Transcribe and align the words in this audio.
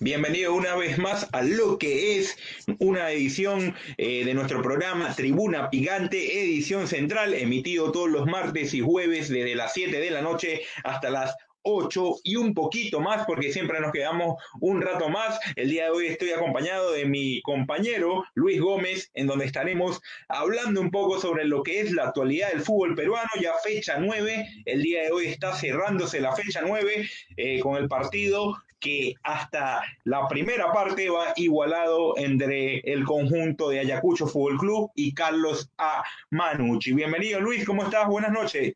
bienvenido 0.00 0.52
una 0.52 0.74
vez 0.74 0.98
más 0.98 1.28
a 1.32 1.42
lo 1.42 1.78
que 1.78 2.18
es 2.18 2.36
una 2.80 3.12
edición 3.12 3.76
eh, 3.96 4.24
de 4.24 4.34
nuestro 4.34 4.62
programa 4.62 5.14
Tribuna 5.14 5.70
Picante, 5.70 6.42
edición 6.42 6.88
central, 6.88 7.34
emitido 7.34 7.92
todos 7.92 8.10
los 8.10 8.26
martes 8.26 8.74
y 8.74 8.80
jueves 8.80 9.28
desde 9.28 9.54
las 9.54 9.74
7 9.74 10.00
de 10.00 10.10
la 10.10 10.22
noche 10.22 10.62
hasta 10.82 11.10
las 11.10 11.36
8 11.62 12.16
y 12.24 12.34
un 12.34 12.52
poquito 12.52 13.00
más 13.00 13.26
porque 13.26 13.52
siempre 13.52 13.78
nos 13.78 13.92
quedamos 13.92 14.42
un 14.60 14.82
rato 14.82 15.08
más. 15.08 15.38
El 15.54 15.70
día 15.70 15.84
de 15.84 15.90
hoy 15.90 16.06
estoy 16.08 16.32
acompañado 16.32 16.92
de 16.92 17.04
mi 17.04 17.40
compañero 17.42 18.24
Luis 18.34 18.60
Gómez, 18.60 19.08
en 19.14 19.28
donde 19.28 19.44
estaremos 19.44 20.00
hablando 20.28 20.80
un 20.80 20.90
poco 20.90 21.20
sobre 21.20 21.44
lo 21.44 21.62
que 21.62 21.80
es 21.80 21.92
la 21.92 22.08
actualidad 22.08 22.50
del 22.50 22.62
fútbol 22.62 22.96
peruano, 22.96 23.30
ya 23.40 23.52
fecha 23.62 23.98
9. 24.00 24.48
El 24.64 24.82
día 24.82 25.04
de 25.04 25.12
hoy 25.12 25.26
está 25.26 25.54
cerrándose 25.54 26.20
la 26.20 26.34
fecha 26.34 26.60
9 26.60 27.08
eh, 27.36 27.60
con 27.60 27.76
el 27.76 27.86
partido 27.86 28.56
que 28.80 29.14
hasta 29.22 29.82
la 30.04 30.26
primera 30.28 30.72
parte 30.72 31.10
va 31.10 31.32
igualado 31.36 32.16
entre 32.16 32.80
el 32.80 33.04
conjunto 33.04 33.70
de 33.70 33.80
Ayacucho 33.80 34.26
Fútbol 34.26 34.58
Club 34.58 34.90
y 34.94 35.14
Carlos 35.14 35.70
A. 35.78 36.02
Manucci. 36.30 36.92
Bienvenido 36.92 37.40
Luis, 37.40 37.64
¿cómo 37.64 37.84
estás? 37.84 38.06
Buenas 38.06 38.32
noches. 38.32 38.74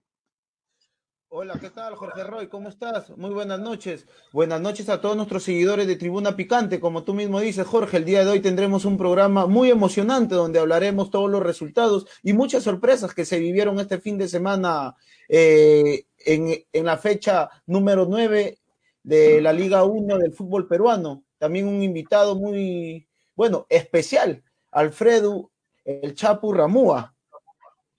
Hola, 1.34 1.58
¿qué 1.58 1.70
tal, 1.70 1.94
Jorge 1.94 2.24
Roy? 2.24 2.48
¿Cómo 2.48 2.68
estás? 2.68 3.08
Muy 3.16 3.30
buenas 3.30 3.58
noches. 3.58 4.06
Buenas 4.34 4.60
noches 4.60 4.90
a 4.90 5.00
todos 5.00 5.16
nuestros 5.16 5.42
seguidores 5.42 5.86
de 5.86 5.96
Tribuna 5.96 6.36
Picante. 6.36 6.78
Como 6.78 7.04
tú 7.04 7.14
mismo 7.14 7.40
dices, 7.40 7.66
Jorge, 7.66 7.96
el 7.96 8.04
día 8.04 8.22
de 8.22 8.32
hoy 8.32 8.40
tendremos 8.40 8.84
un 8.84 8.98
programa 8.98 9.46
muy 9.46 9.70
emocionante 9.70 10.34
donde 10.34 10.58
hablaremos 10.58 11.10
todos 11.10 11.30
los 11.30 11.42
resultados 11.42 12.06
y 12.22 12.34
muchas 12.34 12.64
sorpresas 12.64 13.14
que 13.14 13.24
se 13.24 13.38
vivieron 13.38 13.80
este 13.80 13.98
fin 13.98 14.18
de 14.18 14.28
semana 14.28 14.94
eh, 15.26 16.04
en, 16.18 16.66
en, 16.70 16.84
la 16.84 16.98
fecha 16.98 17.48
número 17.64 18.04
9 18.04 18.58
de 19.02 19.40
la 19.40 19.52
Liga 19.52 19.84
1 19.84 20.18
del 20.18 20.32
fútbol 20.32 20.66
peruano. 20.68 21.24
También 21.38 21.66
un 21.66 21.82
invitado 21.82 22.36
muy, 22.36 23.08
bueno, 23.34 23.66
especial, 23.68 24.42
Alfredo 24.70 25.50
El 25.84 26.14
Chapu 26.14 26.52
Ramúa. 26.52 27.14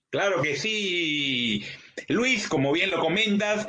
Claro 0.09 0.41
que 0.41 0.55
sí, 0.55 1.63
Luis, 2.07 2.47
como 2.47 2.71
bien 2.71 2.89
lo 2.91 2.99
comentas, 2.99 3.67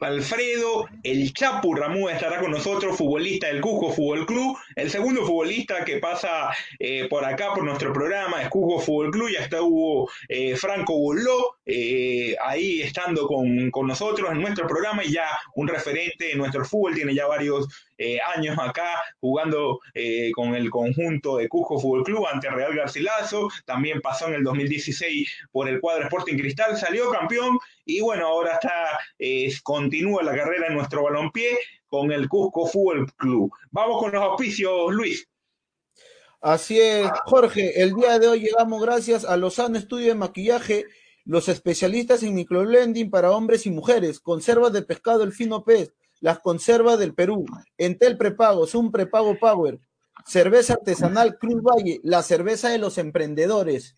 Alfredo, 0.00 0.88
el 1.02 1.32
Chapu 1.32 1.74
Ramúa 1.74 2.12
estará 2.12 2.40
con 2.40 2.50
nosotros, 2.50 2.96
futbolista 2.96 3.48
del 3.48 3.60
Cusco 3.60 3.92
Fútbol 3.92 4.26
Club, 4.26 4.56
el 4.76 4.90
segundo 4.90 5.26
futbolista 5.26 5.84
que 5.84 5.98
pasa 5.98 6.50
eh, 6.78 7.06
por 7.08 7.24
acá 7.24 7.52
por 7.54 7.64
nuestro 7.64 7.92
programa 7.92 8.40
es 8.42 8.48
Cusco 8.48 8.80
Fútbol 8.80 9.10
Club, 9.10 9.30
ya 9.30 9.40
está 9.40 9.62
Hugo 9.62 10.08
eh, 10.28 10.56
Franco 10.56 10.98
Boló, 10.98 11.56
eh, 11.66 12.36
ahí 12.44 12.82
estando 12.82 13.26
con, 13.26 13.70
con, 13.70 13.86
nosotros 13.86 14.30
en 14.30 14.40
nuestro 14.40 14.66
programa 14.66 15.04
y 15.04 15.12
ya 15.12 15.26
un 15.56 15.68
referente 15.68 16.32
en 16.32 16.38
nuestro 16.38 16.64
fútbol, 16.64 16.94
tiene 16.94 17.14
ya 17.14 17.26
varios 17.26 17.68
años 18.34 18.58
acá 18.58 19.00
jugando 19.20 19.78
con 20.34 20.56
el 20.56 20.68
conjunto 20.68 21.36
de 21.36 21.48
Cusco 21.48 21.78
Fútbol 21.78 22.02
Club 22.02 22.26
ante 22.26 22.50
Real 22.50 22.74
Garcilaso, 22.74 23.48
también 23.64 24.00
pasó 24.00 24.26
en 24.26 24.34
el 24.34 24.42
2016 24.42 25.48
por 25.52 25.68
el 25.68 25.80
cuadro 25.80 26.02
Sporting 26.02 26.36
Cristal, 26.36 26.76
salió 26.76 27.08
campeón 27.10 27.23
y 27.84 28.00
bueno, 28.00 28.26
ahora 28.26 28.54
está, 28.54 28.98
continúa 29.62 30.22
la 30.22 30.34
carrera 30.34 30.68
en 30.68 30.74
nuestro 30.74 31.04
balompié 31.04 31.58
con 31.86 32.10
el 32.12 32.28
Cusco 32.28 32.66
Fútbol 32.66 33.12
Club. 33.14 33.52
Vamos 33.70 34.02
con 34.02 34.12
los 34.12 34.22
auspicios, 34.22 34.92
Luis. 34.92 35.28
Así 36.40 36.78
es, 36.78 37.08
Jorge. 37.24 37.80
El 37.82 37.94
día 37.94 38.18
de 38.18 38.28
hoy 38.28 38.40
llegamos 38.40 38.82
gracias 38.82 39.24
a 39.24 39.36
Lozano 39.36 39.78
Estudio 39.78 40.08
de 40.08 40.14
Maquillaje, 40.14 40.84
los 41.24 41.48
especialistas 41.48 42.22
en 42.22 42.34
microblending 42.34 43.10
para 43.10 43.30
hombres 43.30 43.64
y 43.64 43.70
mujeres, 43.70 44.20
conservas 44.20 44.72
de 44.72 44.82
pescado 44.82 45.22
el 45.22 45.32
fino 45.32 45.64
pez, 45.64 45.94
las 46.20 46.40
conservas 46.40 46.98
del 46.98 47.14
Perú, 47.14 47.46
Entel 47.78 48.18
Prepagos, 48.18 48.74
un 48.74 48.92
prepago 48.92 49.38
Power, 49.38 49.78
cerveza 50.26 50.74
artesanal 50.74 51.38
Cruz 51.38 51.62
Valle, 51.62 52.00
la 52.02 52.22
cerveza 52.22 52.68
de 52.68 52.78
los 52.78 52.98
emprendedores. 52.98 53.96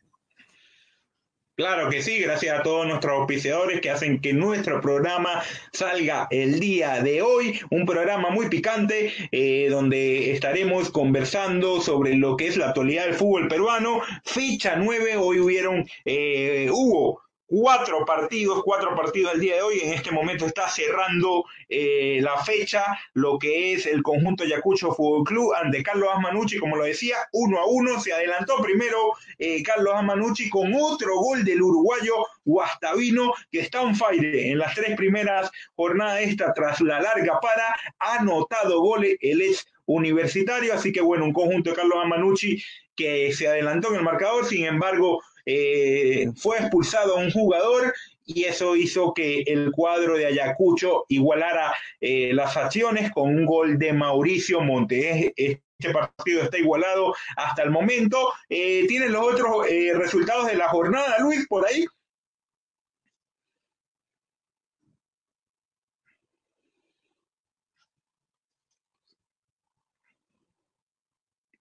Claro 1.57 1.89
que 1.89 2.03
sí, 2.03 2.19
gracias 2.19 2.61
a 2.61 2.63
todos 2.63 2.87
nuestros 2.87 3.15
auspiciadores 3.15 3.81
que 3.81 3.89
hacen 3.91 4.21
que 4.21 4.35
nuestro 4.35 4.79
programa 4.83 5.43
salga 5.73 6.29
el 6.31 6.61
día 6.61 7.03
de 7.03 7.23
hoy. 7.23 7.59
Un 7.71 7.87
programa 7.87 8.29
muy 8.29 8.51
picante 8.51 9.11
eh, 9.33 9.69
donde 9.71 10.33
estaremos 10.33 10.91
conversando 10.91 11.81
sobre 11.81 12.15
lo 12.15 12.37
que 12.37 12.49
es 12.49 12.59
la 12.59 12.69
actualidad 12.69 13.07
del 13.07 13.15
fútbol 13.15 13.49
peruano. 13.49 14.03
Ficha 14.23 14.77
9, 14.77 15.17
hoy 15.17 15.41
hubieron, 15.41 15.89
eh, 16.05 16.69
hubo 16.71 17.23
cuatro 17.47 18.05
partidos, 18.05 18.63
cuatro 18.65 18.95
partidos 18.95 19.33
al 19.33 19.41
día 19.41 19.57
de 19.57 19.63
hoy. 19.63 19.81
En 19.81 19.93
este 19.93 20.11
momento 20.11 20.47
está 20.47 20.69
cerrando 20.69 21.45
eh, 21.69 22.19
la 22.21 22.37
fecha 22.45 22.85
lo 23.15 23.39
que 23.39 23.73
es 23.73 23.87
el 23.87 24.03
conjunto 24.03 24.45
Yacucho 24.45 24.93
Fútbol 24.93 25.25
Club 25.25 25.55
ante 25.55 25.83
Carlos 25.83 26.09
Asmanucci, 26.15 26.59
como 26.59 26.77
lo 26.77 26.85
decía, 26.85 27.17
uno 27.33 27.59
a 27.59 27.67
uno. 27.67 28.01
Se 28.01 28.13
adelantó 28.13 28.61
primero 28.63 29.13
eh, 29.39 29.63
Carlos 29.63 29.95
Asmanucci 29.95 30.51
con 30.51 30.73
otro 30.75 31.17
gol 31.17 31.45
del 31.45 31.63
uruguayo 31.63 32.15
Guastavino, 32.45 33.33
que 33.51 33.61
está 33.61 33.83
on 33.83 33.95
fire 33.95 34.35
en 34.35 34.59
las 34.59 34.75
tres 34.75 34.97
primeras 34.97 35.51
jornadas 35.75 36.21
esta 36.21 36.53
tras 36.53 36.81
la 36.81 37.01
larga 37.01 37.41
para. 37.41 37.75
Ha 38.01 38.19
anotado 38.19 38.81
goles 38.81 39.17
el 39.21 39.41
ex 39.43 39.67
universitario, 39.87 40.75
así 40.75 40.93
que 40.93 41.01
bueno, 41.01 41.25
un 41.25 41.33
conjunto 41.33 41.71
de 41.71 41.77
Carlos 41.77 41.99
Amanucci 42.03 42.63
que 42.97 43.33
se 43.33 43.47
adelantó 43.47 43.91
en 43.91 43.97
el 43.97 44.03
marcador, 44.03 44.47
sin 44.47 44.65
embargo, 44.65 45.23
eh, 45.47 46.31
fue 46.37 46.59
expulsado 46.59 47.17
un 47.17 47.31
jugador 47.31 47.95
y 48.27 48.45
eso 48.45 48.75
hizo 48.77 49.15
que 49.15 49.43
el 49.47 49.71
cuadro 49.71 50.17
de 50.17 50.27
Ayacucho 50.27 51.05
igualara 51.09 51.73
eh, 52.01 52.33
las 52.35 52.57
acciones 52.57 53.11
con 53.13 53.31
un 53.31 53.47
gol 53.47 53.79
de 53.79 53.93
Mauricio 53.93 54.61
Montes. 54.61 55.33
Este 55.37 55.93
partido 55.93 56.43
está 56.43 56.59
igualado 56.59 57.15
hasta 57.37 57.63
el 57.63 57.71
momento. 57.71 58.33
Eh, 58.49 58.87
¿Tienen 58.89 59.13
los 59.13 59.23
otros 59.23 59.69
eh, 59.71 59.93
resultados 59.95 60.47
de 60.47 60.57
la 60.57 60.69
jornada, 60.69 61.19
Luis, 61.21 61.47
por 61.49 61.67
ahí? 61.67 61.87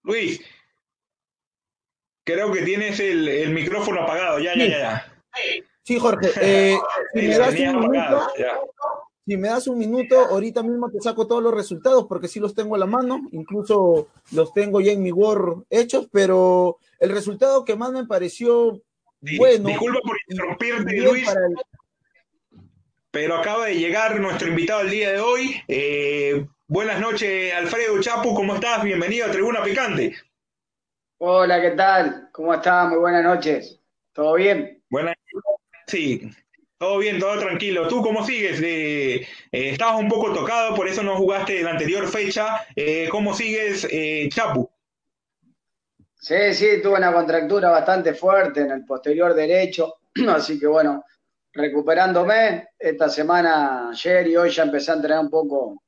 Luis, 0.02 0.40
Creo 2.26 2.50
que 2.50 2.62
tienes 2.62 2.98
el, 2.98 3.28
el 3.28 3.50
micrófono 3.50 4.02
apagado, 4.02 4.40
ya, 4.40 4.52
ya, 4.56 4.66
ya, 4.66 5.22
Sí, 5.84 5.96
Jorge, 5.96 6.32
eh, 6.40 6.76
si, 7.14 7.22
me 7.22 7.38
das 7.38 7.54
un 7.54 7.78
minuto, 7.78 8.28
si 9.24 9.36
me 9.36 9.48
das 9.48 9.68
un 9.68 9.78
minuto, 9.78 10.18
ahorita 10.18 10.64
mismo 10.64 10.90
te 10.90 11.00
saco 11.00 11.28
todos 11.28 11.40
los 11.40 11.54
resultados 11.54 12.06
porque 12.08 12.26
sí 12.26 12.40
los 12.40 12.52
tengo 12.52 12.74
a 12.74 12.78
la 12.78 12.86
mano, 12.86 13.28
incluso 13.30 14.08
los 14.32 14.52
tengo 14.52 14.80
ya 14.80 14.90
en 14.90 15.04
mi 15.04 15.12
Word 15.12 15.66
hechos, 15.70 16.08
pero 16.10 16.78
el 16.98 17.10
resultado 17.10 17.64
que 17.64 17.76
más 17.76 17.92
me 17.92 18.06
pareció 18.06 18.82
sí, 19.22 19.38
bueno. 19.38 19.68
Disculpa 19.68 20.00
por 20.00 20.16
interrumpirte, 20.26 20.96
Luis. 20.96 21.28
El... 21.28 21.54
Pero 23.12 23.36
acaba 23.36 23.66
de 23.66 23.76
llegar 23.76 24.18
nuestro 24.18 24.48
invitado 24.48 24.80
el 24.80 24.90
día 24.90 25.12
de 25.12 25.20
hoy. 25.20 25.62
Eh, 25.68 26.44
buenas 26.66 27.00
noches, 27.00 27.54
Alfredo 27.54 28.00
Chapu, 28.00 28.34
¿cómo 28.34 28.56
estás? 28.56 28.82
Bienvenido 28.82 29.26
a 29.26 29.30
Tribuna 29.30 29.62
Picante. 29.62 30.12
Hola, 31.18 31.62
¿qué 31.62 31.70
tal? 31.70 32.28
¿Cómo 32.30 32.52
estás? 32.52 32.90
Muy 32.90 32.98
buenas 32.98 33.24
noches. 33.24 33.80
¿Todo 34.12 34.34
bien? 34.34 34.82
Buenas 34.90 35.14
Sí, 35.86 36.30
todo 36.76 36.98
bien, 36.98 37.18
todo 37.18 37.38
tranquilo. 37.38 37.88
¿Tú 37.88 38.02
cómo 38.02 38.22
sigues? 38.22 38.60
Eh, 38.60 39.22
eh, 39.22 39.26
estabas 39.50 39.98
un 39.98 40.10
poco 40.10 40.34
tocado, 40.34 40.74
por 40.74 40.86
eso 40.86 41.02
no 41.02 41.16
jugaste 41.16 41.62
la 41.62 41.70
anterior 41.70 42.06
fecha. 42.06 42.66
Eh, 42.74 43.08
¿Cómo 43.10 43.32
sigues, 43.32 43.88
eh, 43.90 44.28
Chapu? 44.30 44.68
Sí, 46.16 46.52
sí, 46.52 46.82
tuve 46.82 46.98
una 46.98 47.14
contractura 47.14 47.70
bastante 47.70 48.12
fuerte 48.12 48.60
en 48.60 48.72
el 48.72 48.84
posterior 48.84 49.32
derecho, 49.32 49.94
así 50.28 50.60
que 50.60 50.66
bueno, 50.66 51.02
recuperándome. 51.54 52.68
Esta 52.78 53.08
semana, 53.08 53.88
ayer 53.88 54.26
y 54.26 54.36
hoy 54.36 54.50
ya 54.50 54.64
empecé 54.64 54.90
a 54.90 54.96
entrenar 54.96 55.20
un 55.20 55.30
poco, 55.30 55.82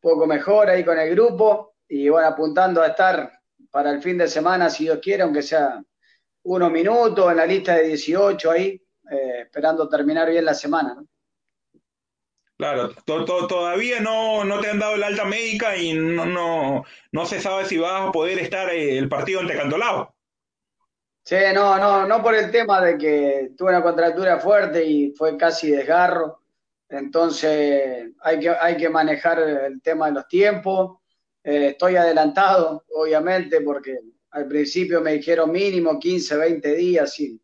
poco 0.00 0.24
mejor 0.24 0.70
ahí 0.70 0.84
con 0.84 1.00
el 1.00 1.10
grupo 1.10 1.74
y 1.88 2.08
bueno, 2.08 2.28
apuntando 2.28 2.80
a 2.80 2.88
estar 2.88 3.37
para 3.70 3.90
el 3.90 4.02
fin 4.02 4.18
de 4.18 4.28
semana, 4.28 4.70
si 4.70 4.84
Dios 4.84 4.98
quiere, 5.02 5.22
aunque 5.22 5.42
sea 5.42 5.82
unos 6.44 6.70
minutos 6.70 7.30
en 7.30 7.36
la 7.36 7.46
lista 7.46 7.74
de 7.74 7.88
18 7.88 8.50
ahí, 8.50 8.82
eh, 9.10 9.42
esperando 9.42 9.88
terminar 9.88 10.30
bien 10.30 10.44
la 10.44 10.54
semana. 10.54 10.94
¿no? 10.94 11.06
Claro, 12.58 12.90
to 13.04 13.24
to 13.24 13.46
todavía 13.46 14.00
no, 14.00 14.44
no, 14.44 14.60
te 14.60 14.68
han 14.68 14.80
dado 14.80 14.96
el 14.96 15.04
alta 15.04 15.24
médica 15.24 15.76
y 15.76 15.92
no, 15.92 16.26
no, 16.26 16.84
no 17.12 17.26
se 17.26 17.40
sabe 17.40 17.66
si 17.66 17.78
vas 17.78 18.08
a 18.08 18.12
poder 18.12 18.40
estar 18.40 18.68
eh, 18.70 18.98
el 18.98 19.08
partido 19.08 19.40
ante 19.40 19.56
Cantolao. 19.56 20.12
Sí, 21.22 21.36
no, 21.54 21.78
no, 21.78 22.06
no 22.06 22.20
por 22.22 22.34
el 22.34 22.50
tema 22.50 22.80
de 22.80 22.98
que 22.98 23.50
tuve 23.56 23.68
una 23.68 23.82
contractura 23.82 24.40
fuerte 24.40 24.84
y 24.84 25.12
fue 25.12 25.36
casi 25.36 25.70
desgarro. 25.70 26.42
Entonces 26.88 28.10
hay 28.20 28.40
que, 28.40 28.50
hay 28.50 28.76
que 28.76 28.88
manejar 28.88 29.38
el 29.38 29.80
tema 29.80 30.06
de 30.06 30.12
los 30.14 30.26
tiempos 30.26 30.98
eh, 31.42 31.68
estoy 31.68 31.96
adelantado, 31.96 32.84
obviamente, 32.94 33.60
porque 33.60 33.98
al 34.30 34.46
principio 34.46 35.00
me 35.00 35.14
dijeron 35.14 35.50
mínimo 35.50 35.98
15, 35.98 36.36
20 36.36 36.74
días 36.74 37.12
sin, 37.12 37.40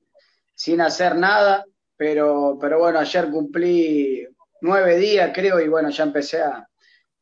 sin 0.55 0.81
hacer 0.81 1.17
nada, 1.17 1.65
pero, 1.97 2.59
pero 2.61 2.79
bueno, 2.79 2.99
ayer 2.99 3.31
cumplí 3.31 4.27
nueve 4.61 4.97
días, 4.97 5.31
creo, 5.35 5.61
y 5.61 5.69
bueno, 5.69 5.91
ya 5.91 6.05
empecé 6.05 6.43
a, 6.43 6.69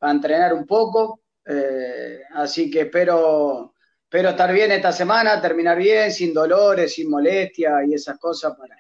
a 0.01 0.11
entrenar 0.11 0.55
un 0.55 0.67
poco, 0.67 1.21
así 2.35 2.71
que 2.71 2.83
espero, 2.83 3.75
espero 4.05 4.31
estar 4.31 4.53
bien 4.53 4.73
esta 4.73 4.93
semana, 4.93 5.41
terminar 5.41 5.79
bien, 5.79 6.13
sin 6.13 6.35
dolores, 6.35 6.95
sin 6.95 7.09
molestias 7.11 7.87
y 7.89 7.95
esas 7.95 8.19
cosas 8.19 8.55
para, 8.57 8.77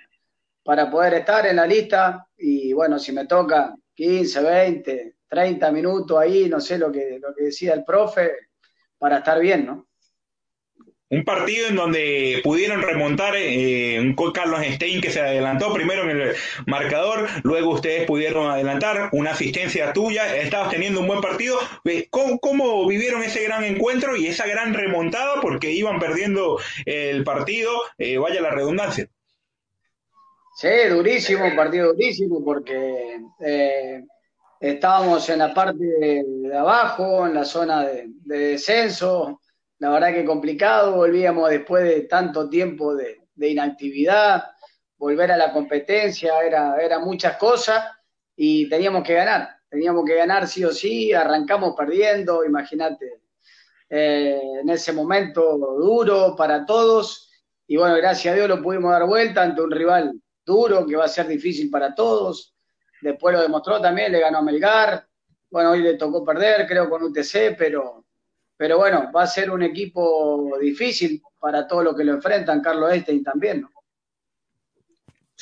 para 0.62 0.90
poder 0.90 1.14
estar 1.14 1.46
en 1.46 1.56
la 1.56 1.66
lista. 1.66 2.26
Y 2.36 2.72
bueno, 2.72 2.98
si 2.98 3.12
me 3.12 3.26
toca 3.26 3.74
15, 3.94 4.42
20, 4.42 5.14
30 5.32 5.72
minutos 5.72 6.18
ahí, 6.18 6.46
no 6.46 6.60
sé 6.60 6.76
lo 6.76 6.92
que, 6.92 7.18
lo 7.18 7.34
que 7.34 7.44
decía 7.44 7.72
el 7.72 7.84
profe, 7.84 8.32
para 8.98 9.18
estar 9.18 9.40
bien, 9.40 9.64
¿no? 9.64 9.88
Un 11.08 11.24
partido 11.24 11.68
en 11.68 11.76
donde 11.76 12.40
pudieron 12.44 12.82
remontar 12.82 13.34
eh, 13.36 13.98
un 13.98 14.14
Carlos 14.32 14.60
Stein 14.62 15.00
que 15.00 15.10
se 15.10 15.20
adelantó 15.20 15.72
primero 15.72 16.02
en 16.02 16.20
el 16.20 16.34
marcador, 16.66 17.28
luego 17.44 17.70
ustedes 17.70 18.06
pudieron 18.06 18.50
adelantar, 18.50 19.08
una 19.12 19.30
asistencia 19.30 19.94
tuya, 19.94 20.36
estabas 20.36 20.70
teniendo 20.70 21.00
un 21.00 21.06
buen 21.06 21.22
partido. 21.22 21.58
Eh, 21.84 22.08
¿Cómo, 22.10 22.86
vivieron 22.86 23.22
ese 23.22 23.42
gran 23.44 23.64
encuentro 23.64 24.16
y 24.16 24.26
esa 24.26 24.46
gran 24.46 24.74
remontada? 24.74 25.40
Porque 25.40 25.70
iban 25.70 25.98
perdiendo 25.98 26.58
el 26.84 27.24
partido, 27.24 27.72
eh, 27.96 28.18
vaya 28.18 28.42
la 28.42 28.50
redundancia. 28.50 29.08
Sí, 30.56 30.68
durísimo, 30.90 31.46
un 31.46 31.56
partido 31.56 31.94
durísimo 31.94 32.44
porque 32.44 33.18
eh, 33.40 34.02
estábamos 34.62 35.28
en 35.28 35.40
la 35.40 35.52
parte 35.52 35.84
de, 35.84 36.56
abajo, 36.56 37.26
en 37.26 37.34
la 37.34 37.44
zona 37.44 37.82
de, 37.84 38.06
descenso, 38.24 39.40
la 39.80 39.90
verdad 39.90 40.14
que 40.14 40.24
complicado, 40.24 40.94
volvíamos 40.94 41.50
después 41.50 41.82
de 41.82 42.02
tanto 42.02 42.48
tiempo 42.48 42.94
de, 42.94 43.18
inactividad, 43.36 44.44
volver 44.96 45.32
a 45.32 45.36
la 45.36 45.52
competencia, 45.52 46.40
era, 46.42 46.80
era 46.80 47.00
muchas 47.00 47.36
cosas 47.38 47.84
y 48.36 48.68
teníamos 48.68 49.02
que 49.02 49.14
ganar, 49.14 49.48
teníamos 49.68 50.04
que 50.04 50.14
ganar 50.14 50.46
sí 50.46 50.64
o 50.64 50.70
sí, 50.70 51.12
arrancamos 51.12 51.74
perdiendo, 51.76 52.44
imagínate, 52.44 53.20
eh, 53.90 54.40
en 54.60 54.70
ese 54.70 54.92
momento 54.92 55.58
duro 55.58 56.36
para 56.36 56.64
todos. 56.64 57.28
Y 57.66 57.76
bueno, 57.76 57.96
gracias 57.96 58.32
a 58.32 58.36
Dios 58.36 58.48
lo 58.48 58.62
pudimos 58.62 58.92
dar 58.92 59.06
vuelta 59.06 59.42
ante 59.42 59.60
un 59.60 59.72
rival 59.72 60.12
duro, 60.46 60.86
que 60.86 60.94
va 60.94 61.06
a 61.06 61.08
ser 61.08 61.26
difícil 61.26 61.68
para 61.68 61.96
todos. 61.96 62.51
Después 63.02 63.34
lo 63.34 63.42
demostró 63.42 63.80
también, 63.80 64.12
le 64.12 64.20
ganó 64.20 64.38
a 64.38 64.42
Melgar. 64.42 65.06
Bueno, 65.50 65.72
hoy 65.72 65.82
le 65.82 65.94
tocó 65.94 66.24
perder, 66.24 66.66
creo, 66.66 66.88
con 66.88 67.02
UTC, 67.02 67.56
pero, 67.58 68.06
pero 68.56 68.78
bueno, 68.78 69.10
va 69.14 69.24
a 69.24 69.26
ser 69.26 69.50
un 69.50 69.62
equipo 69.62 70.56
difícil 70.60 71.20
para 71.38 71.66
todos 71.66 71.84
los 71.84 71.96
que 71.96 72.04
lo 72.04 72.12
enfrentan, 72.12 72.62
Carlos 72.62 72.92
Estein 72.92 73.24
también, 73.24 73.62
¿no? 73.62 73.70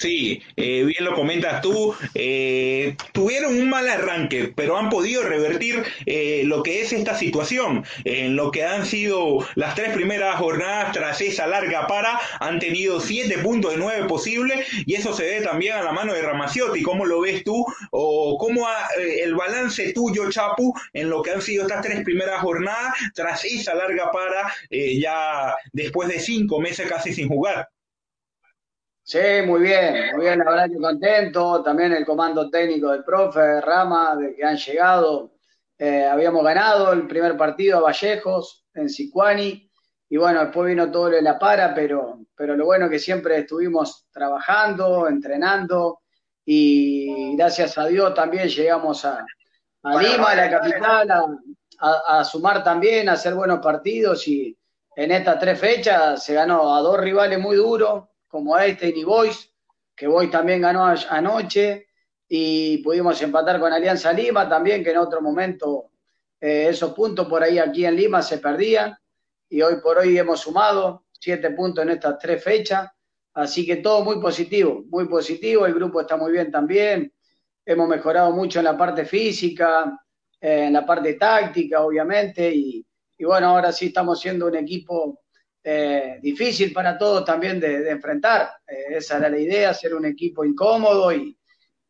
Sí, 0.01 0.43
eh, 0.57 0.83
bien 0.85 1.05
lo 1.05 1.15
comentas 1.15 1.61
tú. 1.61 1.95
Eh, 2.15 2.97
tuvieron 3.13 3.55
un 3.61 3.69
mal 3.69 3.87
arranque, 3.87 4.51
pero 4.57 4.79
han 4.79 4.89
podido 4.89 5.23
revertir 5.23 5.83
eh, 6.07 6.41
lo 6.47 6.63
que 6.63 6.81
es 6.81 6.95
esta 6.95 7.15
situación. 7.19 7.85
En 8.05 8.35
lo 8.35 8.51
que 8.51 8.65
han 8.65 8.87
sido 8.87 9.47
las 9.57 9.75
tres 9.75 9.93
primeras 9.93 10.37
jornadas 10.37 10.93
tras 10.93 11.21
esa 11.21 11.47
larga 11.47 11.87
para, 11.87 12.19
han 12.41 12.59
tenido 12.59 12.99
siete 12.99 13.37
puntos 13.41 13.73
de 13.73 13.77
nueve 13.77 14.09
posibles 14.09 14.67
y 14.87 14.95
eso 14.95 15.13
se 15.13 15.25
ve 15.25 15.43
también 15.43 15.75
a 15.75 15.83
la 15.83 15.93
mano 15.93 16.15
de 16.15 16.23
Ramaciotti. 16.23 16.81
¿Cómo 16.83 17.05
lo 17.05 17.21
ves 17.21 17.45
tú? 17.45 17.67
¿O 17.91 18.39
cómo 18.39 18.67
ha, 18.67 18.89
el 18.97 19.35
balance 19.35 19.93
tuyo, 19.93 20.31
Chapu, 20.31 20.73
en 20.95 21.11
lo 21.11 21.21
que 21.21 21.33
han 21.33 21.43
sido 21.43 21.65
estas 21.65 21.83
tres 21.83 22.03
primeras 22.05 22.41
jornadas 22.41 22.95
tras 23.15 23.45
esa 23.45 23.75
larga 23.75 24.11
para, 24.11 24.51
ya 24.71 25.55
después 25.75 26.09
de 26.09 26.21
cinco 26.21 26.59
meses 26.59 26.89
casi 26.89 27.13
sin 27.13 27.29
jugar? 27.29 27.69
Sí, 29.11 29.19
muy 29.45 29.63
bien, 29.63 30.15
muy 30.15 30.27
bien, 30.27 30.39
la 30.39 30.45
verdad 30.45 30.71
que 30.71 30.77
contento. 30.77 31.65
También 31.65 31.93
el 31.93 32.07
comando 32.07 32.49
técnico 32.49 32.93
del 32.93 33.03
profe, 33.03 33.61
Rama, 33.61 34.15
de 34.15 34.37
que 34.37 34.45
han 34.45 34.57
llegado. 34.57 35.33
Eh, 35.77 36.05
habíamos 36.05 36.45
ganado 36.45 36.93
el 36.93 37.09
primer 37.09 37.37
partido 37.37 37.79
a 37.79 37.81
Vallejos, 37.81 38.67
en 38.73 38.89
Sicuani, 38.89 39.69
y 40.09 40.17
bueno, 40.17 40.43
después 40.45 40.69
vino 40.69 40.93
todo 40.93 41.11
lo 41.11 41.17
de 41.17 41.23
la 41.23 41.41
para, 41.41 41.75
pero, 41.75 42.21
pero 42.37 42.55
lo 42.55 42.67
bueno 42.67 42.85
es 42.85 42.93
que 42.93 42.99
siempre 43.01 43.39
estuvimos 43.39 44.07
trabajando, 44.13 45.09
entrenando, 45.09 46.03
y 46.45 47.35
gracias 47.37 47.79
a 47.79 47.87
Dios 47.87 48.15
también 48.15 48.47
llegamos 48.47 49.05
a, 49.05 49.27
Lima, 49.83 50.31
a 50.31 50.37
la 50.37 50.51
capital, 50.51 51.11
a, 51.81 52.21
a 52.21 52.25
sumar 52.25 52.63
también, 52.63 53.09
a 53.09 53.15
hacer 53.15 53.35
buenos 53.35 53.59
partidos, 53.59 54.29
y 54.29 54.57
en 54.95 55.11
estas 55.11 55.41
tres 55.41 55.59
fechas 55.59 56.23
se 56.23 56.35
ganó 56.35 56.77
a 56.77 56.81
dos 56.81 57.01
rivales 57.01 57.41
muy 57.41 57.57
duros 57.57 58.05
como 58.31 58.57
este 58.57 58.89
y 58.89 59.03
Boys, 59.03 59.53
que 59.95 60.07
Boys 60.07 60.31
también 60.31 60.63
ganó 60.63 60.87
anoche, 60.87 61.89
y 62.29 62.79
pudimos 62.79 63.21
empatar 63.21 63.59
con 63.59 63.73
Alianza 63.73 64.13
Lima 64.13 64.49
también, 64.49 64.85
que 64.85 64.93
en 64.93 64.99
otro 64.99 65.21
momento 65.21 65.91
eh, 66.41 66.69
esos 66.71 66.95
puntos 66.95 67.27
por 67.27 67.43
ahí 67.43 67.59
aquí 67.59 67.85
en 67.85 67.97
Lima 67.97 68.23
se 68.23 68.39
perdían, 68.39 68.97
y 69.49 69.61
hoy 69.63 69.81
por 69.83 69.99
hoy 69.99 70.17
hemos 70.17 70.41
sumado 70.41 71.07
siete 71.11 71.51
puntos 71.51 71.83
en 71.83 71.91
estas 71.91 72.19
tres 72.19 72.43
fechas, 72.43 72.89
así 73.35 73.67
que 73.67 73.77
todo 73.77 74.05
muy 74.05 74.21
positivo, 74.21 74.85
muy 74.89 75.09
positivo, 75.09 75.67
el 75.67 75.75
grupo 75.75 76.01
está 76.01 76.17
muy 76.17 76.31
bien 76.31 76.53
también, 76.53 77.13
hemos 77.67 77.89
mejorado 77.89 78.31
mucho 78.31 78.61
en 78.61 78.67
la 78.67 78.79
parte 78.79 79.05
física, 79.05 80.01
eh, 80.41 80.67
en 80.67 80.73
la 80.73 80.87
parte 80.87 81.15
táctica, 81.15 81.83
obviamente, 81.85 82.49
y, 82.55 82.87
y 83.19 83.25
bueno, 83.25 83.49
ahora 83.49 83.73
sí 83.73 83.87
estamos 83.87 84.21
siendo 84.21 84.47
un 84.47 84.55
equipo 84.55 85.21
eh, 85.63 86.19
difícil 86.23 86.73
para 86.73 86.97
todos 86.97 87.25
también 87.25 87.61
de, 87.61 87.91
enfrentar. 87.91 88.51
Eh, 88.67 88.97
esa 88.97 89.19
era 89.19 89.29
la 89.29 89.39
idea, 89.39 89.75
ser 89.75 89.95
un 89.95 90.07
equipo 90.07 90.45
incómodo 90.45 91.13
y, 91.13 91.39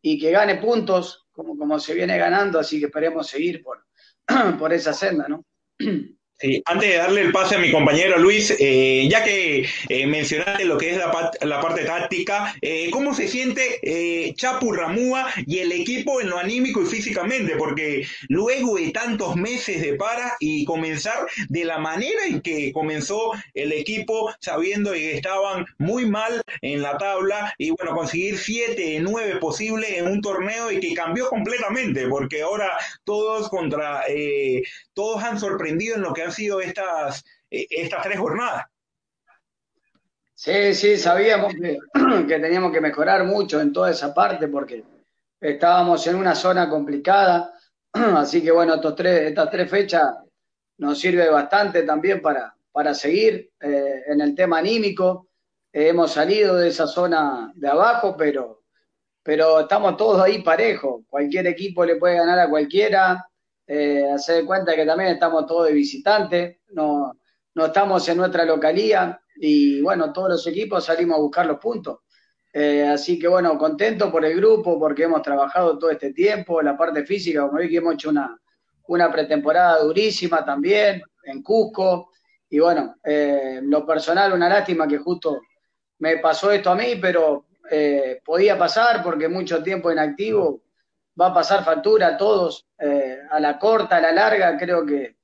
y, 0.03 0.19
que 0.19 0.31
gane 0.31 0.57
puntos 0.57 1.27
como, 1.31 1.57
como 1.57 1.79
se 1.79 1.95
viene 1.95 2.19
ganando, 2.19 2.59
así 2.59 2.79
que 2.79 2.87
esperemos 2.87 3.29
seguir 3.29 3.63
por, 3.63 3.87
por 4.59 4.73
esa 4.73 4.93
senda, 4.93 5.29
¿no? 5.29 5.45
Sí, 6.41 6.63
antes 6.65 6.89
de 6.89 6.97
darle 6.97 7.21
el 7.21 7.33
pase 7.33 7.57
a 7.57 7.59
mi 7.59 7.71
compañero 7.71 8.17
Luis, 8.19 8.57
eh, 8.59 9.07
ya 9.11 9.23
que 9.23 9.69
eh, 9.91 10.07
mencionaste 10.07 10.65
lo 10.65 10.79
que 10.79 10.93
es 10.93 10.97
la, 10.97 11.61
parte 11.61 11.85
táctica, 11.85 12.55
eh, 12.63 12.89
¿cómo 12.91 13.15
se 13.15 13.29
siente 13.29 13.79
eh, 13.83 14.33
Chapu 14.37 14.73
Ramúa 14.73 15.27
y 15.47 15.59
el 15.59 15.71
equipo 15.71 16.19
en 16.19 16.31
lo 16.31 16.39
anímico 16.39 16.81
y 16.81 16.87
físicamente? 16.87 17.57
Porque 17.57 18.07
luego 18.31 18.77
de 18.77 18.89
tantos 18.89 19.37
meses 19.37 19.83
de 19.83 19.97
para 19.97 20.39
y 20.41 20.65
comenzar 20.65 21.27
de 21.51 21.67
la 21.67 21.77
manera 21.77 22.25
en 22.27 22.41
que 22.41 22.73
comenzó 22.73 23.33
el 23.53 23.73
equipo, 23.73 24.33
sabiendo 24.41 24.93
que 24.93 25.17
estaban 25.17 25.67
muy 25.77 26.07
mal 26.07 26.43
en 26.63 26.81
la 26.81 26.97
tabla 26.97 27.53
y 27.59 27.69
bueno, 27.73 27.95
conseguir 27.95 28.39
siete 28.39 28.81
de 28.81 29.01
nueve 29.01 29.37
posibles 29.37 29.91
en 29.91 30.07
un 30.07 30.23
torneo 30.23 30.73
y 30.73 30.81
que 30.81 30.95
cambió 30.95 31.29
completamente, 31.29 32.09
porque 32.09 32.41
ahora 32.41 32.73
todos 33.05 33.51
contra, 33.51 34.05
todos 34.95 35.23
han 35.23 35.39
sorprendido 35.39 35.97
en 35.97 36.03
lo 36.03 36.15
que 36.15 36.23
han 36.23 36.30
sido 36.31 36.61
estas, 36.61 37.25
eh, 37.51 37.67
estas 37.71 38.03
tres 38.03 38.19
jornadas. 38.19 38.67
Sí, 40.35 40.75
sí, 40.75 40.97
sabíamos 40.97 41.53
que, 42.27 42.39
teníamos 42.39 42.73
que 42.73 42.81
mejorar 42.81 43.25
mucho 43.25 43.61
en 43.61 43.73
toda 43.73 43.91
esa 43.91 44.15
parte 44.15 44.49
porque 44.49 44.83
estábamos 45.39 46.07
en 46.07 46.17
una 46.17 46.35
zona 46.35 46.69
complicada, 46.71 47.53
así 47.93 48.43
que 48.43 48.51
bueno, 48.51 48.77
estos 48.77 48.95
tres, 48.95 49.29
estas 49.29 49.51
tres 49.51 49.71
fechas 49.71 50.15
nos 50.79 50.99
sirve 50.99 51.29
bastante 51.29 51.83
también 51.83 52.23
para, 52.23 52.55
para 52.73 52.95
seguir 52.95 53.53
eh, 53.61 54.03
en 54.07 54.21
el 54.23 54.35
tema 54.35 54.59
anímico. 54.59 55.29
hemos 55.73 56.13
salido 56.13 56.57
de 56.57 56.69
esa 56.69 56.87
zona 56.87 57.53
de 57.55 57.69
abajo, 57.69 58.17
pero, 58.17 58.63
pero 59.23 59.61
estamos 59.61 59.97
todos 59.97 60.23
ahí 60.23 60.43
parejos. 60.43 61.03
Cualquier 61.09 61.49
equipo 61.49 61.85
le 61.85 61.97
puede 61.97 62.17
ganar 62.17 62.39
a 62.39 62.49
cualquiera 62.49 63.30
eh, 63.73 64.11
hacer 64.11 64.45
cuenta 64.45 64.75
que 64.75 64.85
también 64.85 65.11
estamos 65.11 65.47
todos 65.47 65.69
de 65.69 65.73
visitantes, 65.73 66.57
no, 66.71 67.21
no 67.55 67.67
estamos 67.67 68.09
en 68.09 68.17
nuestra 68.17 68.45
localía 68.45 69.23
y 69.37 69.81
bueno, 69.81 70.13
todos 70.13 70.31
los 70.31 70.47
equipos 70.49 70.85
salimos 70.85 71.17
a 71.17 71.21
buscar 71.21 71.47
los 71.47 71.61
puntos. 71.61 72.01
Eh, 72.53 72.85
así 72.85 73.17
que 73.17 73.29
bueno, 73.29 73.57
contento 73.57 74.11
por 74.11 74.25
el 74.25 74.35
grupo, 74.35 74.77
porque 74.77 75.05
hemos 75.05 75.23
trabajado 75.23 75.79
todo 75.79 75.89
este 75.89 76.13
tiempo, 76.13 76.61
la 76.61 76.77
parte 76.77 77.05
física, 77.05 77.43
como 77.43 77.61
vi 77.61 77.69
que 77.69 77.77
hemos 77.77 77.95
hecho 77.95 78.11
una, 78.11 78.37
una 78.89 79.09
pretemporada 79.13 79.79
durísima 79.85 80.45
también 80.45 81.01
en 81.23 81.41
Cusco. 81.41 82.11
Y 82.49 82.59
bueno, 82.59 82.97
eh, 83.05 83.61
lo 83.63 83.87
personal, 83.87 84.33
una 84.33 84.49
lástima 84.49 84.89
que 84.89 84.99
justo 84.99 85.43
me 86.01 86.17
pasó 86.17 86.51
esto 86.51 86.71
a 86.71 86.75
mí, 86.75 86.97
pero 87.01 87.47
eh, 87.71 88.21
podía 88.25 88.59
pasar 88.59 89.01
porque 89.01 89.29
mucho 89.29 89.63
tiempo 89.63 89.93
inactivo 89.93 90.61
va 91.21 91.27
a 91.27 91.35
pasar 91.35 91.65
factura 91.65 92.09
a 92.09 92.17
todos, 92.17 92.67
eh, 92.79 93.19
a 93.31 93.39
la 93.41 93.59
corta, 93.59 93.97
a 93.97 94.01
la 94.01 94.13
larga, 94.13 94.57
creo 94.57 94.87
que, 94.87 95.17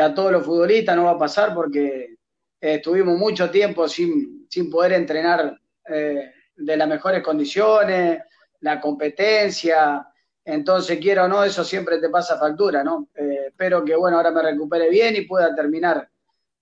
a 0.00 0.14
todos 0.14 0.30
los 0.30 0.44
futbolistas 0.44 0.94
no 0.94 1.06
va 1.06 1.12
a 1.12 1.18
pasar 1.18 1.52
porque 1.52 2.14
eh, 2.60 2.74
estuvimos 2.74 3.18
mucho 3.18 3.50
tiempo 3.50 3.88
sin, 3.88 4.46
sin 4.48 4.70
poder 4.70 4.92
entrenar 4.92 5.58
eh, 5.86 6.30
de 6.54 6.76
las 6.76 6.86
mejores 6.86 7.20
condiciones, 7.20 8.22
la 8.60 8.80
competencia, 8.80 10.06
entonces 10.44 11.00
quiero 11.00 11.24
o 11.24 11.28
no, 11.28 11.42
eso 11.42 11.64
siempre 11.64 11.98
te 11.98 12.10
pasa 12.10 12.38
factura, 12.38 12.84
¿no? 12.84 13.08
espero 13.12 13.84
que, 13.84 13.96
bueno, 13.96 14.18
ahora 14.18 14.30
me 14.30 14.42
recupere 14.42 14.88
bien 14.88 15.16
y 15.16 15.22
pueda 15.22 15.52
terminar 15.52 16.08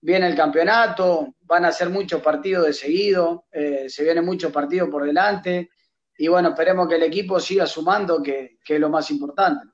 bien 0.00 0.24
el 0.24 0.34
campeonato, 0.34 1.34
van 1.42 1.66
a 1.66 1.72
ser 1.72 1.90
muchos 1.90 2.22
partidos 2.22 2.66
de 2.66 2.72
seguido, 2.72 3.44
se 3.52 4.02
vienen 4.02 4.24
muchos 4.24 4.50
partidos 4.50 4.88
por 4.88 5.04
delante, 5.04 5.70
y 6.18 6.28
bueno, 6.28 6.50
esperemos 6.50 6.88
que 6.88 6.94
el 6.96 7.02
equipo 7.02 7.38
siga 7.40 7.66
sumando, 7.66 8.22
que, 8.22 8.58
es 8.66 8.80
lo 8.80 8.88
más 8.88 9.10
importante. 9.10 9.66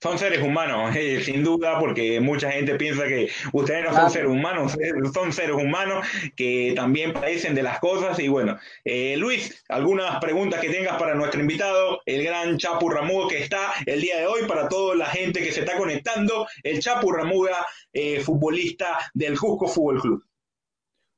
son 0.00 0.18
seres 0.18 0.42
humanos, 0.42 0.94
eh, 0.96 1.22
sin 1.22 1.44
duda, 1.44 1.78
porque 1.78 2.20
mucha 2.20 2.50
gente 2.50 2.74
piensa 2.76 3.06
que 3.06 3.30
ustedes 3.52 3.84
no 3.84 3.94
son 3.94 4.10
seres 4.10 4.30
humanos, 4.30 4.76
son 5.14 5.32
seres 5.32 5.56
humanos 5.56 6.06
que 6.36 6.72
también 6.74 7.12
padecen 7.12 7.54
de 7.54 7.62
las 7.62 7.80
cosas. 7.80 8.18
Y 8.18 8.28
bueno, 8.28 8.58
eh, 8.84 9.16
Luis, 9.18 9.62
algunas 9.68 10.18
preguntas 10.20 10.60
que 10.60 10.70
tengas 10.70 10.98
para 10.98 11.14
nuestro 11.14 11.40
invitado, 11.40 12.00
el 12.06 12.24
gran 12.24 12.56
Chapu 12.56 12.88
Ramuga, 12.88 13.28
que 13.28 13.42
está 13.42 13.72
el 13.84 14.00
día 14.00 14.18
de 14.18 14.26
hoy, 14.26 14.46
para 14.46 14.68
toda 14.68 14.94
la 14.94 15.06
gente 15.06 15.42
que 15.42 15.52
se 15.52 15.60
está 15.60 15.76
conectando, 15.76 16.46
el 16.62 16.80
Chapu 16.80 17.12
Ramuga, 17.12 17.66
eh, 17.92 18.20
futbolista 18.20 18.98
del 19.12 19.36
Jusco 19.36 19.68
Fútbol 19.68 20.00
Club. 20.00 20.24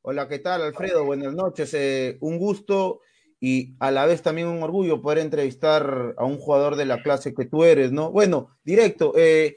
Hola, 0.03 0.29
¿qué 0.29 0.39
tal, 0.39 0.63
Alfredo? 0.63 1.05
Buenas 1.05 1.35
noches. 1.35 1.77
un 2.21 2.39
gusto 2.39 3.01
y 3.47 3.77
a 3.79 3.93
la 3.93 4.07
vez 4.07 4.23
también 4.23 4.49
un 4.49 4.65
orgullo 4.65 5.01
poder 5.01 5.19
entrevistar 5.19 6.17
a 6.19 6.25
un 6.25 6.37
jugador 6.37 6.75
de 6.75 6.85
la 6.85 7.01
clase 7.01 7.33
que 7.33 7.45
tú 7.45 7.63
eres, 7.63 7.93
¿no? 7.93 8.11
Bueno, 8.11 8.51
directo, 8.65 9.13
eh, 9.17 9.57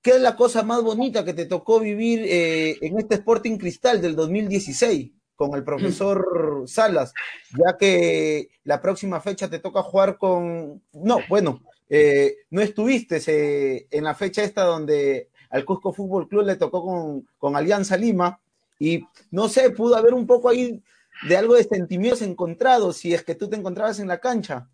¿qué 0.00 0.12
es 0.12 0.22
la 0.22 0.36
cosa 0.36 0.62
más 0.62 0.82
bonita 0.82 1.22
que 1.22 1.34
te 1.34 1.44
tocó 1.44 1.80
vivir 1.80 2.22
eh, 2.24 2.78
en 2.80 2.98
este 2.98 3.16
Sporting 3.16 3.58
Cristal 3.58 4.00
del 4.00 4.16
2016 4.16 5.10
con 5.36 5.54
el 5.54 5.62
profesor 5.64 6.64
Salas? 6.66 7.12
Ya 7.50 7.76
que 7.76 8.48
la 8.64 8.80
próxima 8.80 9.20
fecha 9.20 9.50
te 9.50 9.58
toca 9.58 9.82
jugar 9.82 10.16
con... 10.16 10.82
No, 10.94 11.18
bueno, 11.28 11.60
eh, 11.90 12.36
no 12.48 12.62
estuviste 12.62 13.86
en 13.94 14.04
la 14.04 14.14
fecha 14.14 14.42
esta 14.42 14.64
donde 14.64 15.28
al 15.50 15.66
Cusco 15.66 15.92
Fútbol 15.92 16.26
Club 16.26 16.46
le 16.46 16.56
tocó 16.56 16.82
con, 16.82 17.28
con 17.36 17.54
Alianza 17.54 17.98
Lima 17.98 18.40
y 18.78 19.04
no 19.30 19.46
sé, 19.50 19.68
pudo 19.68 19.94
haber 19.94 20.14
un 20.14 20.26
poco 20.26 20.48
ahí 20.48 20.82
de 21.28 21.36
algo 21.36 21.54
de 21.54 21.64
sentimientos 21.64 22.22
encontrados, 22.22 22.96
si 22.96 23.14
es 23.14 23.22
que 23.22 23.34
tú 23.34 23.48
te 23.48 23.56
encontrabas 23.56 24.00
en 24.00 24.08
la 24.08 24.18
cancha. 24.18 24.68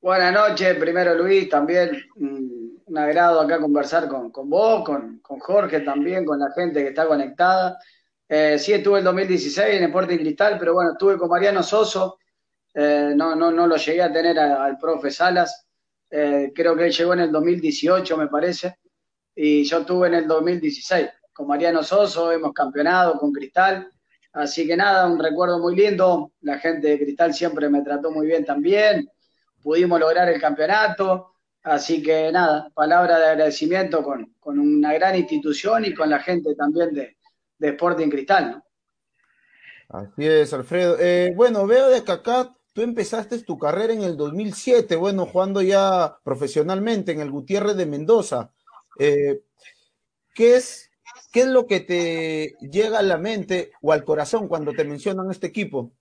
Buenas 0.00 0.32
noches, 0.32 0.76
primero 0.76 1.14
Luis, 1.14 1.48
también 1.48 1.90
un 2.88 2.98
agrado 2.98 3.40
acá 3.40 3.60
conversar 3.60 4.08
con, 4.08 4.30
vos, 4.48 4.84
con, 4.84 5.20
Jorge 5.22 5.80
también, 5.80 6.24
con 6.24 6.38
la 6.38 6.50
gente 6.52 6.82
que 6.82 6.88
está 6.88 7.06
conectada. 7.06 7.78
Eh, 8.28 8.58
sí 8.58 8.72
estuve 8.72 8.98
el 8.98 9.04
2016 9.04 9.76
en 9.76 9.84
Sporting 9.84 10.18
Cristal, 10.18 10.56
pero 10.58 10.74
bueno, 10.74 10.92
estuve 10.92 11.16
con 11.18 11.28
Mariano 11.28 11.62
Soso, 11.62 12.18
eh, 12.74 13.12
no, 13.14 13.34
no, 13.34 13.50
no 13.50 13.66
lo 13.66 13.76
llegué 13.76 14.02
a 14.02 14.12
tener 14.12 14.38
al 14.38 14.78
profe 14.78 15.10
Salas, 15.10 15.66
eh, 16.10 16.52
creo 16.54 16.76
que 16.76 16.86
él 16.86 16.92
llegó 16.92 17.12
en 17.14 17.20
el 17.20 17.32
2018 17.32 18.16
me 18.16 18.28
parece, 18.28 18.78
y 19.34 19.64
yo 19.64 19.80
estuve 19.80 20.08
en 20.08 20.14
el 20.14 20.26
2016 20.26 21.08
con 21.32 21.46
Mariano 21.46 21.82
Soso, 21.82 22.32
hemos 22.32 22.52
campeonado 22.52 23.18
con 23.18 23.32
Cristal, 23.32 23.90
Así 24.32 24.66
que 24.66 24.76
nada, 24.76 25.06
un 25.06 25.18
recuerdo 25.18 25.58
muy 25.58 25.74
lindo. 25.74 26.32
La 26.42 26.58
gente 26.58 26.88
de 26.88 26.98
Cristal 26.98 27.34
siempre 27.34 27.68
me 27.68 27.82
trató 27.82 28.10
muy 28.10 28.26
bien 28.26 28.44
también. 28.44 29.10
Pudimos 29.62 29.98
lograr 29.98 30.28
el 30.28 30.40
campeonato. 30.40 31.34
Así 31.62 32.02
que 32.02 32.30
nada, 32.32 32.70
palabra 32.74 33.18
de 33.18 33.26
agradecimiento 33.26 34.02
con, 34.02 34.34
una 34.44 34.94
gran 34.94 35.16
institución 35.16 35.84
y 35.84 35.94
con 35.94 36.08
la 36.08 36.20
gente 36.20 36.54
también 36.54 36.94
de, 36.94 37.16
de 37.58 37.68
Sporting 37.68 38.08
Cristal. 38.08 38.62
Así 39.88 40.26
es, 40.26 40.52
Alfredo. 40.52 40.96
Eh, 40.98 41.32
bueno, 41.34 41.66
veo 41.66 41.88
de 41.88 42.04
que 42.04 42.12
acá 42.12 42.54
tú 42.72 42.82
empezaste 42.82 43.42
tu 43.42 43.58
carrera 43.58 43.92
en 43.92 44.02
el 44.02 44.16
2007, 44.16 44.96
bueno, 44.96 45.26
jugando 45.26 45.62
ya 45.62 46.18
profesionalmente 46.22 47.12
en 47.12 47.20
el 47.20 47.30
Gutiérrez 47.30 47.76
de 47.76 47.86
Mendoza. 47.86 48.52
Eh, 48.98 49.42
¿Qué 50.34 50.56
es 50.56 50.87
¿Qué 51.32 51.40
es 51.40 51.46
lo 51.46 51.66
que 51.66 51.80
te 51.80 52.56
llega 52.60 52.98
a 52.98 53.02
la 53.02 53.18
mente 53.18 53.72
o 53.82 53.92
al 53.92 54.04
corazón 54.04 54.48
cuando 54.48 54.72
te 54.72 54.84
mencionan 54.84 55.30
este 55.30 55.48
equipo? 55.48 55.92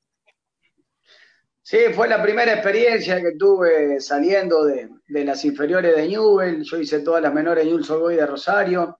Sí, 1.61 1.77
fue 1.93 2.07
la 2.07 2.23
primera 2.23 2.53
experiencia 2.53 3.19
que 3.21 3.33
tuve 3.37 3.99
saliendo 3.99 4.63
de, 4.63 4.89
las 5.07 5.43
inferiores 5.43 5.97
de 5.97 6.07
Newell. 6.07 6.63
Yo 6.63 6.77
hice 6.77 7.01
todas 7.01 7.21
las 7.21 7.33
menores 7.33 7.65
de 7.65 7.71
Newell 7.71 7.99
Boy 7.99 8.15
de 8.15 8.25
Rosario. 8.25 8.99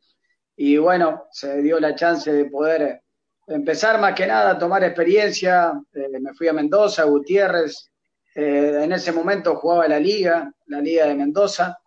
Y 0.54 0.76
bueno, 0.76 1.28
se 1.32 1.62
dio 1.62 1.80
la 1.80 1.96
chance 1.96 2.30
de 2.30 2.44
poder 2.46 3.04
empezar 3.48 4.02
más 4.02 4.14
que 4.14 4.28
nada 4.28 4.52
a 4.52 4.60
tomar 4.60 4.84
experiencia. 4.84 5.82
Eh, 5.94 6.20
me 6.20 6.34
fui 6.34 6.50
a 6.50 6.54
Mendoza, 6.54 7.06
Gutiérrez. 7.06 7.90
Eh, 8.36 8.82
en 8.84 8.92
ese 8.92 9.14
momento 9.14 9.56
jugaba 9.56 9.88
la 9.88 10.00
liga, 10.00 10.52
la 10.66 10.82
liga 10.82 11.06
de 11.06 11.16
Mendoza. 11.16 11.78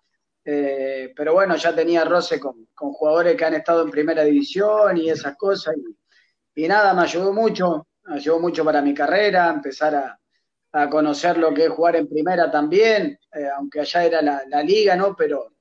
Eh, 0.53 1.13
pero 1.15 1.33
bueno, 1.33 1.55
ya 1.55 1.73
tenía 1.73 2.05
roce 2.05 2.41
con, 2.41 2.67
jugadores 2.75 3.37
que 3.37 3.45
han 3.45 3.55
estado 3.55 3.83
en 3.83 3.91
primera 3.91 4.25
división 4.25 4.97
y 4.97 5.09
esas 5.09 5.37
cosas. 5.37 5.77
Y, 6.57 6.67
nada, 6.67 6.93
me 6.93 7.03
ayudó 7.03 7.33
mucho, 7.33 7.87
me 8.03 8.17
ayudó 8.17 8.41
mucho 8.41 8.65
para 8.65 8.83
mi 8.83 8.93
carrera, 8.93 9.49
empezar 9.49 9.95
a, 9.95 10.17
conocer 10.91 11.37
lo 11.39 11.55
que 11.55 11.67
es 11.67 11.71
jugar 11.71 11.97
en 11.97 12.09
primera 12.09 12.51
también, 12.51 13.19
eh, 13.33 13.49
aunque 13.57 13.81
allá 13.81 14.05
era 14.05 14.23
la, 14.23 14.63
liga, 14.63 14.97
¿no? 14.97 15.15
Pero 15.17 15.53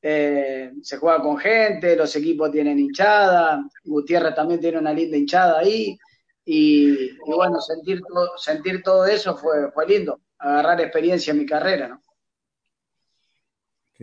eh, 0.00 0.72
se 0.82 0.98
juega 0.98 1.22
con 1.22 1.36
gente, 1.38 1.96
los 1.96 2.14
equipos 2.16 2.50
tienen 2.50 2.78
hinchada, 2.80 3.64
Gutiérrez 3.84 4.34
también 4.34 4.60
tiene 4.60 4.78
una 4.78 4.92
linda 4.92 5.16
hinchada 5.16 5.60
ahí. 5.60 5.96
Y, 6.44 7.16
bueno, 7.26 7.60
sentir 7.60 8.00
todo, 8.02 8.36
sentir 8.38 8.82
todo 8.82 9.06
eso 9.06 9.36
fue, 9.36 9.70
fue 9.72 9.86
lindo, 9.86 10.20
agarrar 10.38 10.80
experiencia 10.80 11.30
en 11.30 11.38
mi 11.38 11.46
carrera, 11.46 11.88
¿no? 11.88 12.02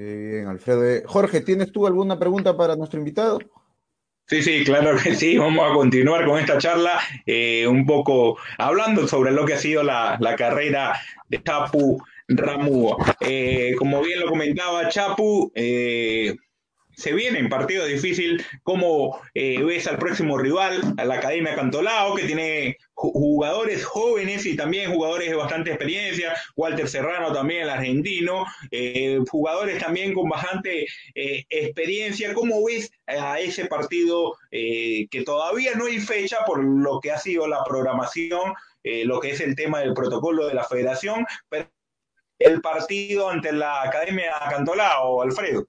Bien, 0.03 0.47
Alfredo. 0.47 0.89
Eh, 0.89 1.03
Jorge, 1.05 1.41
¿tienes 1.41 1.71
tú 1.71 1.87
alguna 1.87 2.17
pregunta 2.17 2.55
para 2.55 2.75
nuestro 2.75 2.99
invitado? 2.99 3.39
Sí, 4.27 4.43
sí, 4.43 4.63
claro 4.63 4.95
que 5.01 5.15
sí. 5.15 5.37
Vamos 5.37 5.69
a 5.69 5.73
continuar 5.73 6.25
con 6.25 6.39
esta 6.39 6.57
charla, 6.57 6.99
eh, 7.25 7.65
un 7.67 7.85
poco 7.85 8.37
hablando 8.57 9.07
sobre 9.07 9.31
lo 9.31 9.45
que 9.45 9.53
ha 9.53 9.57
sido 9.57 9.81
la, 9.83 10.17
carrera 10.37 10.99
de 11.27 11.41
Chapu 11.41 12.01
Ramu. 12.27 12.95
Eh, 13.21 13.73
como 13.77 14.01
bien 14.01 14.19
lo 14.19 14.27
comentaba 14.27 14.89
Chapu, 14.89 15.51
se 16.99 17.13
viene 17.13 17.39
en 17.39 17.49
partido 17.49 17.85
difícil. 17.85 18.45
¿Cómo 18.63 19.21
eh, 19.33 19.63
ves 19.63 19.87
al 19.87 19.97
próximo 19.97 20.37
rival, 20.37 20.81
a 20.97 21.05
la 21.05 21.15
Academia 21.15 21.55
Cantolao, 21.55 22.15
que 22.15 22.25
tiene 22.25 22.77
jugadores 22.93 23.85
jóvenes 23.85 24.45
y 24.45 24.57
también 24.57 24.91
jugadores 24.91 25.29
de 25.29 25.35
bastante 25.35 25.69
experiencia? 25.71 26.35
Walter 26.57 26.89
Serrano 26.89 27.31
también, 27.31 27.63
el 27.63 27.69
argentino, 27.69 28.45
eh, 28.71 29.19
jugadores 29.29 29.79
también 29.81 30.13
con 30.13 30.27
bastante 30.27 30.87
eh, 31.15 31.45
experiencia. 31.49 32.33
¿Cómo 32.33 32.65
ves 32.65 32.91
a 33.07 33.39
ese 33.39 33.65
partido 33.65 34.35
que 34.51 35.23
todavía 35.25 35.75
no 35.75 35.85
hay 35.85 35.99
fecha 35.99 36.39
por 36.45 36.63
lo 36.63 36.99
que 36.99 37.11
ha 37.11 37.17
sido 37.17 37.47
la 37.47 37.63
programación, 37.63 38.53
lo 38.83 39.19
que 39.19 39.31
es 39.31 39.39
el 39.39 39.55
tema 39.55 39.79
del 39.79 39.93
protocolo 39.93 40.47
de 40.47 40.53
la 40.53 40.63
federación, 40.63 41.25
el 42.39 42.61
partido 42.61 43.29
ante 43.29 43.51
la 43.51 43.83
Academia 43.83 44.33
Cantolao, 44.49 45.21
Alfredo? 45.21 45.65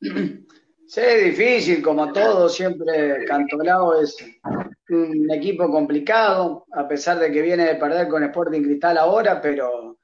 Sí, 0.88 1.00
difícil, 1.00 1.82
como 1.82 2.12
todo, 2.12 2.48
siempre 2.48 3.24
Cantolao 3.26 4.00
es 4.00 4.16
un 4.88 5.28
equipo 5.32 5.68
complicado, 5.68 6.64
a 6.72 6.86
pesar 6.86 7.18
de 7.18 7.32
que 7.32 7.42
viene 7.42 7.64
de 7.64 7.74
perder 7.74 8.06
con 8.06 8.22
Sporting 8.22 8.62
Cristal 8.62 8.96
ahora, 8.96 9.40
pero 9.40 9.98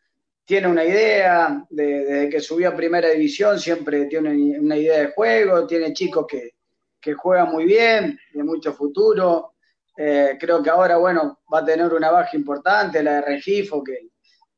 tiene 0.44 0.66
una 0.66 0.84
idea, 0.84 1.64
desde 1.70 2.28
que 2.28 2.40
subió 2.40 2.70
a 2.70 2.76
primera 2.76 3.08
división 3.10 3.60
siempre 3.60 4.06
tiene 4.06 4.58
una 4.58 4.76
idea 4.76 4.98
de 4.98 5.12
juego, 5.12 5.66
tiene 5.68 5.92
chicos 5.92 6.26
que, 6.26 7.14
juegan 7.14 7.50
muy 7.50 7.64
bien, 7.64 8.18
de 8.32 8.42
mucho 8.42 8.72
futuro. 8.72 9.54
Eh, 9.96 10.36
creo 10.38 10.62
que 10.62 10.70
ahora, 10.70 10.96
bueno, 10.96 11.40
va 11.52 11.60
a 11.60 11.64
tener 11.64 11.92
una 11.92 12.10
baja 12.10 12.36
importante, 12.36 13.02
la 13.02 13.16
de 13.16 13.22
Regifo, 13.22 13.84
que, 13.84 14.08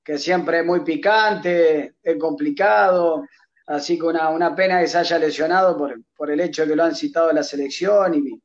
que 0.02 0.18
siempre 0.18 0.60
es 0.60 0.66
muy 0.66 0.80
picante, 0.80 1.96
es 2.02 2.16
complicado. 2.18 3.24
Así 3.66 3.98
que 3.98 4.04
una, 4.04 4.28
una 4.28 4.54
pena 4.54 4.80
que 4.80 4.88
se 4.88 4.98
haya 4.98 5.18
lesionado 5.18 5.76
por, 5.76 5.98
por, 6.16 6.30
el 6.30 6.40
hecho 6.40 6.62
de 6.62 6.68
que 6.68 6.76
lo 6.76 6.84
han 6.84 6.94
citado 6.94 7.30
a 7.30 7.32
la 7.32 7.42
selección 7.42 8.14
y, 8.14 8.42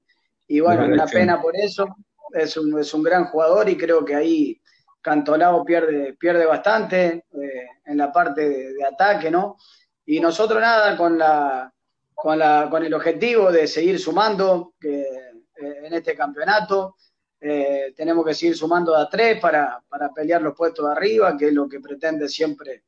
y 0.47 0.59
bueno, 0.61 0.85
una 0.85 1.05
pena 1.05 1.41
por 1.41 1.55
eso. 1.55 1.87
Es 2.31 2.55
un, 2.57 2.79
es 2.79 2.93
un 2.93 3.03
gran 3.03 3.25
jugador 3.25 3.67
y 3.69 3.77
creo 3.77 4.05
que 4.05 4.15
ahí 4.15 4.61
Cantolao 5.01 5.65
pierde, 5.65 6.13
pierde 6.13 6.45
bastante 6.45 7.25
eh, 7.31 7.67
en 7.85 7.97
la 7.97 8.11
parte 8.11 8.47
de, 8.47 8.83
ataque, 8.85 9.31
¿no? 9.31 9.57
Y 10.05 10.19
nosotros 10.19 10.61
nada, 10.61 10.95
con, 10.95 11.17
la, 11.17 11.73
con, 12.13 12.37
la, 12.37 12.67
con 12.69 12.83
el 12.83 12.93
objetivo 12.93 13.51
de 13.51 13.67
seguir 13.67 13.99
sumando 13.99 14.73
que, 14.79 15.01
eh, 15.01 15.81
en 15.83 15.93
este 15.93 16.15
campeonato. 16.15 16.95
Eh, 17.41 17.93
tenemos 17.95 18.25
que 18.25 18.33
seguir 18.33 18.57
sumando 18.57 18.93
a 18.95 19.09
tres 19.09 19.39
para, 19.39 19.81
para, 19.87 20.11
pelear 20.11 20.41
los 20.41 20.53
puestos 20.55 20.85
de 20.85 20.91
arriba, 20.91 21.37
que 21.37 21.47
es 21.47 21.53
lo 21.53 21.69
que 21.69 21.79
pretende 21.79 22.27
siempre 22.27 22.83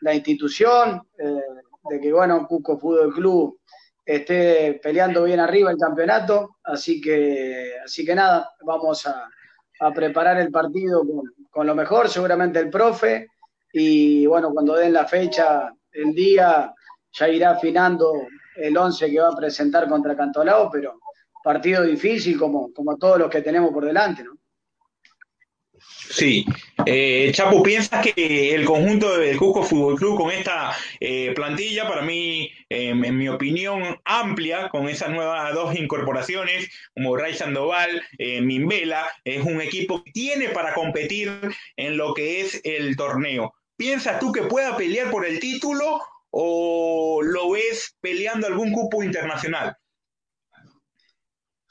la 0.00 0.14
institución 0.14 1.02
de 1.88 2.00
que, 2.00 2.12
bueno, 2.12 2.46
Cusco 2.46 2.78
Fútbol 2.78 3.12
Club 3.12 3.60
esté 4.04 4.80
peleando 4.82 5.24
bien 5.24 5.40
arriba 5.40 5.70
el 5.70 5.78
campeonato, 5.78 6.56
así 6.64 7.00
que, 7.00 7.74
así 7.84 8.04
que 8.04 8.14
nada, 8.14 8.50
vamos 8.64 9.06
a, 9.06 9.28
preparar 9.94 10.38
el 10.38 10.50
partido 10.50 11.02
con, 11.50 11.66
lo 11.66 11.74
mejor, 11.74 12.10
seguramente 12.10 12.58
el 12.58 12.68
profe, 12.68 13.28
y 13.72 14.26
bueno, 14.26 14.52
cuando 14.52 14.74
den 14.74 14.92
la 14.92 15.06
fecha, 15.06 15.72
el 15.92 16.12
día, 16.14 16.74
ya 17.12 17.28
irá 17.28 17.52
afinando 17.52 18.12
el 18.56 18.76
11 18.76 19.10
que 19.10 19.20
va 19.20 19.28
a 19.28 19.36
presentar 19.36 19.88
contra 19.88 20.14
Cantolao, 20.14 20.70
pero 20.70 21.00
partido 21.42 21.82
difícil 21.82 22.38
como, 22.38 22.70
como 22.74 22.98
todos 22.98 23.18
los 23.18 23.30
que 23.30 23.40
tenemos 23.40 23.72
por 23.72 23.86
delante, 23.86 24.22
¿no? 24.22 24.39
Sí. 26.10 26.44
Eh, 26.86 27.30
Chapo, 27.32 27.62
¿piensas 27.62 28.04
que 28.04 28.52
el 28.52 28.64
conjunto 28.64 29.16
del 29.16 29.36
Cusco 29.36 29.62
Fútbol 29.62 29.96
Club 29.96 30.16
con 30.16 30.30
esta 30.32 30.76
eh, 30.98 31.32
plantilla, 31.36 31.86
para 31.86 32.02
mí, 32.02 32.50
em, 32.68 33.04
en 33.04 33.16
mi 33.16 33.28
opinión, 33.28 34.00
amplia, 34.04 34.68
con 34.70 34.88
esas 34.88 35.10
nuevas 35.10 35.54
dos 35.54 35.76
incorporaciones, 35.76 36.68
como 36.94 37.16
Ray 37.16 37.34
Sandoval, 37.34 38.02
eh, 38.18 38.40
Mimbela, 38.40 39.08
es 39.24 39.44
un 39.44 39.60
equipo 39.60 40.02
que 40.02 40.10
tiene 40.10 40.48
para 40.48 40.74
competir 40.74 41.30
en 41.76 41.96
lo 41.96 42.12
que 42.12 42.40
es 42.40 42.60
el 42.64 42.96
torneo? 42.96 43.54
¿Piensas 43.76 44.18
tú 44.18 44.32
que 44.32 44.42
pueda 44.42 44.76
pelear 44.76 45.10
por 45.10 45.24
el 45.24 45.38
título 45.38 46.00
o 46.30 47.20
lo 47.22 47.50
ves 47.50 47.96
peleando 48.00 48.48
algún 48.48 48.72
cupo 48.72 49.04
internacional? 49.04 49.76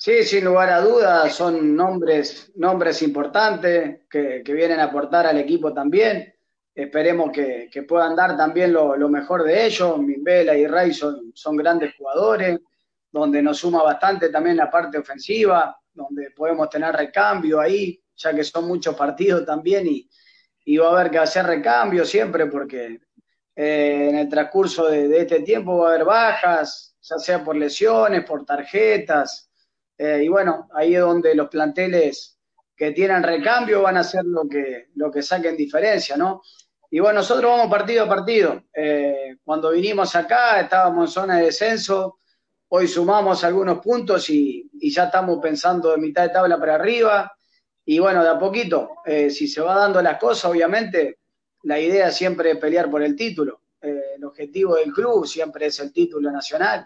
Sí, 0.09 0.23
sin 0.23 0.45
lugar 0.45 0.71
a 0.71 0.81
dudas, 0.81 1.35
son 1.35 1.75
nombres, 1.75 2.51
nombres 2.55 3.03
importantes 3.03 4.07
que, 4.09 4.41
vienen 4.43 4.79
a 4.79 4.85
aportar 4.85 5.27
al 5.27 5.37
equipo 5.37 5.71
también. 5.71 6.33
Esperemos 6.73 7.31
que, 7.31 7.69
puedan 7.87 8.15
dar 8.15 8.35
también 8.35 8.73
lo, 8.73 8.97
mejor 9.07 9.43
de 9.43 9.67
ellos. 9.67 9.99
Mimbela 9.99 10.57
y 10.57 10.65
Ray 10.65 10.93
son, 10.93 11.55
grandes 11.55 11.93
jugadores, 11.95 12.59
donde 13.11 13.43
nos 13.43 13.59
suma 13.59 13.83
bastante 13.83 14.29
también 14.29 14.57
la 14.57 14.71
parte 14.71 14.97
ofensiva, 14.97 15.79
donde 15.93 16.31
podemos 16.31 16.71
tener 16.71 16.95
recambio 16.95 17.59
ahí, 17.59 18.01
ya 18.15 18.33
que 18.33 18.43
son 18.43 18.67
muchos 18.67 18.95
partidos 18.95 19.45
también 19.45 19.85
y, 19.85 20.77
va 20.77 20.87
a 20.87 20.91
haber 21.01 21.11
que 21.11 21.19
hacer 21.19 21.45
recambio 21.45 22.03
siempre 22.03 22.47
porque 22.47 22.99
eh, 23.55 24.07
en 24.09 24.15
el 24.15 24.27
transcurso 24.27 24.87
de 24.87 25.21
este 25.21 25.41
tiempo 25.41 25.77
va 25.77 25.89
a 25.89 25.93
haber 25.93 26.05
bajas, 26.05 26.95
ya 26.99 27.19
sea 27.19 27.43
por 27.43 27.55
lesiones, 27.55 28.25
por 28.25 28.43
tarjetas 28.43 29.48
eh, 30.01 30.23
y 30.23 30.29
bueno, 30.29 30.69
ahí 30.73 30.95
es 30.95 31.01
donde 31.01 31.35
los 31.35 31.49
planteles 31.49 32.39
que 32.73 32.91
tienen 32.91 33.21
recambio 33.21 33.81
van 33.81 33.97
a 33.97 33.99
hacer 33.99 34.23
lo 34.23 34.47
que, 34.47 34.87
lo 34.95 35.11
que 35.11 35.21
saquen 35.21 35.57
diferencia, 35.57 36.15
¿no? 36.15 36.41
Y 36.89 37.01
bueno, 37.01 37.19
nosotros 37.19 37.51
vamos 37.51 37.69
partido 37.69 38.05
a 38.05 38.07
partido. 38.07 38.63
Eh, 38.73 39.35
cuando 39.43 39.71
vinimos 39.71 40.15
acá 40.15 40.61
estábamos 40.61 41.09
en 41.09 41.13
zona 41.13 41.37
de 41.37 41.45
descenso, 41.47 42.19
hoy 42.69 42.87
sumamos 42.87 43.43
algunos 43.43 43.79
puntos 43.79 44.29
y, 44.29 44.71
ya 44.89 45.05
estamos 45.05 45.39
pensando 45.41 45.91
de 45.91 45.97
mitad 45.97 46.23
de 46.23 46.29
tabla 46.29 46.57
para 46.57 46.75
arriba. 46.75 47.29
Y 47.83 47.99
bueno, 47.99 48.23
de 48.23 48.29
a 48.29 48.39
poquito, 48.39 48.91
eh, 49.05 49.29
si 49.29 49.49
se 49.49 49.59
va 49.59 49.75
dando 49.75 50.01
las 50.01 50.17
cosas, 50.17 50.49
obviamente, 50.49 51.19
la 51.63 51.77
idea 51.77 52.09
siempre 52.09 52.51
es 52.51 52.57
pelear 52.57 52.89
por 52.89 53.03
el 53.03 53.17
título. 53.17 53.63
el 53.81 54.23
objetivo 54.23 54.75
del 54.75 54.93
club 54.93 55.25
siempre 55.27 55.65
es 55.65 55.79
el 55.81 55.91
título 55.91 56.31
nacional. 56.31 56.85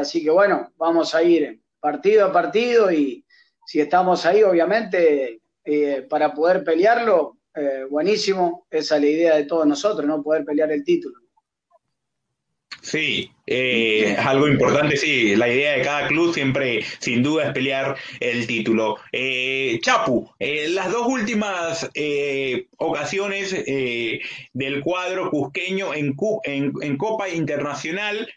así 0.00 0.24
que 0.24 0.30
bueno, 0.30 0.72
vamos 0.76 1.14
a 1.14 1.22
ir 1.22 1.60
partido 1.80 2.26
a 2.26 2.32
partido 2.32 2.90
y 2.90 3.24
si 3.66 3.80
estamos 3.80 4.24
ahí, 4.24 4.42
obviamente, 4.44 5.40
eh, 5.64 6.06
para 6.08 6.32
poder 6.32 6.62
pelearlo, 6.62 7.38
eh, 7.54 7.84
buenísimo. 7.90 8.66
Esa 8.70 8.94
es 8.96 9.02
la 9.02 9.08
idea 9.08 9.36
de 9.36 9.44
todos 9.44 9.66
nosotros, 9.66 10.06
¿no? 10.06 10.22
Poder 10.22 10.44
pelear 10.44 10.70
el 10.70 10.84
título. 10.84 11.16
Sí, 12.80 13.32
eh, 13.44 14.12
es 14.12 14.18
algo 14.18 14.46
importante, 14.46 14.96
sí. 14.96 15.34
La 15.34 15.48
idea 15.48 15.72
de 15.72 15.82
cada 15.82 16.06
club 16.06 16.32
siempre, 16.32 16.84
sin 17.00 17.24
duda, 17.24 17.46
es 17.46 17.52
pelear 17.52 17.96
el 18.20 18.46
título. 18.46 18.98
Chapu, 19.80 20.30
las 20.38 20.92
dos 20.92 21.08
últimas 21.08 21.90
ocasiones 22.76 23.50
del 24.52 24.80
cuadro 24.84 25.30
cusqueño 25.30 25.94
en, 25.94 26.14
en, 26.44 26.72
en 26.80 26.96
Copa 26.96 27.28
Internacional 27.28 28.32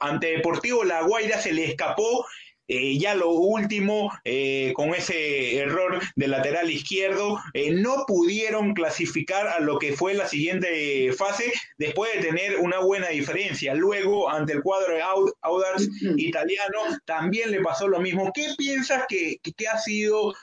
ante 0.00 0.26
Deportivo 0.32 0.82
La 0.82 1.02
Guaira 1.02 1.38
se 1.38 1.52
le 1.52 1.66
escapó 1.66 2.26
eh, 2.68 2.98
ya 2.98 3.14
lo 3.14 3.30
último, 3.30 4.12
eh, 4.24 4.72
con 4.74 4.94
ese 4.94 5.56
error 5.56 6.00
del 6.16 6.30
lateral 6.32 6.70
izquierdo, 6.70 7.40
eh, 7.54 7.70
no 7.70 8.04
pudieron 8.06 8.74
clasificar 8.74 9.48
a 9.48 9.58
lo 9.60 9.78
que 9.78 9.94
fue 9.94 10.12
la 10.12 10.28
siguiente 10.28 11.10
fase 11.14 11.50
después 11.78 12.12
de 12.14 12.28
tener 12.28 12.58
una 12.58 12.80
buena 12.80 13.08
diferencia. 13.08 13.74
Luego, 13.74 14.28
ante 14.28 14.52
el 14.52 14.62
cuadro 14.62 14.92
de 14.94 15.00
Audax 15.00 15.88
italiano, 16.18 16.80
también 17.06 17.50
le 17.50 17.62
pasó 17.62 17.88
lo 17.88 18.00
mismo. 18.00 18.30
¿Qué 18.34 18.48
piensas 18.58 19.04
que, 19.08 19.38
que 19.56 19.66
ha 19.66 19.78
sido 19.78 20.34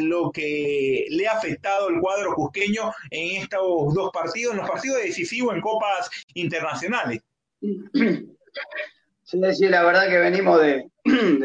lo 0.00 0.30
que 0.32 1.04
le 1.10 1.26
ha 1.28 1.32
afectado 1.32 1.90
el 1.90 2.00
cuadro 2.00 2.34
cusqueño 2.34 2.90
en 3.10 3.42
estos 3.42 3.94
dos 3.94 4.10
partidos, 4.12 4.52
en 4.54 4.60
los 4.60 4.68
partidos 4.70 5.02
decisivos 5.02 5.54
en 5.54 5.60
copas 5.60 6.08
internacionales? 6.32 7.20
Sí, 9.28 9.40
sí, 9.54 9.66
la 9.68 9.82
verdad 9.82 10.08
que 10.08 10.18
venimos 10.18 10.60
de, 10.60 10.88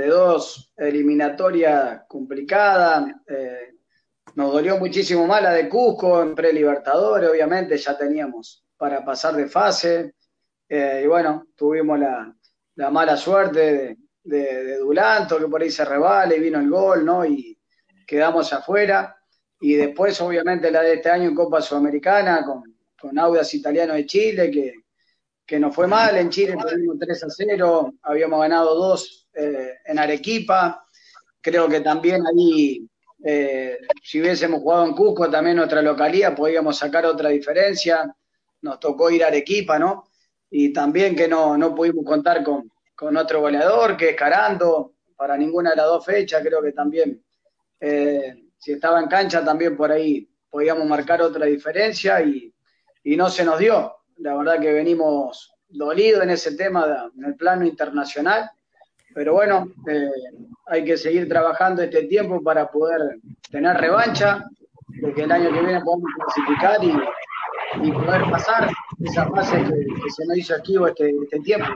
dos 0.08 0.72
eliminatorias 0.78 2.04
complicadas. 2.08 3.12
Eh, 3.28 3.74
nos 4.36 4.54
dolió 4.54 4.78
muchísimo 4.78 5.26
más 5.26 5.41
la 5.41 5.54
de 5.54 5.67
Cusco 5.67 6.22
en 6.22 6.36
pre-Libertadores, 6.36 7.28
obviamente 7.28 7.76
ya 7.78 7.98
teníamos 7.98 8.63
para 8.78 9.04
pasar 9.04 9.36
de 9.36 9.48
fase. 9.48 10.13
Eh, 10.70 11.02
y 11.04 11.08
bueno, 11.08 11.48
tuvimos 11.56 11.98
la, 12.00 12.32
mala 12.91 13.17
suerte 13.17 13.98
de, 14.24 14.78
Dulanto, 14.78 15.39
que 15.39 15.48
por 15.48 15.63
ahí 15.63 15.72
se 15.72 15.84
rebale, 15.84 16.38
vino 16.38 16.60
el 16.60 16.70
gol, 16.70 17.04
¿no? 17.04 17.26
Y 17.26 17.60
quedamos 18.06 18.54
afuera. 18.54 19.17
Y 19.60 19.74
después, 19.74 20.22
obviamente, 20.22 20.70
la 20.70 20.84
de 20.84 20.94
este 20.94 21.10
año 21.10 21.30
en 21.30 21.36
Copa 21.36 21.60
Sudamericana 21.63 22.46
con, 22.46 22.63
con 23.00 23.17
Audas 23.17 23.52
Italiano 23.56 23.96
de 23.96 24.06
Chile, 24.06 24.52
que, 24.52 24.81
que 25.52 25.60
nos 25.60 25.76
fue 25.76 25.86
mal. 25.86 26.18
En 26.18 26.30
Chile 26.30 26.56
perdimos 26.56 26.98
3 26.98 27.24
a 27.26 27.30
0, 27.30 27.96
habíamos 28.04 28.40
ganado 28.40 28.74
2 28.74 29.28
eh, 29.34 29.80
en 29.84 30.00
Arequipa. 30.00 30.86
Creo 31.42 31.68
que 31.68 31.82
también 31.82 32.24
ahí, 32.26 32.88
eh, 33.22 33.80
si 34.02 34.22
hubiésemos 34.22 34.62
jugado 34.62 34.86
en 34.86 34.94
Cusco, 34.94 35.30
también 35.30 35.58
nuestra 35.58 35.82
localidad, 35.82 36.34
podíamos 36.38 36.78
sacar 36.78 37.06
otra 37.06 37.28
diferencia. 37.28 38.16
Nos 38.62 38.80
tocó 38.80 39.10
ir 39.10 39.26
a 39.26 39.28
Arequipa, 39.28 39.78
¿no? 39.78 40.06
Y 40.50 40.72
también 40.72 41.18
que 41.18 41.28
no, 41.28 41.58
no 41.58 41.76
pudimos 41.76 42.06
contar 42.06 42.46
con, 42.46 42.72
con 42.96 43.18
otro 43.18 43.42
goleador, 43.42 43.98
que 43.98 44.12
es 44.12 44.16
Carando, 44.16 44.94
para 45.18 45.36
ninguna 45.36 45.72
de 45.72 45.76
las 45.76 45.86
dos 45.88 46.06
fechas. 46.06 46.42
Creo 46.42 46.62
que 46.62 46.72
también, 46.72 47.22
eh, 47.78 48.46
si 48.58 48.72
estaba 48.72 49.02
en 49.02 49.10
cancha, 49.10 49.44
también 49.44 49.76
por 49.76 49.92
ahí 49.92 50.30
podíamos 50.50 50.88
marcar 50.88 51.22
otra 51.22 51.46
diferencia 51.46 52.22
y, 52.22 52.54
y 53.04 53.18
no 53.18 53.30
se 53.30 53.44
nos 53.44 53.60
dio 53.60 53.98
la 54.22 54.36
verdad 54.36 54.60
que 54.60 54.72
venimos 54.72 55.54
dolidos 55.70 56.24
en 56.24 56.30
ese 56.30 56.56
tema 56.56 57.10
en 57.18 57.26
el 57.26 57.36
plano 57.36 57.66
internacional, 57.66 58.50
pero 59.14 59.34
bueno, 59.34 59.68
eh, 59.90 60.10
hay 60.68 60.86
que 60.86 60.98
seguir 60.98 61.28
trabajando 61.28 61.82
este 61.82 62.04
tiempo 62.04 62.42
para 62.42 62.70
poder 62.70 63.18
tener 63.50 63.78
revancha, 63.78 64.46
de 64.88 65.14
que 65.14 65.24
el 65.24 65.32
año 65.32 65.52
que 65.52 65.62
viene 65.62 65.82
podamos 65.82 66.10
clasificar 66.16 66.84
y, 66.84 67.92
poder 67.92 68.30
pasar 68.30 68.70
esa 69.04 69.28
fase 69.30 69.64
que, 69.64 70.12
se 70.12 70.26
nos 70.26 70.38
hizo 70.38 70.56
aquí 70.56 70.76
este, 70.88 71.14
este 71.24 71.40
tiempo. 71.40 71.68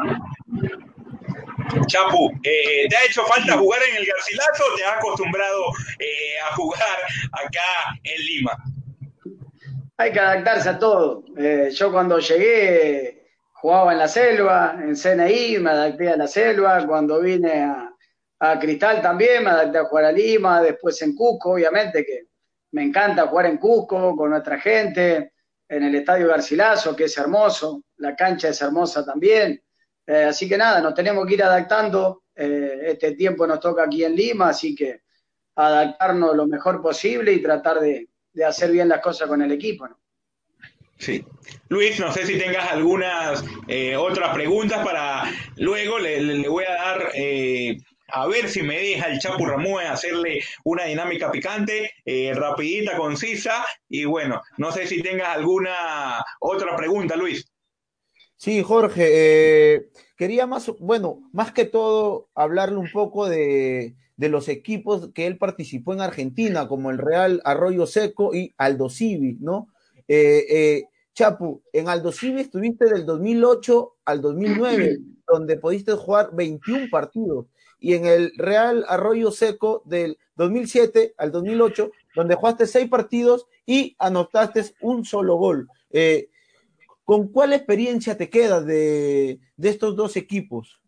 Chapu, 1.87 2.31
eh, 2.43 2.87
¿te 2.89 2.95
ha 2.95 3.05
hecho 3.05 3.23
falta 3.23 3.57
jugar 3.57 3.79
en 3.89 3.97
el 3.97 4.05
Garcilaso 4.05 4.63
o 4.71 4.75
te 4.75 4.83
has 4.83 4.97
acostumbrado 4.97 5.63
eh, 5.99 6.39
a 6.49 6.55
jugar 6.55 6.97
acá 7.31 7.99
en 8.03 8.25
Lima? 8.25 8.74
Hay 9.97 10.11
que 10.11 10.19
adaptarse 10.19 10.69
a 10.69 10.79
todo. 10.79 11.23
Eh, 11.37 11.69
yo 11.71 11.91
cuando 11.91 12.19
llegué 12.19 13.25
jugaba 13.53 13.93
en 13.93 13.99
la 13.99 14.07
selva, 14.07 14.77
en 14.79 14.95
CNI, 14.95 15.57
me 15.59 15.71
adapté 15.71 16.09
a 16.09 16.17
la 16.17 16.27
selva, 16.27 16.85
cuando 16.85 17.19
vine 17.21 17.63
a, 17.63 17.91
Cristal 18.59 19.01
también 19.01 19.43
me 19.43 19.49
adapté 19.49 19.79
a 19.79 19.85
jugar 19.85 20.05
a 20.05 20.11
Lima, 20.11 20.61
después 20.61 21.01
en 21.01 21.15
Cusco, 21.15 21.53
obviamente 21.53 22.05
que 22.05 22.27
me 22.73 22.83
encanta 22.83 23.25
jugar 23.25 23.47
en 23.47 23.57
Cusco 23.57 24.15
con 24.15 24.29
nuestra 24.29 24.59
gente, 24.59 25.33
en 25.67 25.83
el 25.83 25.95
Estadio 25.95 26.27
Garcilaso, 26.27 26.95
que 26.95 27.05
es 27.05 27.17
hermoso, 27.17 27.81
la 27.97 28.15
cancha 28.15 28.49
es 28.49 28.61
hermosa 28.61 29.03
también. 29.03 29.63
Eh, 30.05 30.25
así 30.25 30.47
que 30.47 30.59
nada, 30.59 30.79
nos 30.79 30.93
tenemos 30.93 31.25
que 31.25 31.33
ir 31.33 31.43
adaptando. 31.43 32.25
Eh, 32.35 32.81
este 32.83 33.15
tiempo 33.15 33.47
nos 33.47 33.59
toca 33.59 33.85
aquí 33.85 34.03
en 34.03 34.15
Lima, 34.15 34.49
así 34.49 34.75
que 34.75 35.01
adaptarnos 35.55 36.35
lo 36.35 36.45
mejor 36.45 36.83
posible 36.83 37.33
y 37.33 37.41
tratar 37.41 37.79
de, 37.79 38.09
de 38.35 38.45
hacer 38.45 38.71
bien 38.71 38.89
las 38.89 39.01
cosas 39.01 39.27
con 39.27 39.41
el 39.41 39.51
equipo. 39.51 39.87
¿no? 39.87 39.97
Sí. 40.97 41.25
Luis, 41.69 41.99
no 41.99 42.11
sé 42.11 42.25
si 42.25 42.37
tengas 42.37 42.71
algunas 42.71 43.43
eh, 43.67 43.95
otras 43.95 44.33
preguntas 44.33 44.85
para 44.85 45.23
luego 45.57 45.97
le, 45.99 46.47
voy 46.47 46.63
a 46.65 46.73
dar 46.73 47.11
eh, 47.15 47.77
a 48.09 48.27
ver 48.27 48.49
si 48.49 48.61
me 48.61 48.77
deja 48.77 49.07
el 49.07 49.19
Chapu 49.19 49.45
Ramón 49.45 49.83
hacerle 49.85 50.41
una 50.63 50.85
dinámica 50.85 51.31
picante, 51.31 51.91
eh, 52.05 52.33
rapidita, 52.33 52.97
concisa 52.97 53.65
y 53.89 54.05
bueno, 54.05 54.41
no 54.57 54.71
sé 54.71 54.85
si 54.85 55.01
tengas 55.01 55.29
alguna 55.29 56.23
otra 56.39 56.75
pregunta, 56.75 57.15
Luis. 57.15 57.45
Sí, 58.37 58.61
Jorge, 58.61 59.87
quería 60.17 60.45
más, 60.45 60.71
bueno, 60.79 61.29
más 61.33 61.51
que 61.51 61.65
todo 61.65 62.29
hablarle 62.35 62.77
un 62.77 62.91
poco 62.91 63.27
de, 63.27 63.95
de 64.17 64.29
los 64.29 64.47
equipos 64.47 65.09
que 65.13 65.27
él 65.27 65.37
participó 65.37 65.93
en 65.93 66.01
Argentina, 66.01 66.67
como 66.67 66.91
el 66.91 66.97
Real 66.97 67.41
Arroyo 67.43 67.85
Seco 67.85 68.33
y 68.33 68.53
Aldo 68.57 68.89
Civi, 68.89 69.37
¿no? 69.39 69.67
Eh, 70.07 70.45
eh, 70.49 70.83
Chapu, 71.13 71.61
en 71.73 71.89
Aldo 71.89 72.11
Civi 72.11 72.41
estuviste 72.41 72.85
del 72.85 73.05
2008 73.05 73.95
al 74.05 74.21
2009, 74.21 74.99
donde 75.27 75.57
pudiste 75.57 75.93
jugar 75.93 76.29
21 76.33 76.87
partidos, 76.89 77.47
y 77.79 77.93
en 77.93 78.05
el 78.05 78.31
Real 78.37 78.85
Arroyo 78.87 79.31
Seco 79.31 79.81
del 79.85 80.17
2007 80.35 81.13
al 81.17 81.31
2008 81.31 81.91
donde 82.15 82.35
jugaste 82.35 82.65
seis 82.65 82.89
partidos 82.89 83.47
y 83.65 83.95
anotaste 83.99 84.63
un 84.81 85.05
solo 85.05 85.35
gol. 85.35 85.67
Eh, 85.91 86.29
¿Con 87.03 87.27
cuál 87.27 87.53
experiencia 87.53 88.17
te 88.17 88.29
quedas 88.29 88.65
de, 88.65 89.39
estos 89.61 89.95
dos 89.95 90.15
equipos? 90.15 90.79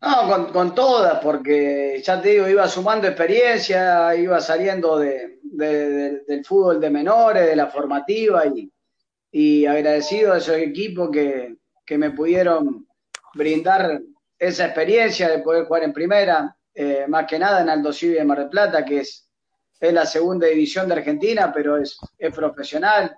No, 0.00 0.52
con, 0.52 0.74
todas, 0.76 1.18
porque 1.20 2.00
ya 2.04 2.22
te 2.22 2.30
digo, 2.30 2.48
iba 2.48 2.68
sumando 2.68 3.08
experiencia, 3.08 4.14
iba 4.14 4.40
saliendo 4.40 4.96
del 4.98 6.44
fútbol 6.44 6.80
de 6.80 6.90
menores, 6.90 7.46
de 7.46 7.56
la 7.56 7.66
formativa, 7.66 8.44
y, 9.32 9.66
agradecido 9.66 10.32
a 10.32 10.38
esos 10.38 10.56
equipos 10.56 11.10
que, 11.10 11.56
me 11.96 12.10
pudieron 12.10 12.86
brindar 13.34 14.00
esa 14.38 14.66
experiencia 14.66 15.30
de 15.30 15.38
poder 15.40 15.64
jugar 15.64 15.82
en 15.82 15.92
primera, 15.92 16.56
eh, 16.74 17.06
más 17.08 17.26
que 17.26 17.38
nada 17.38 17.62
en 17.62 17.70
Aldo 17.70 17.92
Civi 17.92 18.14
de 18.14 18.24
Mar 18.24 18.38
del 18.38 18.50
Plata, 18.50 18.84
que 18.84 19.00
es, 19.00 19.28
es 19.80 19.92
la 19.92 20.06
segunda 20.06 20.46
división 20.46 20.86
de 20.86 20.94
Argentina, 20.94 21.50
pero 21.52 21.76
es, 21.76 21.98
es 22.18 22.32
profesional 22.32 23.16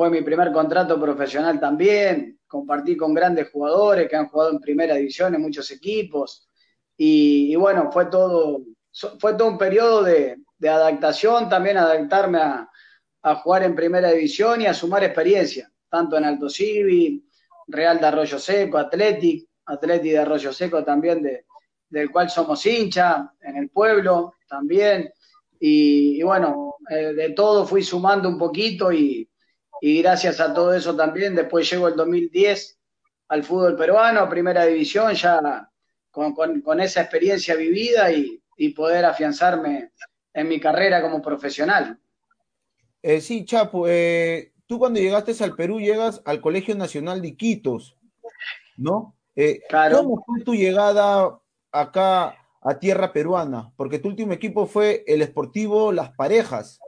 fue 0.00 0.08
mi 0.08 0.22
primer 0.22 0.50
contrato 0.50 0.98
profesional 0.98 1.60
también, 1.60 2.38
compartí 2.46 2.96
con 2.96 3.12
grandes 3.12 3.50
jugadores 3.50 4.08
que 4.08 4.16
han 4.16 4.28
jugado 4.28 4.52
en 4.52 4.58
primera 4.58 4.94
división 4.94 5.34
en 5.34 5.42
muchos 5.42 5.70
equipos 5.70 6.48
y, 6.96 7.54
bueno, 7.56 7.92
fue 7.92 8.06
todo, 8.06 8.62
fue 9.18 9.34
todo 9.34 9.48
un 9.48 9.58
periodo 9.58 10.02
de, 10.02 10.38
adaptación, 10.62 11.50
también 11.50 11.76
adaptarme 11.76 12.38
a, 12.38 13.34
jugar 13.42 13.64
en 13.64 13.74
primera 13.74 14.10
división 14.10 14.62
y 14.62 14.66
a 14.66 14.72
sumar 14.72 15.04
experiencia, 15.04 15.70
tanto 15.90 16.16
en 16.16 16.24
Alto 16.24 16.48
Civi, 16.48 17.22
Real 17.66 18.00
de 18.00 18.06
Arroyo 18.06 18.38
Seco, 18.38 18.78
Athletic, 18.78 19.50
Athletic 19.66 20.12
de 20.12 20.18
Arroyo 20.18 20.50
Seco 20.54 20.82
también, 20.82 21.22
de, 21.22 21.44
del 21.90 22.10
cual 22.10 22.30
somos 22.30 22.64
hincha, 22.64 23.34
en 23.42 23.58
el 23.58 23.68
pueblo 23.68 24.36
también. 24.48 25.12
Y, 25.60 26.22
bueno, 26.22 26.76
eh, 26.88 27.12
de 27.12 27.30
todo 27.32 27.66
fui 27.66 27.82
sumando 27.82 28.30
un 28.30 28.38
poquito 28.38 28.90
y, 28.90 29.29
y 29.80 30.02
gracias 30.02 30.40
a 30.40 30.52
todo 30.52 30.74
eso 30.74 30.94
también, 30.94 31.34
después 31.34 31.70
llego 31.70 31.88
el 31.88 31.96
2010 31.96 32.78
al 33.28 33.44
fútbol 33.44 33.76
peruano, 33.76 34.28
primera 34.28 34.66
división, 34.66 35.14
ya 35.14 35.70
con, 36.10 36.80
esa 36.80 37.02
experiencia 37.02 37.54
vivida 37.54 38.10
y, 38.12 38.38
poder 38.76 39.06
afianzarme 39.06 39.92
en 40.34 40.48
mi 40.48 40.60
carrera 40.60 41.00
como 41.00 41.22
profesional. 41.22 41.98
Eh, 43.02 43.22
sí, 43.22 43.46
Chapo, 43.46 43.88
eh, 43.88 44.52
tú 44.66 44.78
cuando 44.78 45.00
llegaste 45.00 45.32
al 45.42 45.56
Perú 45.56 45.80
llegas 45.80 46.20
al 46.26 46.42
Colegio 46.42 46.74
Nacional 46.74 47.22
de 47.22 47.28
Iquitos, 47.28 47.96
¿no? 48.76 49.16
Eh, 49.34 49.62
¿Cómo 49.90 50.22
fue 50.26 50.44
tu 50.44 50.54
llegada 50.54 51.40
acá 51.72 52.36
a 52.60 52.78
tierra 52.78 53.14
peruana? 53.14 53.72
Porque 53.76 53.98
tu 53.98 54.08
último 54.08 54.34
equipo 54.34 54.66
fue 54.66 55.04
el 55.06 55.22
Esportivo 55.22 55.90
Las 55.90 56.12
Parejas. 56.12 56.80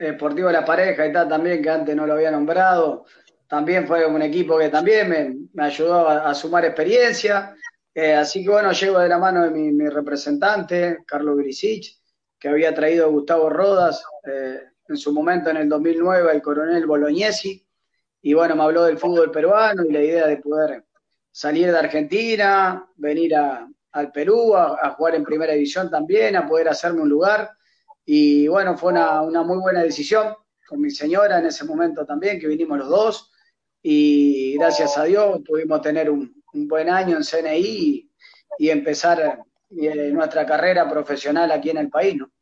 Deportivo 0.00 0.46
de 0.46 0.54
la 0.54 0.64
Pareja 0.64 1.06
y 1.06 1.12
tal 1.12 1.28
también, 1.28 1.62
que 1.62 1.68
antes 1.68 1.94
no 1.94 2.06
lo 2.06 2.14
había 2.14 2.30
nombrado. 2.30 3.04
También 3.46 3.86
fue 3.86 4.06
un 4.06 4.22
equipo 4.22 4.58
que 4.58 4.70
también 4.70 5.50
me, 5.52 5.62
ayudó 5.62 6.08
a, 6.08 6.34
sumar 6.34 6.64
experiencia. 6.64 7.54
Eh, 7.94 8.14
así 8.14 8.42
que 8.42 8.48
bueno, 8.48 8.72
llego 8.72 8.98
de 8.98 9.08
la 9.08 9.18
mano 9.18 9.42
de 9.42 9.50
mi, 9.50 9.88
representante, 9.90 11.00
Carlos 11.06 11.36
Grisich, 11.36 12.00
que 12.38 12.48
había 12.48 12.74
traído 12.74 13.04
a 13.04 13.08
Gustavo 13.10 13.50
Rodas 13.50 14.02
eh, 14.24 14.60
en 14.88 14.96
su 14.96 15.12
momento 15.12 15.50
en 15.50 15.58
el 15.58 15.68
2009, 15.68 16.32
el 16.32 16.40
coronel 16.40 16.86
Bolognesi. 16.86 17.62
Y 18.22 18.32
bueno, 18.32 18.56
me 18.56 18.62
habló 18.62 18.84
del 18.84 18.96
fútbol 18.96 19.30
peruano 19.30 19.84
y 19.84 19.92
la 19.92 20.00
idea 20.00 20.26
de 20.26 20.38
poder 20.38 20.86
salir 21.30 21.70
de 21.70 21.78
Argentina, 21.78 22.88
venir 22.96 23.34
al 23.36 24.12
Perú, 24.12 24.56
a 24.56 24.94
jugar 24.96 25.14
en 25.14 25.24
primera 25.24 25.52
división 25.52 25.90
también, 25.90 26.36
a 26.36 26.46
poder 26.46 26.70
hacerme 26.70 27.02
un 27.02 27.10
lugar 27.10 27.50
y 28.12 28.48
bueno, 28.48 28.76
fue 28.76 28.90
una, 28.90 29.22
muy 29.44 29.58
buena 29.58 29.84
decisión 29.84 30.34
con 30.66 30.80
mi 30.80 30.90
señora 30.90 31.38
en 31.38 31.46
ese 31.46 31.64
momento 31.64 32.04
también, 32.04 32.40
que 32.40 32.48
vinimos 32.48 32.76
los 32.78 32.88
dos. 32.88 33.32
Y 33.84 34.54
gracias 34.54 34.98
a 34.98 35.04
Dios 35.04 35.42
pudimos 35.46 35.80
tener 35.80 36.10
un, 36.10 36.34
buen 36.52 36.90
año 36.90 37.16
en 37.16 37.22
CNI 37.22 38.10
y, 38.58 38.68
empezar 38.68 39.44
eh, 39.80 40.10
nuestra 40.12 40.44
carrera 40.44 40.90
profesional 40.90 41.52
aquí 41.52 41.70
en 41.70 41.78
el 41.78 41.88
país, 41.88 42.16
¿no? 42.16 42.32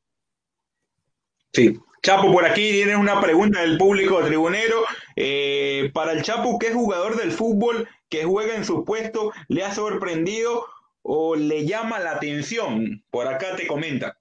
Sí, 1.52 1.78
Chapo, 2.02 2.32
por 2.32 2.46
aquí 2.46 2.72
tiene 2.72 2.96
una 2.96 3.20
pregunta 3.20 3.60
del 3.60 3.76
público 3.76 4.24
tribunero. 4.24 4.84
Eh, 5.16 5.90
para 5.92 6.12
el 6.12 6.22
Chapo, 6.22 6.58
¿qué 6.58 6.72
jugador 6.72 7.18
del 7.18 7.30
fútbol 7.30 7.86
que 8.08 8.24
juega 8.24 8.54
en 8.54 8.64
su 8.64 8.86
puesto 8.86 9.32
le 9.48 9.64
ha 9.64 9.74
sorprendido 9.74 10.64
o 11.02 11.36
le 11.36 11.66
llama 11.66 11.98
la 11.98 12.12
atención? 12.12 13.04
Por 13.10 13.28
acá 13.28 13.54
te 13.54 13.66
comenta. 13.66 14.17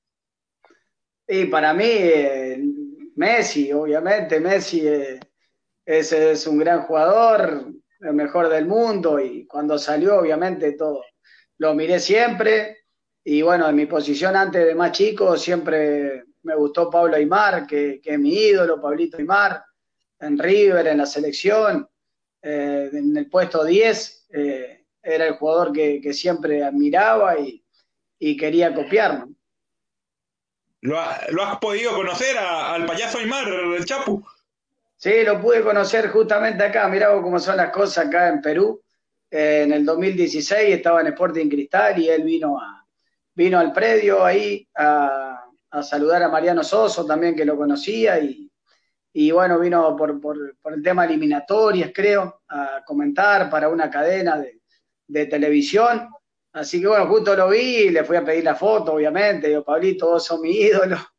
Y 1.28 1.46
para 1.46 1.74
mí, 1.74 1.86
eh, 1.86 2.64
Messi, 3.16 3.74
obviamente, 3.74 4.40
Messi 4.40 4.88
eh, 4.88 5.20
es, 5.86 6.48
un 6.48 6.60
gran 6.60 6.84
jugador, 6.84 7.74
el 8.00 8.14
mejor 8.14 8.48
del 8.48 8.66
mundo, 8.66 9.20
y 9.20 9.46
cuando 9.46 9.78
salió, 9.78 10.20
obviamente, 10.20 10.72
todo 10.74 11.04
lo 11.58 11.74
miré 11.74 12.00
siempre. 12.00 12.78
Y 13.26 13.42
bueno, 13.42 13.68
en 13.68 13.76
mi 13.76 13.88
posición 13.88 14.38
antes 14.38 14.66
de 14.66 14.74
más 14.74 14.94
chico, 14.94 15.36
siempre 15.36 16.24
me 16.44 16.56
gustó 16.56 16.90
Pablo 16.90 17.18
Aymar, 17.18 17.68
que, 17.68 18.00
es 18.02 18.20
mi 18.20 18.34
ídolo, 18.34 18.82
Pablito 18.82 19.18
Aymar, 19.18 19.62
en 20.20 20.40
River, 20.40 20.88
en 20.88 21.00
la 21.00 21.06
selección, 21.06 21.90
eh, 22.42 22.90
en 22.94 23.18
el 23.18 23.30
puesto 23.30 23.66
10, 23.66 24.28
era 25.04 25.28
el 25.28 25.34
jugador 25.34 25.74
que, 25.74 26.14
siempre 26.14 26.64
admiraba 26.64 27.38
y, 27.38 27.62
y 28.18 28.38
quería 28.38 28.74
copiarlo. 28.74 29.37
¿Lo, 30.88 31.44
has 31.44 31.58
podido 31.60 31.94
conocer 31.94 32.38
al 32.38 32.86
payaso 32.86 33.18
Aymar, 33.18 33.46
el 33.50 33.84
Chapu? 33.84 34.26
Sí, 34.96 35.24
lo 35.26 35.42
pude 35.42 35.62
conocer 35.62 36.08
justamente 36.10 36.64
acá. 36.64 36.88
Mirá 36.88 37.12
cómo 37.22 37.40
son 37.40 37.58
las 37.58 37.72
cosas 37.72 38.08
acá 38.08 38.30
en 38.30 38.42
Perú. 38.42 38.82
Eh, 39.30 39.64
en 39.66 39.74
el 39.74 39.86
2016 39.86 40.76
estaba 40.76 41.02
en 41.02 41.08
Sporting 41.08 41.50
Cristal 41.50 42.00
y 42.00 42.08
él 42.08 42.24
vino, 42.24 42.58
a, 42.58 42.86
vino 43.36 43.60
al 43.60 43.74
predio 43.74 44.24
ahí 44.24 44.66
a, 44.76 45.44
saludar 45.82 46.24
a 46.24 46.30
Mariano 46.30 46.64
Soso 46.64 47.06
también, 47.06 47.36
que 47.36 47.44
lo 47.44 47.58
conocía. 47.58 48.18
Y, 48.20 48.50
y 49.12 49.32
bueno, 49.32 49.60
vino 49.60 49.94
por, 49.98 50.22
por, 50.22 50.38
el 50.74 50.82
tema 50.82 51.04
eliminatorias, 51.04 51.92
creo, 51.94 52.44
a 52.48 52.82
comentar 52.86 53.50
para 53.50 53.68
una 53.68 53.90
cadena 53.90 54.40
de, 54.40 54.62
de 55.06 55.26
televisión. 55.26 56.08
Así 56.54 56.82
que 56.82 56.88
bueno, 56.88 57.08
justo 57.08 57.36
lo 57.36 57.50
vi 57.50 57.60
y 57.60 57.90
le 57.90 58.04
fui 58.04 58.18
a 58.18 58.26
pedir 58.26 58.44
la 58.44 58.56
foto, 58.56 58.94
obviamente. 58.94 59.48
Digo, 59.48 59.64
Pablito, 59.64 60.08
vos 60.08 60.26
sos 60.26 60.40
mi 60.40 60.52
ídolo. 60.52 60.98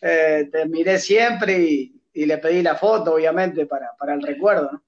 Eh, 0.00 0.48
te 0.52 0.64
miré 0.66 0.96
siempre 1.00 1.58
y, 1.58 2.24
le 2.24 2.38
pedí 2.38 2.62
la 2.62 2.76
foto, 2.76 3.14
obviamente, 3.14 3.66
para, 3.66 3.90
el 4.14 4.22
recuerdo, 4.22 4.70
¿no? 4.70 4.84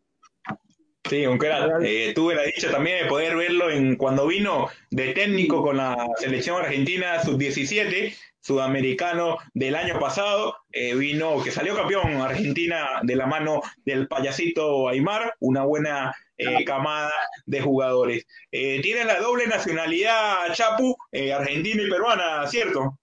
Sí, 1.09 1.27
un 1.27 1.37
crack. 1.37 1.83
Eh, 1.83 2.13
tuve 2.15 2.37
la 2.37 2.45
dicha 2.45 2.71
también 2.71 3.03
de 3.03 3.09
poder 3.09 3.35
verlo 3.35 3.73
en 3.73 3.97
cuando 3.97 4.29
vino 4.29 4.69
de 4.93 5.13
técnico 5.13 5.65
con 5.65 5.79
la 5.79 5.97
selección 6.17 6.63
argentina 6.63 7.21
sub-17, 7.25 8.15
sudamericano 8.41 9.39
del 9.55 9.75
año 9.75 9.99
pasado. 9.99 10.57
Eh, 10.73 10.95
vino, 10.95 11.43
que 11.43 11.51
salió 11.51 11.75
campeón 11.75 12.21
Argentina 12.21 13.01
de 13.03 13.17
la 13.17 13.27
mano 13.27 13.63
del 13.85 14.09
payasito 14.09 14.89
Aymar, 14.89 15.35
una 15.41 15.65
buena 15.65 16.15
eh, 16.41 16.65
camada 16.65 17.13
de 17.45 17.61
jugadores. 17.61 18.27
Eh, 18.51 18.81
tiene 18.81 19.05
la 19.05 19.21
doble 19.21 19.47
nacionalidad, 19.47 20.53
Chapu, 20.55 20.97
eh, 21.13 21.35
argentina 21.35 21.83
y 21.83 21.91
peruana, 21.91 22.47
¿cierto? 22.47 22.99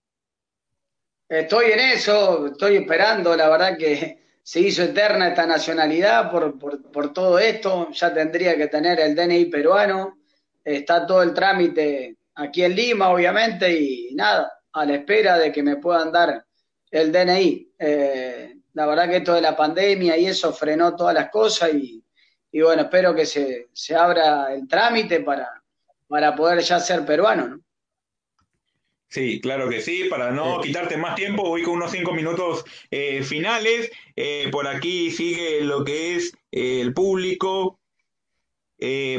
Estoy 1.30 1.71
en 1.71 1.80
eso, 1.80 2.47
estoy 2.47 2.78
esperando, 2.78 3.36
la 3.36 3.50
verdad 3.50 3.78
que 3.78 4.39
se 4.41 4.62
hizo 4.62 4.82
eterna 4.82 5.28
esta 5.28 5.45
nacionalidad 5.45 6.32
por, 6.32 6.58
por, 6.58 7.13
todo 7.13 7.38
esto, 7.38 7.91
ya 7.91 8.12
tendría 8.12 8.58
que 8.58 8.67
tener 8.67 9.00
el 9.00 9.13
DNI 9.13 9.45
peruano, 9.45 10.17
está 10.63 11.06
todo 11.06 11.21
el 11.21 11.34
trámite 11.34 12.15
aquí 12.34 12.63
en 12.63 12.76
Lima, 12.76 13.10
obviamente, 13.10 13.71
y 13.71 14.15
nada, 14.15 14.52
a 14.71 14.86
la 14.86 14.95
espera 14.95 15.38
de 15.38 15.52
que 15.52 15.62
me 15.62 15.76
puedan 15.76 16.12
dar 16.12 16.43
el 16.89 17.12
DNI. 17.12 17.71
la 18.73 18.86
verdad 18.88 19.10
que 19.10 19.17
esto 19.17 19.34
de 19.34 19.41
la 19.41 19.56
pandemia 19.56 20.17
y 20.17 20.26
eso 20.26 20.52
frenó 20.54 20.95
todas 20.95 21.13
las 21.13 21.30
cosas 21.30 21.73
y, 21.73 22.02
y 22.52 22.62
bueno, 22.62 22.84
espero 22.84 23.14
que 23.14 23.26
se, 23.26 23.96
abra 23.96 24.54
el 24.54 24.68
trámite 24.68 25.22
para, 25.22 25.62
para 26.08 26.36
poder 26.36 26.60
ya 26.60 26.80
ser 26.80 27.06
peruano, 27.06 27.48
¿no? 27.48 27.60
Sí, 29.10 29.40
claro 29.40 29.70
que 29.70 29.82
sí. 29.82 30.06
Para 30.10 30.32
no 30.32 30.60
quitarte 30.60 30.98
más 30.98 31.16
tiempo, 31.16 31.44
voy 31.44 31.64
con 31.64 31.76
unos 31.76 31.92
cinco 31.92 32.14
minutos 32.14 32.66
eh, 32.92 33.24
finales. 33.24 33.90
Eh, 34.16 34.50
por 34.52 34.68
aquí 34.68 35.12
sigue 35.12 35.62
lo 35.62 35.84
que 35.84 36.16
es 36.16 36.34
eh, 36.52 36.82
el 36.82 36.94
público. 36.94 37.80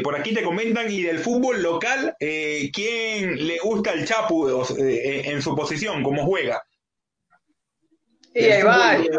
por 0.02 0.14
aquí 0.16 0.34
te 0.34 0.42
comentan, 0.42 0.90
y 0.90 1.02
del 1.02 1.18
fútbol 1.18 1.62
local, 1.62 2.14
¿quién 2.18 3.46
le 3.46 3.58
gusta 3.58 3.92
el 3.92 4.06
Chapu 4.06 4.48
en 4.78 5.42
su 5.42 5.56
posición, 5.56 6.02
cómo 6.02 6.24
juega? 6.26 6.62
Sí, 8.34 8.44
hay 8.44 8.62
varios. 8.62 9.18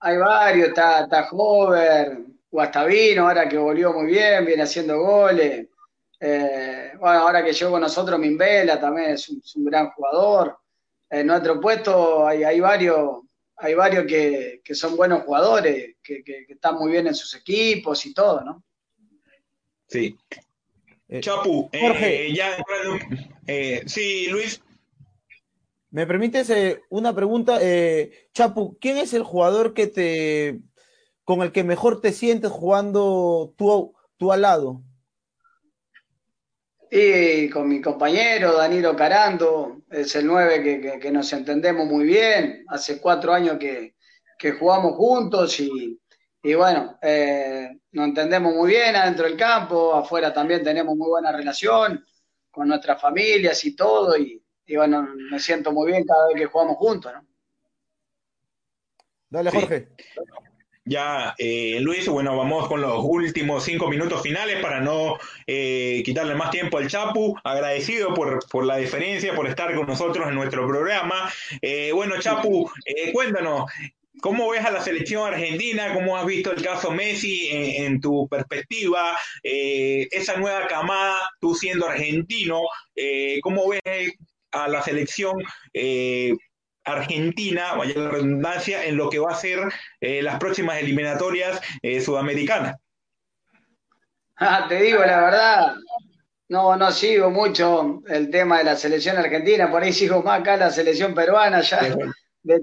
Hay 0.00 0.16
varios. 0.18 0.68
Está, 0.68 1.04
está 1.04 1.28
Hover, 1.30 2.18
Guastavino, 2.50 3.28
ahora 3.28 3.48
que 3.48 3.58
volvió 3.58 3.92
muy 3.92 4.06
bien, 4.06 4.44
viene 4.44 4.62
haciendo 4.62 4.98
goles. 5.00 5.66
Eh, 6.20 6.92
bueno, 6.98 7.20
ahora 7.20 7.44
que 7.44 7.52
llegó 7.52 7.72
con 7.72 7.80
nosotros 7.80 8.18
Mimbela 8.18 8.80
también 8.80 9.10
es 9.10 9.28
un, 9.28 9.64
gran 9.64 9.90
jugador. 9.90 10.58
en 11.10 11.26
nuestro 11.26 11.60
puesto 11.60 12.26
hay, 12.26 12.42
hay 12.42 12.58
varios, 12.58 13.20
hay 13.56 13.74
varios 13.74 14.06
que, 14.06 14.60
son 14.74 14.96
buenos 14.96 15.22
jugadores, 15.24 15.96
que, 16.02 16.22
están 16.48 16.76
muy 16.76 16.92
bien 16.92 17.06
en 17.06 17.14
sus 17.14 17.34
equipos 17.34 18.04
y 18.06 18.14
todo, 18.14 18.42
¿no? 18.42 18.62
Sí. 19.86 20.16
Eh, 21.08 21.20
Chapu, 21.20 21.68
eh, 21.72 22.32
ya, 22.34 22.56
eh, 23.46 23.82
sí, 23.86 24.26
Luis. 24.28 24.60
¿Me 25.90 26.06
permites 26.06 26.52
una 26.90 27.14
pregunta? 27.14 27.58
Chapu, 28.32 28.76
¿quién 28.78 28.98
es 28.98 29.14
el 29.14 29.22
jugador 29.22 29.72
que 29.72 29.86
te 29.86 30.60
con 31.28 31.42
el 31.42 31.52
que 31.52 31.62
mejor 31.62 32.00
te 32.00 32.12
sientes 32.12 32.50
jugando 32.50 33.52
tú, 33.58 33.94
tú 34.16 34.32
al 34.32 34.40
lado? 34.40 34.80
Y 36.90 37.50
con 37.50 37.68
mi 37.68 37.82
compañero 37.82 38.54
Danilo 38.54 38.96
Carando, 38.96 39.82
es 39.90 40.16
el 40.16 40.26
9 40.26 40.98
que, 40.98 41.10
nos 41.10 41.30
entendemos 41.34 41.86
muy 41.86 42.06
bien. 42.06 42.64
Hace 42.68 42.98
cuatro 42.98 43.34
años 43.34 43.58
que, 43.58 43.94
jugamos 44.58 44.94
juntos 44.94 45.60
y, 45.60 46.00
bueno, 46.54 46.98
eh, 47.02 47.78
nos 47.92 48.06
entendemos 48.06 48.54
muy 48.54 48.70
bien 48.70 48.96
adentro 48.96 49.26
del 49.26 49.36
campo, 49.36 49.92
afuera 49.92 50.32
también 50.32 50.64
tenemos 50.64 50.96
muy 50.96 51.10
buena 51.10 51.30
relación 51.30 52.06
con 52.50 52.68
nuestras 52.68 52.98
familias 52.98 53.62
y 53.66 53.76
todo. 53.76 54.16
Y, 54.16 54.42
bueno, 54.76 55.06
me 55.30 55.38
siento 55.38 55.72
muy 55.72 55.92
bien 55.92 56.06
cada 56.06 56.28
vez 56.28 56.36
que 56.38 56.46
jugamos 56.46 56.78
juntos, 56.78 57.12
¿no? 57.12 57.26
Dale, 59.28 59.50
Jorge. 59.50 59.88
Ya, 60.88 61.34
eh, 61.36 61.80
Luis, 61.82 62.08
bueno, 62.08 62.34
vamos 62.34 62.66
con 62.66 62.80
los 62.80 63.00
últimos 63.02 63.62
cinco 63.62 63.88
minutos 63.88 64.22
finales 64.22 64.58
para 64.62 64.80
no 64.80 65.18
eh, 65.46 66.00
quitarle 66.02 66.34
más 66.34 66.50
tiempo 66.50 66.78
al 66.78 66.88
Chapu. 66.88 67.38
Agradecido 67.44 68.14
por, 68.14 68.64
la 68.64 68.78
diferencia, 68.78 69.34
por 69.34 69.46
estar 69.46 69.74
con 69.74 69.86
nosotros 69.86 70.26
en 70.26 70.34
nuestro 70.34 70.66
programa. 70.66 71.30
Eh, 71.60 71.92
bueno, 71.92 72.18
Chapu, 72.18 72.70
cuéntanos, 73.12 73.70
¿Cómo 74.20 74.50
ves 74.50 74.64
a 74.64 74.72
la 74.72 74.80
selección 74.80 75.32
argentina? 75.32 75.94
¿Cómo 75.94 76.16
has 76.16 76.26
visto 76.26 76.50
el 76.50 76.60
caso 76.60 76.90
Messi 76.90 77.50
en, 77.52 78.00
tu 78.00 78.26
perspectiva? 78.26 79.16
esa 79.44 80.36
nueva 80.38 80.66
camada, 80.66 81.20
tú 81.40 81.54
siendo 81.54 81.86
argentino, 81.86 82.62
¿cómo 83.42 83.68
ves 83.68 84.14
a 84.50 84.66
la 84.66 84.82
selección 84.82 85.36
Argentina, 86.92 87.74
vaya 87.74 87.98
la 87.98 88.10
redundancia, 88.10 88.84
en 88.84 88.96
lo 88.96 89.10
que 89.10 89.18
va 89.18 89.32
a 89.32 89.36
ser 89.36 89.60
eh, 90.00 90.22
las 90.22 90.38
próximas 90.38 90.78
eliminatorias 90.78 91.60
eh, 91.82 92.00
sudamericanas. 92.00 92.76
Ah, 94.36 94.66
te 94.68 94.76
digo 94.76 95.00
la 95.00 95.20
verdad, 95.20 95.74
no, 96.48 96.76
no 96.76 96.90
sigo 96.92 97.30
mucho 97.30 98.02
el 98.08 98.30
tema 98.30 98.58
de 98.58 98.64
la 98.64 98.76
selección 98.76 99.16
argentina, 99.16 99.70
por 99.70 99.82
ahí 99.82 99.92
sigo 99.92 100.22
más 100.22 100.40
acá 100.40 100.56
la 100.56 100.70
selección 100.70 101.14
peruana 101.14 101.60
ya. 101.60 101.80
De 102.42 102.60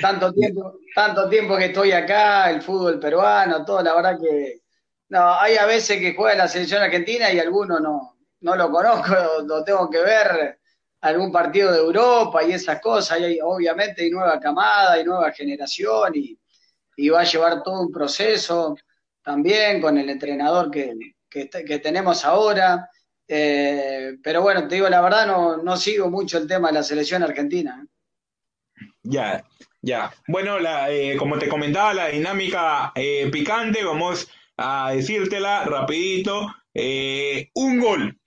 tanto 0.00 0.32
tiempo, 0.32 0.78
tanto 0.94 1.28
tiempo 1.28 1.56
que 1.56 1.66
estoy 1.66 1.92
acá, 1.92 2.50
el 2.50 2.62
fútbol 2.62 2.98
peruano, 2.98 3.64
todo, 3.64 3.82
la 3.82 3.94
verdad 3.94 4.18
que 4.18 4.62
no, 5.10 5.34
hay 5.38 5.56
a 5.56 5.66
veces 5.66 6.00
que 6.00 6.14
juega 6.14 6.36
la 6.36 6.48
selección 6.48 6.82
argentina 6.82 7.30
y 7.30 7.38
algunos 7.38 7.80
no, 7.80 8.16
no 8.40 8.56
lo 8.56 8.70
conozco, 8.70 9.14
lo 9.46 9.62
tengo 9.62 9.90
que 9.90 10.00
ver 10.00 10.59
algún 11.00 11.32
partido 11.32 11.72
de 11.72 11.78
Europa 11.78 12.42
y 12.42 12.52
esas 12.52 12.80
cosas, 12.80 13.18
y 13.20 13.38
obviamente 13.42 14.02
hay 14.02 14.10
nueva 14.10 14.38
camada, 14.38 14.92
hay 14.92 15.04
nueva 15.04 15.32
generación 15.32 16.12
y, 16.14 16.36
va 17.08 17.20
a 17.22 17.24
llevar 17.24 17.62
todo 17.62 17.80
un 17.80 17.90
proceso 17.90 18.76
también 19.22 19.80
con 19.80 19.96
el 19.96 20.10
entrenador 20.10 20.70
que, 20.70 20.94
tenemos 21.78 22.26
ahora. 22.26 22.90
Eh, 23.26 24.18
pero 24.22 24.42
bueno, 24.42 24.68
te 24.68 24.74
digo 24.74 24.88
la 24.90 25.00
verdad, 25.00 25.26
no, 25.26 25.56
no 25.56 25.78
sigo 25.78 26.10
mucho 26.10 26.36
el 26.36 26.46
tema 26.46 26.68
de 26.68 26.74
la 26.74 26.82
selección 26.82 27.22
argentina. 27.22 27.86
Ya, 29.02 29.42
ya. 29.80 30.12
Bueno, 30.28 30.58
la, 30.58 30.90
eh, 30.90 31.16
como 31.16 31.38
te 31.38 31.48
comentaba, 31.48 31.94
la 31.94 32.08
dinámica 32.08 32.92
eh, 32.94 33.30
picante, 33.32 33.82
vamos 33.82 34.28
a 34.58 34.92
decírtela 34.92 35.64
rapidito. 35.64 36.54
un 37.54 37.80
gol 37.80 38.20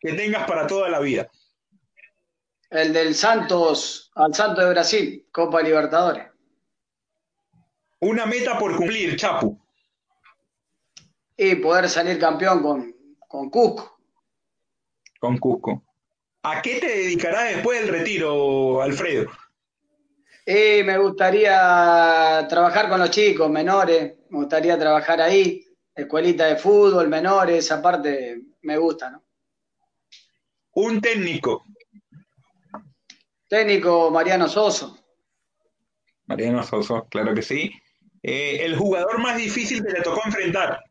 que 0.00 0.14
tengas 0.14 0.44
para 0.44 0.66
toda 0.66 0.88
la 0.88 0.98
vida. 0.98 1.28
El 2.70 2.92
del 2.92 3.14
Santos 3.14 4.10
al 4.14 4.34
Santos 4.34 4.64
de 4.64 4.70
Brasil, 4.70 5.26
Copa 5.32 5.62
Libertadores. 5.62 6.26
Una 8.00 8.26
meta 8.26 8.58
por 8.58 8.76
cumplir, 8.76 9.16
Chapu. 9.16 9.58
Y 11.36 11.54
poder 11.56 11.88
salir 11.88 12.18
campeón 12.18 12.62
con, 12.62 12.94
con 13.26 13.50
Cusco. 13.50 14.00
Con 15.18 15.38
Cusco. 15.38 15.82
¿A 16.42 16.62
qué 16.62 16.78
te 16.78 16.88
dedicarás 16.88 17.54
después 17.54 17.80
del 17.80 17.90
retiro, 17.90 18.82
Alfredo? 18.82 19.30
Y 20.46 20.82
me 20.82 20.96
gustaría 20.98 22.46
trabajar 22.48 22.88
con 22.88 23.00
los 23.00 23.10
chicos, 23.10 23.50
menores. 23.50 24.14
Me 24.30 24.38
gustaría 24.38 24.78
trabajar 24.78 25.20
ahí. 25.20 25.64
Escuelita 25.94 26.46
de 26.46 26.56
fútbol, 26.56 27.08
menores, 27.08 27.64
esa 27.64 27.82
parte 27.82 28.40
me 28.62 28.78
gusta, 28.78 29.10
¿no? 29.10 29.24
Un 30.72 31.00
técnico. 31.00 31.64
Técnico 33.48 34.10
Mariano 34.10 34.46
Soso. 34.46 34.98
Mariano 36.26 36.62
Soso, 36.62 37.06
claro 37.08 37.34
que 37.34 37.42
sí. 37.42 37.72
Eh, 38.22 38.64
el 38.64 38.76
jugador 38.76 39.18
más 39.18 39.36
difícil 39.36 39.82
que 39.82 39.92
le 39.92 40.02
tocó 40.02 40.20
enfrentar. 40.26 40.84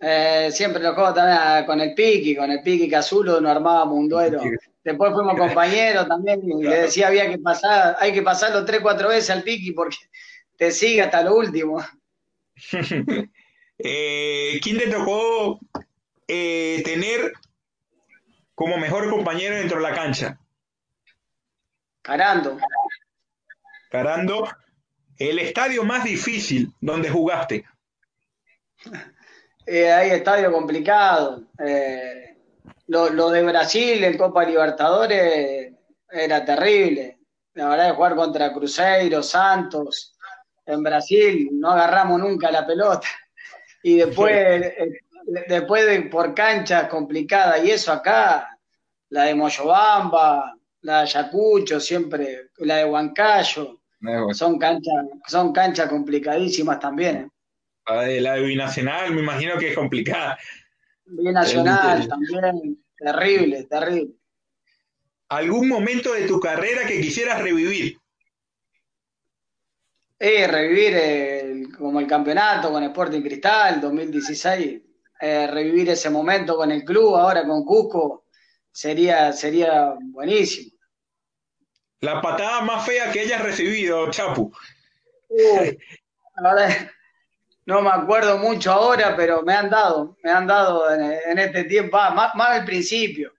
Eh, 0.00 0.50
siempre 0.52 0.82
lo 0.82 0.94
juego 0.94 1.14
también 1.14 1.66
con 1.66 1.80
el 1.80 1.94
Piqui, 1.94 2.34
con 2.36 2.50
el 2.50 2.62
Piqui 2.62 2.88
Cazulo 2.88 3.40
nos 3.40 3.50
armábamos 3.50 3.96
un 3.96 4.08
duelo. 4.08 4.40
Después 4.82 5.12
fuimos 5.12 5.36
compañeros 5.36 6.08
también 6.08 6.40
y 6.44 6.62
le 6.62 6.82
decía 6.82 7.08
había 7.08 7.28
que 7.28 7.38
pasar, 7.38 7.96
hay 8.00 8.12
que 8.12 8.22
pasarlo 8.22 8.64
tres, 8.64 8.80
cuatro 8.80 9.08
veces 9.08 9.30
al 9.30 9.42
Piqui 9.42 9.72
porque 9.72 9.96
te 10.56 10.70
sigue 10.70 11.02
hasta 11.02 11.22
lo 11.22 11.36
último. 11.36 11.84
Eh, 13.80 14.58
¿Quién 14.60 14.76
te 14.76 14.88
tocó 14.88 15.60
tener 16.26 17.32
como 18.52 18.76
mejor 18.76 19.08
compañero 19.08 19.54
dentro 19.54 19.76
de 19.76 19.84
la 19.84 19.94
cancha? 19.94 20.40
Carando. 22.08 22.56
Carando, 23.90 24.48
el 25.18 25.38
estadio 25.40 25.84
más 25.84 26.04
difícil 26.04 26.72
donde 26.80 27.10
jugaste. 27.10 27.64
Eh, 29.70 29.92
hay 29.92 30.12
estadio 30.12 30.50
complicado. 30.50 31.42
Eh, 31.58 32.38
lo, 32.86 33.30
de 33.30 33.42
Brasil 33.42 34.02
en 34.02 34.16
Copa 34.16 34.42
Libertadores 34.42 35.74
era 36.10 36.42
terrible. 36.42 37.18
La 37.52 37.68
verdad 37.68 37.88
de 37.88 37.92
jugar 37.92 38.16
contra 38.16 38.50
Cruzeiro, 38.54 39.22
Santos, 39.22 40.16
en 40.64 40.82
Brasil 40.82 41.50
no 41.52 41.72
agarramos 41.72 42.18
nunca 42.18 42.50
la 42.50 42.66
pelota. 42.66 43.08
Y 43.82 43.96
después, 43.96 44.32
eh, 44.78 45.00
después 45.46 45.84
de 45.84 46.00
por 46.08 46.34
canchas 46.34 46.88
complicadas, 46.88 47.62
y 47.62 47.70
eso 47.70 47.92
acá, 47.92 48.58
la 49.10 49.24
de 49.24 49.34
Moyobamba, 49.34 50.57
la 50.82 50.98
de 50.98 51.02
Ayacucho, 51.02 51.80
siempre, 51.80 52.50
la 52.58 52.76
de 52.76 52.84
Huancayo. 52.84 53.80
Son 54.32 54.58
canchas 54.58 54.94
son 55.26 55.52
canchas 55.52 55.88
complicadísimas 55.88 56.78
también. 56.78 57.16
¿eh? 57.16 57.28
La 57.86 58.02
de, 58.02 58.20
la 58.20 58.34
Binacional, 58.36 59.12
me 59.12 59.22
imagino 59.22 59.58
que 59.58 59.70
es 59.70 59.74
complicada. 59.74 60.38
Binacional 61.04 62.06
también, 62.06 62.84
terrible, 62.96 63.64
terrible. 63.64 64.14
¿Algún 65.30 65.68
momento 65.68 66.12
de 66.12 66.26
tu 66.26 66.38
carrera 66.38 66.86
que 66.86 67.00
quisieras 67.00 67.42
revivir? 67.42 67.98
Eh, 70.18 70.46
revivir 70.46 71.76
como 71.76 72.00
el 72.00 72.06
campeonato 72.06 72.72
con 72.72 72.82
Sporting 72.82 73.20
Cristal 73.20 73.80
2016, 73.80 74.82
eh, 75.20 75.46
revivir 75.46 75.90
ese 75.90 76.10
momento 76.10 76.56
con 76.56 76.70
el 76.72 76.82
club, 76.84 77.16
ahora 77.16 77.46
con 77.46 77.64
Cusco, 77.64 78.24
sería, 78.72 79.32
sería 79.32 79.94
buenísimo. 80.00 80.78
La 82.00 82.22
patada 82.22 82.60
más 82.60 82.86
fea 82.86 83.10
que 83.10 83.20
hayas 83.20 83.42
recibido, 83.42 84.08
Chapu. 84.10 84.52
no 87.66 87.82
me 87.82 87.90
acuerdo 87.90 88.38
mucho 88.38 88.72
ahora, 88.72 89.16
pero 89.16 89.42
me 89.42 89.52
han 89.52 89.68
dado, 89.68 90.16
me 90.22 90.30
han 90.30 90.46
dado 90.46 90.90
en, 90.94 91.38
este 91.38 91.64
tiempo, 91.64 91.96
más, 91.96 92.34
más, 92.34 92.50
al 92.50 92.64
principio. 92.64 93.32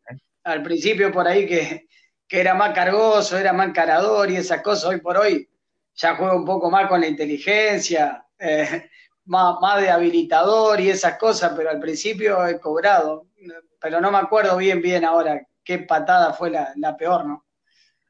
Al 0.44 0.62
principio 0.62 1.12
por 1.12 1.28
ahí 1.28 1.48
que, 1.48 1.88
era 2.30 2.54
más 2.54 2.74
cargoso, 2.74 3.38
era 3.38 3.54
más 3.54 3.70
encarador 3.70 4.30
y 4.30 4.36
esas 4.36 4.62
cosas. 4.62 4.86
Hoy 4.89 5.00
por 5.00 5.18
hoy 5.18 5.50
ya 5.96 6.15
juego 6.15 6.36
un 6.36 6.46
poco 6.46 6.70
más 6.70 6.88
con 6.88 7.02
la 7.02 7.08
inteligencia, 7.08 8.26
eh, 8.38 8.89
más, 9.30 9.56
más 9.62 9.82
de 9.82 9.89
habilitador 9.89 10.82
y 10.82 10.89
esas 10.89 11.18
cosas, 11.18 11.54
pero 11.56 11.70
al 11.70 11.80
principio 11.80 12.46
he 12.46 12.60
cobrado 12.60 13.30
pero 13.80 14.02
no 14.02 14.12
me 14.12 14.18
acuerdo 14.18 14.58
bien, 14.58 14.82
bien 14.82 15.06
ahora 15.06 15.42
qué 15.63 15.80
patada 15.80 16.34
fue 16.34 16.52
la, 16.52 16.98
peor, 16.98 17.26
¿no? 17.26 17.46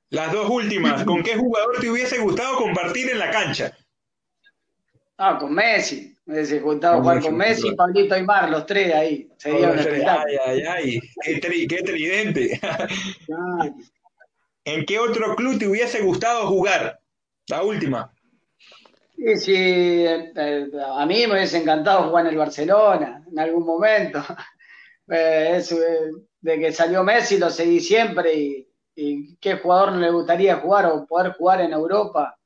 Las 0.10 0.32
dos 0.32 0.49
últimas, 0.49 1.03
¿con 1.05 1.23
qué 1.23 1.36
jugador 1.36 1.79
te 1.79 1.89
hubiese 1.89 2.17
gustado 2.19 2.58
compartir 2.58 3.10
en 3.10 3.19
la 3.19 3.29
cancha? 3.29 3.75
Ah, 5.17 5.38
con 5.38 5.53
Messi. 5.53 6.15
Me 6.25 6.36
hubiese 6.36 6.60
gustado 6.60 7.01
jugar 7.01 7.21
con 7.21 7.36
Messi, 7.36 7.75
Pablito 7.75 8.15
Aymar, 8.15 8.49
los 8.49 8.65
tres 8.65 8.93
ahí. 8.93 9.29
Sería 9.38 9.71
un 9.71 9.79
Ay, 9.79 10.38
ay, 10.45 10.62
ay. 10.62 10.99
Qué, 11.23 11.67
qué 11.67 11.82
tridente. 11.82 12.60
¿en 14.65 14.86
qué 14.86 14.99
otro 14.99 15.36
club 15.36 15.58
te 15.58 15.67
hubiese 15.67 16.01
gustado 16.01 16.47
jugar? 16.47 17.01
La 17.47 17.63
última. 17.63 18.13
Sí, 19.19 19.36
sí, 19.38 19.53
eh, 19.53 20.32
eh, 20.34 20.69
a 20.95 21.05
mí 21.05 21.27
me 21.27 21.34
hubiese 21.34 21.58
encantado 21.58 22.08
jugar 22.10 22.25
en 22.25 22.32
el 22.32 22.38
Barcelona 22.38 23.23
en 23.29 23.39
algún 23.39 23.65
momento. 23.65 24.19
Eh, 25.12 25.63
de 26.41 26.60
que 26.60 26.71
salió 26.71 27.03
Messi 27.03 27.39
lo 27.39 27.49
seguí 27.49 27.79
siempre 27.79 28.32
y, 28.36 28.69
y, 28.93 29.36
qué 29.38 29.55
jugador 29.58 29.93
no 29.93 29.97
le 30.01 30.12
gustaría 30.12 30.58
jugar 30.58 30.86
o 30.86 31.08
poder 31.08 31.34
jugar 31.34 31.62
en 31.62 31.73
Europa 31.73 32.38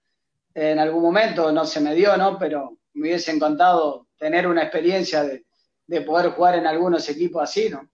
en 0.54 0.80
algún 0.80 1.02
momento, 1.04 1.52
no 1.52 1.66
se 1.66 1.82
me 1.82 1.94
dio, 1.94 2.16
¿no? 2.16 2.40
Pero 2.40 2.78
me 2.94 3.10
hubiese 3.10 3.32
encantado 3.32 4.08
tener 4.18 4.48
una 4.48 4.64
experiencia 4.64 5.24
de, 5.26 5.46
de 5.88 6.02
poder 6.04 6.32
jugar 6.32 6.56
en 6.56 6.66
algunos 6.66 7.10
equipos 7.10 7.44
así, 7.44 7.70
¿no? 7.70 7.90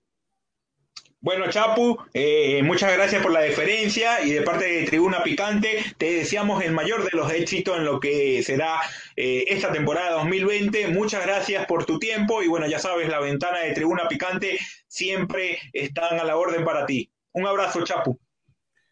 Bueno, 1.22 1.50
Chapu, 1.50 1.98
eh, 2.14 2.64
muchas 2.64 2.94
gracias 2.94 3.22
por 3.22 3.34
la 3.34 3.42
deferencia 3.42 4.24
y 4.24 4.32
de 4.32 4.42
parte 4.42 4.64
de 4.64 4.86
Tribuna 4.86 5.22
Picante 5.22 5.84
te 5.98 6.14
deseamos 6.14 6.64
el 6.64 6.72
mayor 6.72 7.04
de 7.04 7.10
los 7.12 7.30
éxitos 7.34 7.78
en 7.78 7.84
lo 7.84 8.00
que 8.00 8.42
será 8.42 8.80
eh, 9.18 9.44
esta 9.50 9.70
temporada 9.70 10.12
2020. 10.12 10.88
Muchas 10.88 11.26
gracias 11.26 11.66
por 11.66 11.86
tu 11.86 12.00
tiempo 12.00 12.42
y 12.42 12.48
bueno, 12.48 12.68
ya 12.68 12.80
sabes, 12.80 13.10
la 13.10 13.20
ventana 13.20 13.60
de 13.60 13.74
Tribuna 13.74 14.08
Picante 14.08 14.58
siempre 14.88 15.60
están 15.74 16.22
a 16.22 16.24
la 16.24 16.38
orden 16.38 16.64
para 16.64 16.86
ti. 16.86 17.12
Un 17.34 17.46
abrazo, 17.46 17.84
Chapu. 17.84 18.18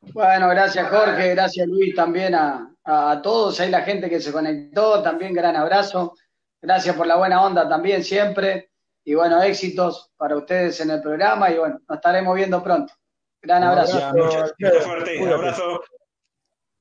Bueno, 0.01 0.49
gracias 0.49 0.89
Jorge, 0.89 1.29
gracias 1.29 1.65
Luis 1.65 1.95
también 1.95 2.35
a, 2.35 2.69
a 2.83 3.21
todos, 3.21 3.57
ahí 3.61 3.71
la 3.71 3.83
gente 3.83 4.09
que 4.09 4.19
se 4.19 4.33
conectó, 4.33 5.01
también 5.01 5.31
gran 5.31 5.55
abrazo. 5.55 6.13
Gracias 6.61 6.93
por 6.93 7.07
la 7.07 7.15
buena 7.15 7.41
onda 7.41 7.69
también 7.69 8.03
siempre 8.03 8.71
y 9.08 9.15
bueno, 9.15 9.41
éxitos 9.41 10.12
para 10.17 10.36
ustedes 10.36 10.82
en 10.82 10.91
el 10.91 11.02
programa 11.02 11.50
y 11.50 11.58
bueno, 11.58 11.80
nos 11.88 11.96
estaremos 11.96 12.36
viendo 12.36 12.62
pronto. 12.62 12.93
Gran 13.41 13.63
abrazo. 13.63 13.93
Mucha, 14.13 14.48
suerte, 14.84 15.24
un 15.24 15.30
abrazo. 15.30 15.82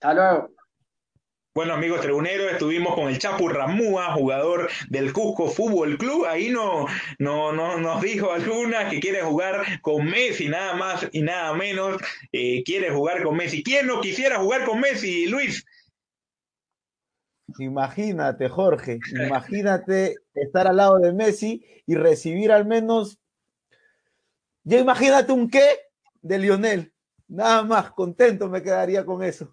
Hasta 0.01 0.13
luego. 0.13 0.51
Bueno, 1.55 1.75
amigos 1.75 2.01
tribuneros, 2.01 2.51
estuvimos 2.51 2.97
con 2.97 3.07
el 3.07 3.21
Chapu 3.21 3.49
Ramúa, 3.49 4.13
jugador 4.15 4.69
del 4.89 5.13
Cusco 5.13 5.47
Fútbol 5.47 5.99
Club. 5.99 6.27
Ahí 6.27 6.51
no, 6.51 6.87
no, 7.21 7.53
no 7.53 7.79
nos 7.79 8.03
dijo 8.03 8.33
alguna 8.33 8.91
que 8.91 8.99
quiere 8.99 9.23
jugar 9.23 9.81
con 9.81 10.05
Messi, 10.07 10.49
nada 10.49 10.75
más 10.75 11.09
y 11.13 11.23
nada 11.23 11.55
menos. 11.55 11.97
Eh, 12.33 12.65
quiere 12.65 12.91
jugar 12.91 13.23
con 13.23 13.37
Messi. 13.37 13.63
¿Quién 13.63 13.87
no 13.87 14.01
quisiera 14.01 14.41
jugar 14.41 14.65
con 14.65 14.81
Messi, 14.81 15.29
Luis? 15.29 15.65
Imagínate, 17.61 18.49
Jorge, 18.49 18.99
imagínate 19.13 20.17
estar 20.37 20.67
al 20.67 20.77
lado 20.77 20.99
de 20.99 21.13
Messi 21.13 21.65
y 21.87 21.95
recibir 21.95 22.53
al 22.53 22.67
menos, 22.67 23.19
ya 24.65 24.79
imagínate 24.79 25.33
un 25.33 25.49
qué 25.51 25.65
de 26.23 26.39
Lionel. 26.39 26.93
Nada 27.29 27.63
más, 27.63 27.91
contento 27.93 28.49
me 28.49 28.63
quedaría 28.63 29.05
con 29.05 29.23
eso. 29.23 29.53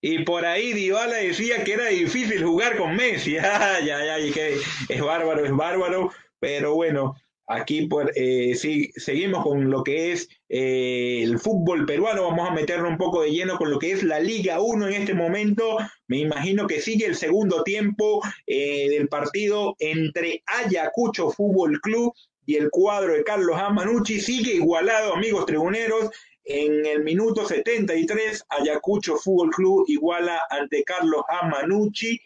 Y 0.00 0.24
por 0.24 0.44
ahí 0.44 0.72
Dybala 0.72 1.16
decía 1.16 1.64
que 1.64 1.72
era 1.72 1.86
difícil 1.86 2.44
jugar 2.44 2.76
con 2.76 2.94
Messi. 2.94 3.36
Ay, 3.38 3.90
ay, 3.90 4.08
ay, 4.08 4.30
que 4.30 4.56
es 4.88 5.00
bárbaro, 5.00 5.44
es 5.44 5.52
bárbaro. 5.52 6.12
Pero 6.38 6.74
bueno, 6.74 7.16
Aquí 7.50 7.86
por, 7.86 8.12
eh, 8.14 8.54
sí, 8.54 8.92
seguimos 8.94 9.42
con 9.42 9.70
lo 9.70 9.82
que 9.82 10.12
es 10.12 10.28
eh, 10.50 11.22
el 11.22 11.38
fútbol 11.38 11.86
peruano. 11.86 12.24
Vamos 12.24 12.46
a 12.46 12.52
meternos 12.52 12.90
un 12.90 12.98
poco 12.98 13.22
de 13.22 13.30
lleno 13.30 13.56
con 13.56 13.70
lo 13.70 13.78
que 13.78 13.92
es 13.92 14.02
la 14.02 14.20
Liga 14.20 14.60
1 14.60 14.88
en 14.88 14.92
este 14.92 15.14
momento. 15.14 15.78
Me 16.08 16.18
imagino 16.18 16.66
que 16.66 16.82
sigue 16.82 17.06
el 17.06 17.16
segundo 17.16 17.62
tiempo 17.62 18.20
eh, 18.46 18.90
del 18.90 19.08
partido 19.08 19.76
entre 19.78 20.42
Ayacucho 20.44 21.30
Fútbol 21.30 21.80
Club 21.80 22.12
y 22.44 22.56
el 22.56 22.68
cuadro 22.68 23.14
de 23.14 23.24
Carlos 23.24 23.56
Amanucci. 23.58 24.20
Sigue 24.20 24.52
igualado, 24.52 25.14
amigos 25.14 25.46
tribuneros. 25.46 26.10
En 26.44 26.84
el 26.84 27.02
minuto 27.02 27.46
73, 27.46 28.44
Ayacucho 28.50 29.16
Fútbol 29.16 29.50
Club 29.50 29.84
iguala 29.88 30.42
ante 30.50 30.84
Carlos 30.84 31.22
Amanucci. 31.40 32.20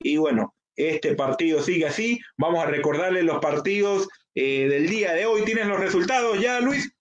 Y 0.00 0.16
bueno, 0.16 0.52
este 0.74 1.14
partido 1.14 1.62
sigue 1.62 1.86
así. 1.86 2.18
Vamos 2.36 2.64
a 2.64 2.66
recordarles 2.66 3.22
los 3.22 3.38
partidos 3.38 4.08
eh, 4.34 4.68
del 4.68 4.88
día 4.88 5.12
de 5.12 5.26
hoy. 5.26 5.44
¿Tienes 5.44 5.66
los 5.66 5.78
resultados 5.78 6.40
ya, 6.40 6.60
Luis? 6.60 6.92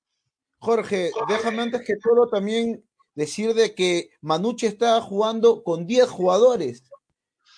Jorge, 0.58 1.12
déjame 1.28 1.64
antes 1.64 1.82
que 1.82 1.98
todo 1.98 2.30
también 2.30 2.84
decir 3.16 3.54
de 3.54 3.76
que 3.76 4.12
Manucci 4.22 4.66
está 4.66 5.00
jugando 5.02 5.64
con 5.64 5.86
10 5.86 6.10
jugadores. 6.10 6.84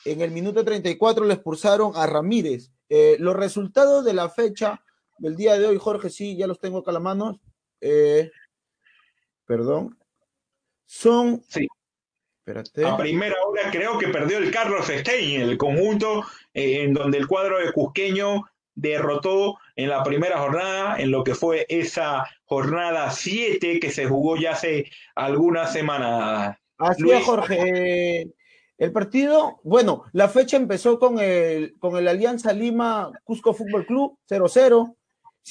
En 0.06 0.22
el 0.22 0.32
minuto 0.32 0.64
34 0.64 1.26
le 1.26 1.34
expulsaron 1.34 1.92
a 1.96 2.08
Ramírez. 2.08 2.72
Eh, 2.90 3.18
los 3.20 3.36
resultados 3.36 4.06
de 4.06 4.14
la 4.14 4.30
fecha 4.30 4.84
del 5.18 5.36
día 5.36 5.58
de 5.58 5.68
hoy, 5.68 5.78
Jorge, 5.78 6.10
sí, 6.10 6.38
ya 6.38 6.48
los 6.48 6.60
tengo 6.60 6.80
acá 6.80 6.92
a 6.92 6.96
la 6.96 7.00
mano. 7.00 7.40
Eh, 7.82 8.32
perdón. 9.46 9.98
Son. 10.86 11.44
Sí. 11.48 11.68
Espérate. 12.40 12.86
A 12.86 12.98
primera 12.98 13.36
hora 13.48 13.72
creo 13.72 13.98
que 13.98 14.08
perdió 14.10 14.38
el 14.38 14.52
Carlos 14.52 14.88
Stein, 14.88 15.42
el 15.42 15.58
conjunto 15.58 16.24
en 16.54 16.94
donde 16.94 17.18
el 17.18 17.28
cuadro 17.28 17.58
de 17.58 17.74
Cusqueño 17.74 18.44
derrotó 18.76 19.58
en 19.76 19.90
la 19.90 20.04
primera 20.04 20.40
jornada, 20.40 20.98
en 20.98 21.12
lo 21.12 21.24
que 21.24 21.36
fue 21.36 21.66
esa 21.70 22.26
jornada 22.46 23.12
7 23.12 23.80
que 23.80 23.92
se 23.92 24.06
jugó 24.06 24.38
ya 24.38 24.52
hace 24.52 24.90
algunas 25.16 25.74
semanas. 25.74 26.58
Así 26.78 27.10
es, 27.10 27.24
Jorge. 27.24 28.28
El 28.78 28.92
partido, 28.92 29.62
bueno, 29.64 30.04
la 30.12 30.28
fecha 30.28 30.58
empezó 30.58 31.00
con 31.00 31.20
el, 31.20 31.78
con 31.80 31.96
el 31.98 32.08
Alianza 32.08 32.52
Lima 32.52 33.12
Cusco 33.24 33.54
Fútbol 33.54 33.86
Club 33.86 34.18
0-0. 34.30 34.96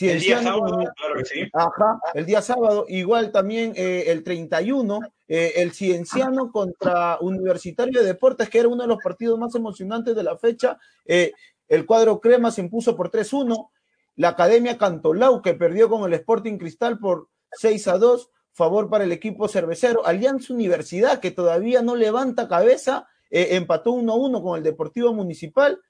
El 0.00 0.20
día 0.20 0.42
sábado, 0.42 0.76
claro 0.96 1.14
que 1.16 1.24
sí. 1.24 1.48
Ajá, 1.52 2.00
el 2.14 2.26
día 2.26 2.42
sábado, 2.42 2.84
igual 2.88 3.30
también 3.30 3.72
eh, 3.76 4.04
el 4.08 4.24
31, 4.24 4.98
eh, 5.28 5.52
el 5.56 5.72
Cienciano 5.72 6.50
contra 6.50 7.18
Universitario 7.20 8.00
de 8.00 8.06
Deportes, 8.06 8.50
que 8.50 8.58
era 8.58 8.68
uno 8.68 8.82
de 8.82 8.88
los 8.88 8.98
partidos 9.02 9.38
más 9.38 9.54
emocionantes 9.54 10.16
de 10.16 10.22
la 10.22 10.37
fecha. 10.37 10.78
Eh, 11.04 11.32
el 11.68 11.87
cuadro 11.87 12.20
Crema 12.20 12.50
se 12.50 12.60
impuso 12.60 12.96
por 12.96 13.10
3-1. 13.10 13.70
La 14.16 14.31
Academia 14.31 14.79
Cantolau, 14.79 15.42
que 15.42 15.55
perdió 15.55 15.88
con 15.88 16.05
el 16.05 16.14
Sporting 16.14 16.59
Cristal 16.59 16.98
por 16.98 17.29
6 17.53 17.88
a 17.88 17.98
2, 17.98 18.31
favor 18.53 18.88
para 18.88 19.05
el 19.05 19.12
equipo 19.12 19.48
cervecero. 19.48 20.07
Alianza 20.07 20.55
Universidad, 20.55 21.20
que 21.20 21.33
todavía 21.33 21.83
no 21.83 21.96
levanta 21.96 22.48
cabeza, 22.48 23.09
eh, 23.31 23.57
empató 23.57 23.92
1 23.92 24.14
1 24.14 24.42
con 24.42 24.57
el 24.57 24.62
Deportivo 24.62 25.12
Municipal. 25.12 25.81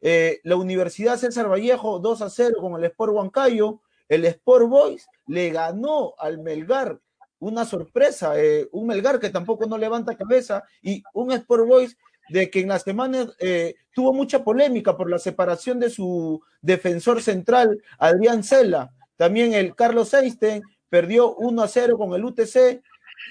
Eh, 0.00 0.40
la 0.44 0.56
Universidad 0.56 1.16
César 1.16 1.48
Vallejo 1.50 1.98
2 1.98 2.22
a 2.22 2.30
0 2.30 2.56
con 2.60 2.74
el 2.78 2.84
Sport 2.84 3.12
Huancayo. 3.12 3.80
El 4.08 4.24
Sport 4.26 4.68
Boys 4.68 5.06
le 5.26 5.50
ganó 5.50 6.14
al 6.18 6.38
Melgar. 6.38 7.00
Una 7.40 7.64
sorpresa, 7.64 8.40
eh, 8.40 8.68
un 8.70 8.86
Melgar 8.86 9.18
que 9.18 9.30
tampoco 9.30 9.66
no 9.66 9.76
levanta 9.76 10.16
cabeza 10.16 10.62
y 10.80 11.02
un 11.12 11.32
Sport 11.32 11.66
Boys 11.66 11.96
de 12.32 12.50
que 12.50 12.60
en 12.60 12.68
la 12.68 12.78
semana 12.78 13.28
eh, 13.38 13.74
tuvo 13.92 14.12
mucha 14.12 14.42
polémica 14.42 14.96
por 14.96 15.10
la 15.10 15.18
separación 15.18 15.78
de 15.78 15.90
su 15.90 16.42
defensor 16.62 17.22
central, 17.22 17.82
Adrián 17.98 18.42
Cela. 18.42 18.90
También 19.16 19.52
el 19.52 19.74
Carlos 19.74 20.14
Einstein 20.14 20.62
perdió 20.88 21.34
1 21.36 21.62
a 21.62 21.68
0 21.68 21.98
con 21.98 22.14
el 22.14 22.24
UTC, 22.24 22.82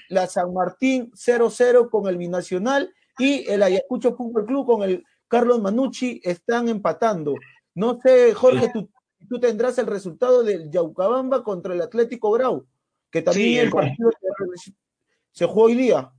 la 0.08 0.26
San 0.28 0.54
Martín 0.54 1.10
0 1.14 1.50
0 1.50 1.90
con 1.90 2.06
el 2.06 2.16
Binacional 2.16 2.94
y 3.18 3.48
el 3.50 3.62
Ayacucho 3.62 4.14
Fútbol 4.14 4.46
Club 4.46 4.66
con 4.66 4.82
el 4.82 5.04
Carlos 5.26 5.60
Manucci 5.60 6.20
están 6.22 6.68
empatando. 6.68 7.34
No 7.74 7.98
sé, 8.00 8.34
Jorge, 8.34 8.70
tú, 8.72 8.88
tú 9.28 9.40
tendrás 9.40 9.78
el 9.78 9.86
resultado 9.86 10.44
del 10.44 10.70
Yaucabamba 10.70 11.42
contra 11.42 11.74
el 11.74 11.82
Atlético 11.82 12.30
Grau, 12.30 12.66
que 13.10 13.22
también 13.22 13.66
el 13.66 13.70
partido 13.70 14.10
se 15.32 15.46
jugó 15.46 15.62
hoy 15.62 15.74
día. 15.74 16.12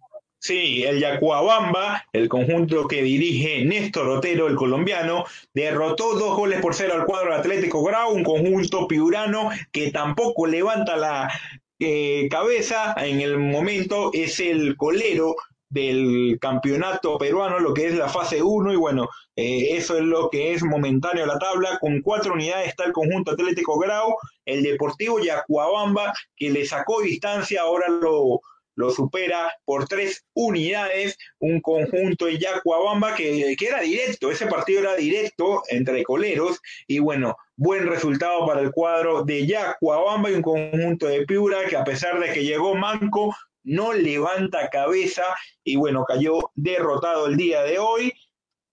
Sí, 0.43 0.83
el 0.83 0.99
Yacuabamba, 0.99 2.03
el 2.11 2.27
conjunto 2.27 2.85
que 2.85 3.01
dirige 3.01 3.63
Néstor 3.63 4.09
Otero, 4.09 4.49
el 4.49 4.57
colombiano, 4.57 5.23
derrotó 5.53 6.15
dos 6.15 6.35
goles 6.35 6.59
por 6.59 6.75
cero 6.75 6.95
al 6.95 7.05
cuadro 7.05 7.33
Atlético 7.33 7.81
Grau, 7.81 8.11
un 8.13 8.25
conjunto 8.25 8.85
piurano 8.85 9.51
que 9.71 9.89
tampoco 9.91 10.45
levanta 10.45 10.97
la 10.97 11.31
eh, 11.79 12.27
cabeza 12.29 12.93
en 12.97 13.21
el 13.21 13.39
momento, 13.39 14.11
es 14.11 14.41
el 14.41 14.75
colero 14.75 15.37
del 15.69 16.37
campeonato 16.41 17.17
peruano, 17.17 17.59
lo 17.59 17.73
que 17.73 17.87
es 17.87 17.95
la 17.95 18.09
fase 18.09 18.43
1, 18.43 18.73
y 18.73 18.75
bueno, 18.75 19.07
eh, 19.37 19.77
eso 19.77 19.95
es 19.95 20.03
lo 20.03 20.29
que 20.29 20.51
es 20.51 20.61
momentáneo 20.61 21.25
la 21.25 21.39
tabla, 21.39 21.77
con 21.79 22.01
cuatro 22.01 22.33
unidades 22.33 22.67
está 22.67 22.83
el 22.83 22.91
conjunto 22.91 23.31
Atlético 23.31 23.79
Grau, 23.79 24.17
el 24.43 24.61
Deportivo 24.61 25.21
Yacuabamba, 25.21 26.13
que 26.35 26.49
le 26.49 26.65
sacó 26.65 27.01
distancia, 27.01 27.61
ahora 27.61 27.87
lo 27.87 28.41
lo 28.75 28.91
supera 28.91 29.51
por 29.65 29.87
tres 29.87 30.25
unidades, 30.33 31.17
un 31.39 31.61
conjunto 31.61 32.25
de 32.25 32.39
Yacuabamba 32.39 33.15
que, 33.15 33.55
que 33.57 33.67
era 33.67 33.81
directo, 33.81 34.31
ese 34.31 34.47
partido 34.47 34.81
era 34.81 34.95
directo 34.95 35.63
entre 35.69 36.03
coleros 36.03 36.59
y 36.87 36.99
bueno, 36.99 37.35
buen 37.55 37.87
resultado 37.87 38.45
para 38.47 38.61
el 38.61 38.71
cuadro 38.71 39.23
de 39.23 39.45
Yacuabamba 39.45 40.31
y 40.31 40.35
un 40.35 40.41
conjunto 40.41 41.07
de 41.07 41.25
Piura 41.25 41.65
que 41.69 41.77
a 41.77 41.83
pesar 41.83 42.19
de 42.19 42.33
que 42.33 42.43
llegó 42.43 42.75
manco, 42.75 43.35
no 43.63 43.93
levanta 43.93 44.69
cabeza 44.69 45.23
y 45.63 45.75
bueno, 45.75 46.03
cayó 46.05 46.51
derrotado 46.55 47.27
el 47.27 47.37
día 47.37 47.63
de 47.63 47.79
hoy. 47.79 48.13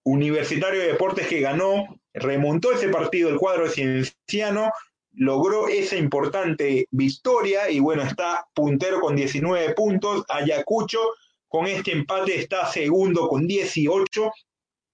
Universitario 0.03 0.81
de 0.81 0.89
Deportes 0.89 1.29
que 1.29 1.41
ganó, 1.41 2.01
remontó 2.15 2.73
ese 2.73 2.89
partido 2.89 3.29
el 3.29 3.37
cuadro 3.37 3.69
Cienciano 3.69 4.71
logró 5.13 5.69
esa 5.69 5.97
importante 5.97 6.87
victoria 6.91 7.71
y 7.71 7.81
bueno, 7.81 8.03
está 8.03 8.47
puntero 8.55 9.01
con 9.01 9.17
19 9.17 9.75
puntos. 9.75 10.25
Ayacucho 10.29 11.01
con 11.49 11.67
este 11.67 11.93
empate 11.93 12.39
está 12.39 12.67
segundo 12.67 13.29
con 13.29 13.47
18 13.47 14.31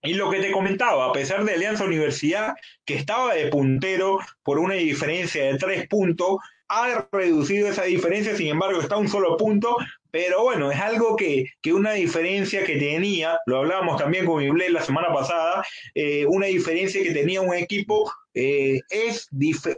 y 0.02 0.14
lo 0.14 0.30
que 0.30 0.40
te 0.40 0.52
comentaba, 0.52 1.06
a 1.06 1.12
pesar 1.12 1.44
de 1.44 1.54
Alianza 1.54 1.84
Universidad, 1.84 2.54
que 2.84 2.94
estaba 2.94 3.34
de 3.34 3.48
puntero 3.48 4.18
por 4.42 4.58
una 4.58 4.74
diferencia 4.74 5.44
de 5.44 5.58
tres 5.58 5.88
puntos, 5.88 6.36
ha 6.68 7.08
reducido 7.12 7.68
esa 7.68 7.84
diferencia, 7.84 8.36
sin 8.36 8.48
embargo 8.48 8.80
está 8.80 8.96
un 8.96 9.08
solo 9.08 9.36
punto, 9.36 9.76
pero 10.10 10.42
bueno, 10.42 10.70
es 10.70 10.80
algo 10.80 11.16
que, 11.16 11.46
que 11.60 11.72
una 11.72 11.92
diferencia 11.92 12.64
que 12.64 12.76
tenía, 12.76 13.38
lo 13.46 13.58
hablábamos 13.58 13.98
también 14.00 14.26
con 14.26 14.42
Ible 14.42 14.70
la 14.70 14.82
semana 14.82 15.12
pasada, 15.12 15.64
eh, 15.94 16.26
una 16.26 16.46
diferencia 16.46 17.02
que 17.02 17.12
tenía 17.12 17.40
un 17.40 17.54
equipo 17.54 18.10
eh, 18.34 18.80
es, 18.90 19.28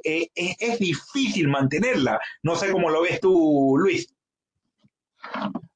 eh, 0.04 0.28
es, 0.34 0.56
es 0.58 0.78
difícil 0.78 1.48
mantenerla. 1.48 2.20
No 2.42 2.56
sé 2.56 2.70
cómo 2.70 2.90
lo 2.90 3.02
ves 3.02 3.20
tú, 3.20 3.76
Luis. 3.78 4.14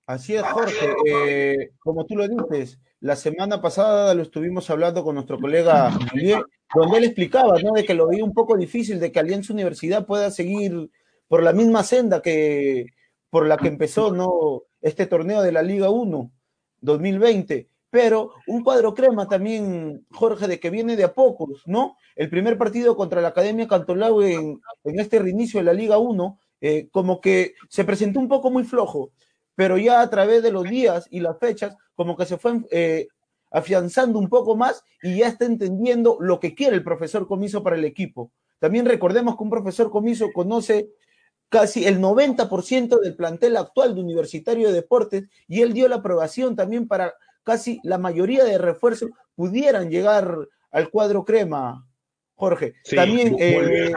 Así 0.07 0.35
es, 0.35 0.43
Jorge. 0.43 1.71
como 1.79 2.05
tú 2.07 2.17
lo 2.17 2.29
dices, 2.29 2.79
la 3.01 3.17
semana 3.17 3.61
pasada 3.61 4.15
lo 4.15 4.23
estuvimos 4.23 4.69
hablando 4.71 5.03
con 5.03 5.15
nuestro 5.15 5.39
colega 5.39 5.91
donde 6.75 6.99
él 6.99 7.05
explicaba, 7.05 7.61
¿no? 7.61 7.73
De 7.73 7.85
que 7.85 7.95
lo 7.95 8.09
veía 8.09 8.25
un 8.25 8.33
poco 8.33 8.57
difícil 8.57 9.01
de 9.01 9.13
que 9.13 9.21
Alianza 9.21 9.53
Universidad 9.53 10.07
pueda 10.07 10.31
seguir 10.31 10.91
por 11.29 11.43
la 11.43 11.53
misma 11.53 11.83
senda 11.83 12.23
que 12.23 12.87
por 13.33 13.47
la 13.47 13.57
que 13.57 13.69
empezó, 13.69 14.13
¿no? 14.13 14.65
Este 14.83 15.07
torneo 15.07 15.41
de 15.41 15.53
la 15.53 15.63
Liga 15.63 15.89
1 15.89 16.31
2020. 16.83 17.71
Pero 17.89 18.33
un 18.47 18.63
cuadro 18.63 18.93
crema 18.93 19.27
también, 19.27 20.07
Jorge, 20.11 20.49
de 20.49 20.61
que 20.61 20.69
viene 20.69 20.97
de 20.97 21.05
a 21.05 21.15
pocos, 21.15 21.63
¿no? 21.65 21.97
El 22.15 22.29
primer 22.29 22.59
partido 22.59 22.95
contra 22.95 23.23
la 23.23 23.29
Academia 23.29 23.67
Cantolao 23.67 24.23
en, 24.23 24.61
este 24.85 25.19
reinicio 25.19 25.61
de 25.61 25.65
la 25.65 25.73
Liga 25.73 25.97
1, 25.97 26.39
eh, 26.61 26.89
como 26.91 27.23
que 27.23 27.55
se 27.71 27.85
presentó 27.85 28.21
un 28.21 28.29
poco 28.29 28.51
muy 28.51 28.65
flojo 28.65 29.13
pero 29.55 29.79
ya 29.79 30.01
a 30.01 30.11
través 30.11 30.43
de 30.43 30.53
los 30.53 30.65
días 30.65 31.07
y 31.11 31.21
las 31.21 31.39
fechas, 31.39 31.77
como 31.95 32.17
que 32.17 32.27
se 32.27 32.39
fue 32.39 32.61
eh, 32.71 33.09
afianzando 33.51 34.19
un 34.19 34.29
poco 34.29 34.57
más 34.57 34.83
y 35.03 35.19
ya 35.19 35.29
está 35.29 35.45
entendiendo 35.45 36.17
lo 36.21 36.41
que 36.41 36.55
quiere 36.55 36.77
el 36.77 36.85
profesor 36.85 37.27
Comiso 37.27 37.63
para 37.63 37.77
el 37.77 37.85
equipo. 37.85 38.33
También 38.59 38.87
recordemos 38.87 39.37
que 39.37 39.43
un 39.43 39.51
profesor 39.51 39.91
Comiso 39.91 40.33
conoce 40.33 40.89
casi 41.53 41.85
el 41.85 42.01
90% 42.01 42.99
del 42.99 43.15
plantel 43.15 43.59
actual 43.59 43.95
de 43.95 44.01
Universitario 44.01 44.69
de 44.69 44.75
Deportes 44.75 45.25
y 45.47 45.61
él 45.61 45.75
dio 45.75 45.87
la 45.87 45.97
aprobación 45.97 46.57
también 46.57 46.89
para 46.89 47.13
casi 47.45 47.79
la 47.85 47.99
mayoría 47.99 48.43
de 48.43 48.57
refuerzos 48.57 49.11
pudieran 49.37 49.91
llegar 49.91 50.49
al 50.71 50.89
cuadro 50.89 51.27
crema, 51.27 51.87
Jorge. 52.37 52.73
también 52.97 53.37
eh, 53.39 53.93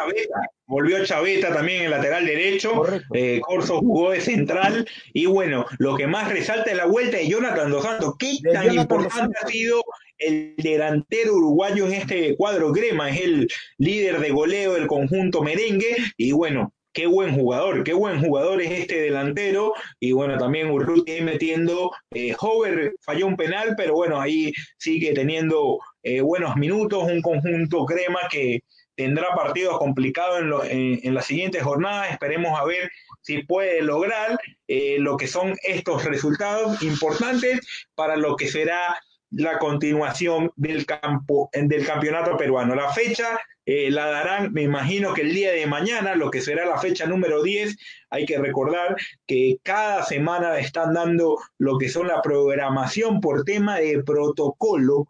volvió, 0.68 1.06
Chaveta, 1.06 1.54
también 1.54 1.84
en 1.84 1.92
lateral 1.92 2.26
derecho. 2.26 2.84
Eh, 3.14 3.40
Corso 3.40 3.80
jugó 3.80 4.12
de 4.12 4.20
central. 4.20 4.86
Y 5.14 5.26
bueno, 5.26 5.66
lo 5.78 5.96
que 5.96 6.08
más 6.08 6.30
resalta 6.30 6.72
es 6.72 6.78
la 6.78 6.88
vuelta 6.88 7.18
de 7.18 7.30
Jonathan 7.30 7.72
Dos 7.72 7.84
Santos. 7.84 8.16
¿Qué 8.20 8.38
tan 8.52 8.74
importante 8.76 9.38
ha 9.42 9.48
sido 9.48 9.82
el 10.18 10.56
delantero 10.58 11.36
uruguayo 11.36 11.86
en 11.86 11.94
este 11.94 12.36
cuadro 12.36 12.74
Grema? 12.74 13.10
Es 13.12 13.22
el 13.22 13.48
líder 13.78 14.20
de 14.20 14.32
goleo 14.32 14.74
del 14.74 14.88
conjunto 14.88 15.42
merengue. 15.42 15.96
Y 16.18 16.34
bueno, 16.34 16.74
qué 16.96 17.06
buen 17.06 17.36
jugador, 17.36 17.84
qué 17.84 17.94
buen 17.94 18.20
jugador 18.22 18.62
es 18.62 18.72
este 18.72 19.02
delantero. 19.02 19.74
Y 20.00 20.14
bueno, 20.14 20.38
también 20.40 20.72
Urruti 20.72 21.22
metiendo. 21.22 21.92
Eh, 22.12 22.34
Hover 22.40 22.96
falló 23.02 23.28
un 23.28 23.36
penal, 23.36 23.76
pero 23.78 23.94
bueno, 23.94 24.20
ahí 24.20 24.54
sigue 24.78 25.14
teniendo 25.14 25.78
eh, 26.02 26.22
buenos 26.22 26.56
minutos, 26.56 27.04
un 27.04 27.22
conjunto 27.22 27.86
crema 27.86 28.22
que 28.32 28.62
tendrá 28.96 29.36
partidos 29.36 29.78
complicados 29.78 30.66
en, 30.70 31.14
las 31.14 31.26
siguientes 31.26 31.62
jornadas. 31.62 32.12
Esperemos 32.12 32.58
a 32.58 32.64
ver 32.64 32.90
si 33.22 33.44
puede 33.44 33.82
lograr 33.82 34.40
eh, 34.70 34.96
lo 34.98 35.18
que 35.18 35.28
son 35.28 35.54
estos 35.64 36.06
resultados 36.06 36.82
importantes 36.82 37.60
para 37.94 38.16
lo 38.16 38.38
que 38.38 38.48
será 38.48 38.98
la 39.36 39.60
continuación 39.60 40.52
del, 40.56 40.86
campo, 40.86 41.50
del 41.54 41.86
campeonato 41.86 42.38
peruano. 42.38 42.74
La 42.74 42.92
fecha 42.92 43.40
eh, 43.66 43.92
la 43.92 44.08
darán, 44.08 44.54
me 44.54 44.62
imagino 44.62 45.14
que 45.14 45.22
el 45.22 45.34
día 45.34 45.52
de 45.52 45.68
mañana, 45.68 46.16
lo 46.16 46.32
que 46.32 46.42
será 46.42 46.66
la 46.66 46.80
fecha 46.80 47.06
número 47.06 47.44
10, 47.44 47.76
hay 48.10 48.26
que 48.26 48.38
recordar 48.38 48.96
que 49.28 49.58
cada 49.64 50.04
semana 50.04 50.58
están 50.60 50.94
dando 50.94 51.38
lo 51.58 51.78
que 51.78 51.90
son 51.90 52.08
la 52.08 52.22
programación 52.22 53.20
por 53.20 53.44
tema 53.44 53.80
de 53.80 54.04
protocolo 54.04 55.08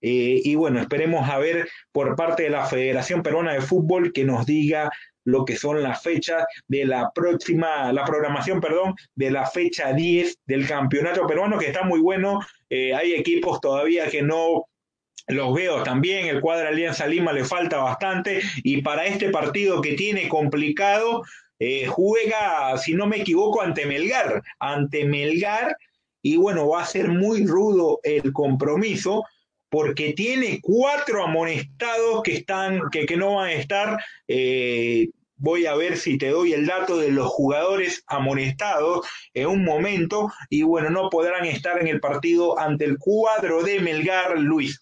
eh, 0.00 0.40
y 0.44 0.54
bueno, 0.54 0.80
esperemos 0.80 1.28
a 1.28 1.38
ver 1.38 1.68
por 1.92 2.14
parte 2.14 2.44
de 2.44 2.50
la 2.50 2.66
Federación 2.66 3.22
Peruana 3.22 3.52
de 3.52 3.60
Fútbol 3.60 4.12
que 4.12 4.24
nos 4.24 4.46
diga 4.46 4.90
lo 5.28 5.44
que 5.44 5.56
son 5.56 5.82
las 5.82 6.02
fechas 6.02 6.44
de 6.68 6.86
la 6.86 7.10
próxima, 7.14 7.92
la 7.92 8.02
programación, 8.04 8.62
perdón, 8.62 8.94
de 9.14 9.30
la 9.30 9.44
fecha 9.44 9.92
10 9.92 10.38
del 10.46 10.66
campeonato 10.66 11.26
peruano, 11.26 11.58
que 11.58 11.66
está 11.66 11.82
muy 11.82 12.00
bueno. 12.00 12.40
Eh, 12.70 12.94
hay 12.94 13.12
equipos 13.12 13.60
todavía 13.60 14.08
que 14.08 14.22
no 14.22 14.64
los 15.26 15.52
veo 15.52 15.82
también, 15.82 16.28
el 16.28 16.40
cuadro 16.40 16.68
Alianza 16.68 17.06
Lima 17.06 17.34
le 17.34 17.44
falta 17.44 17.76
bastante 17.76 18.40
y 18.62 18.80
para 18.80 19.04
este 19.04 19.28
partido 19.28 19.82
que 19.82 19.92
tiene 19.92 20.30
complicado, 20.30 21.22
eh, 21.58 21.86
juega, 21.86 22.78
si 22.78 22.94
no 22.94 23.06
me 23.06 23.18
equivoco, 23.18 23.60
ante 23.60 23.84
Melgar, 23.84 24.42
ante 24.58 25.04
Melgar 25.04 25.76
y 26.22 26.38
bueno, 26.38 26.66
va 26.68 26.80
a 26.82 26.86
ser 26.86 27.08
muy 27.08 27.46
rudo 27.46 28.00
el 28.02 28.32
compromiso 28.32 29.24
porque 29.68 30.14
tiene 30.14 30.60
cuatro 30.62 31.22
amonestados 31.22 32.22
que 32.22 32.36
están, 32.36 32.88
que, 32.90 33.04
que 33.04 33.18
no 33.18 33.34
van 33.34 33.48
a 33.48 33.52
estar. 33.52 33.98
Eh, 34.26 35.10
voy 35.38 35.66
a 35.66 35.74
ver 35.74 35.96
si 35.96 36.18
te 36.18 36.30
doy 36.30 36.52
el 36.52 36.66
dato 36.66 36.98
de 36.98 37.10
los 37.10 37.28
jugadores 37.28 38.04
amonestados 38.06 39.06
en 39.32 39.46
un 39.46 39.64
momento 39.64 40.30
y 40.50 40.62
bueno, 40.62 40.90
no 40.90 41.08
podrán 41.08 41.46
estar 41.46 41.80
en 41.80 41.86
el 41.86 42.00
partido 42.00 42.58
ante 42.58 42.84
el 42.84 42.98
cuadro 42.98 43.62
de 43.62 43.80
Melgar 43.80 44.38
Luis. 44.38 44.80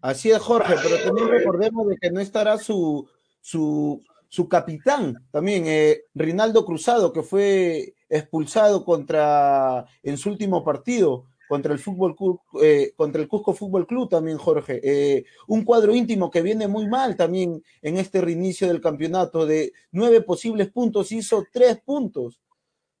Así 0.00 0.30
es, 0.30 0.38
Jorge, 0.38 0.76
pero 0.82 1.02
también 1.02 1.28
recordemos 1.28 1.88
de 1.88 1.96
que 1.96 2.10
no 2.10 2.20
estará 2.20 2.56
su, 2.56 3.08
su, 3.40 4.02
su 4.28 4.48
capitán, 4.48 5.26
también 5.30 5.64
eh, 5.66 6.02
Rinaldo 6.14 6.64
Cruzado, 6.64 7.12
que 7.12 7.22
fue 7.22 7.94
expulsado 8.08 8.84
contra 8.84 9.86
en 10.02 10.16
su 10.16 10.30
último 10.30 10.64
partido 10.64 11.26
contra 11.50 11.72
el 11.72 11.80
fútbol 11.80 12.14
eh, 12.62 12.92
contra 12.94 13.20
el 13.20 13.26
Cusco 13.26 13.52
Fútbol 13.52 13.84
Club 13.84 14.08
también, 14.08 14.38
Jorge. 14.38 14.80
Eh, 14.84 15.24
un 15.48 15.64
cuadro 15.64 15.92
íntimo 15.92 16.30
que 16.30 16.42
viene 16.42 16.68
muy 16.68 16.86
mal 16.86 17.16
también 17.16 17.60
en 17.82 17.96
este 17.96 18.20
reinicio 18.20 18.68
del 18.68 18.80
campeonato. 18.80 19.46
De 19.46 19.72
nueve 19.90 20.20
posibles 20.20 20.70
puntos, 20.70 21.10
hizo 21.10 21.44
tres 21.52 21.80
puntos, 21.80 22.40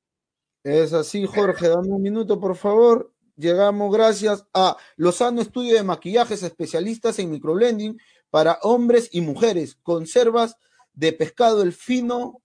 Es 0.65 0.93
así, 0.93 1.25
Jorge, 1.25 1.67
dame 1.67 1.89
un 1.89 2.03
minuto, 2.03 2.39
por 2.39 2.57
favor. 2.57 3.11
Llegamos 3.37 3.91
gracias 3.91 4.45
a 4.53 4.77
Lozano 4.97 5.41
Estudio 5.41 5.77
de 5.77 5.83
Maquillajes, 5.83 6.43
especialistas 6.43 7.19
en 7.19 7.31
microblending 7.31 7.99
para 8.29 8.59
hombres 8.61 9.09
y 9.13 9.23
mujeres. 9.23 9.79
Conservas 9.83 10.59
de 10.93 11.13
pescado 11.13 11.63
el 11.63 11.73
fino 11.73 12.43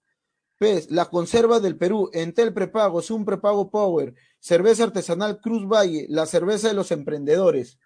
pez, 0.58 0.90
la 0.90 1.06
conserva 1.06 1.60
del 1.60 1.78
Perú, 1.78 2.10
Entel 2.14 2.54
Prepago, 2.54 3.02
un 3.10 3.26
Prepago 3.26 3.70
Power, 3.70 4.14
cerveza 4.40 4.84
artesanal 4.84 5.40
Cruz 5.40 5.68
Valle, 5.68 6.08
la 6.10 6.26
cerveza 6.26 6.68
de 6.68 6.74
los 6.74 6.92
emprendedores. 6.92 7.78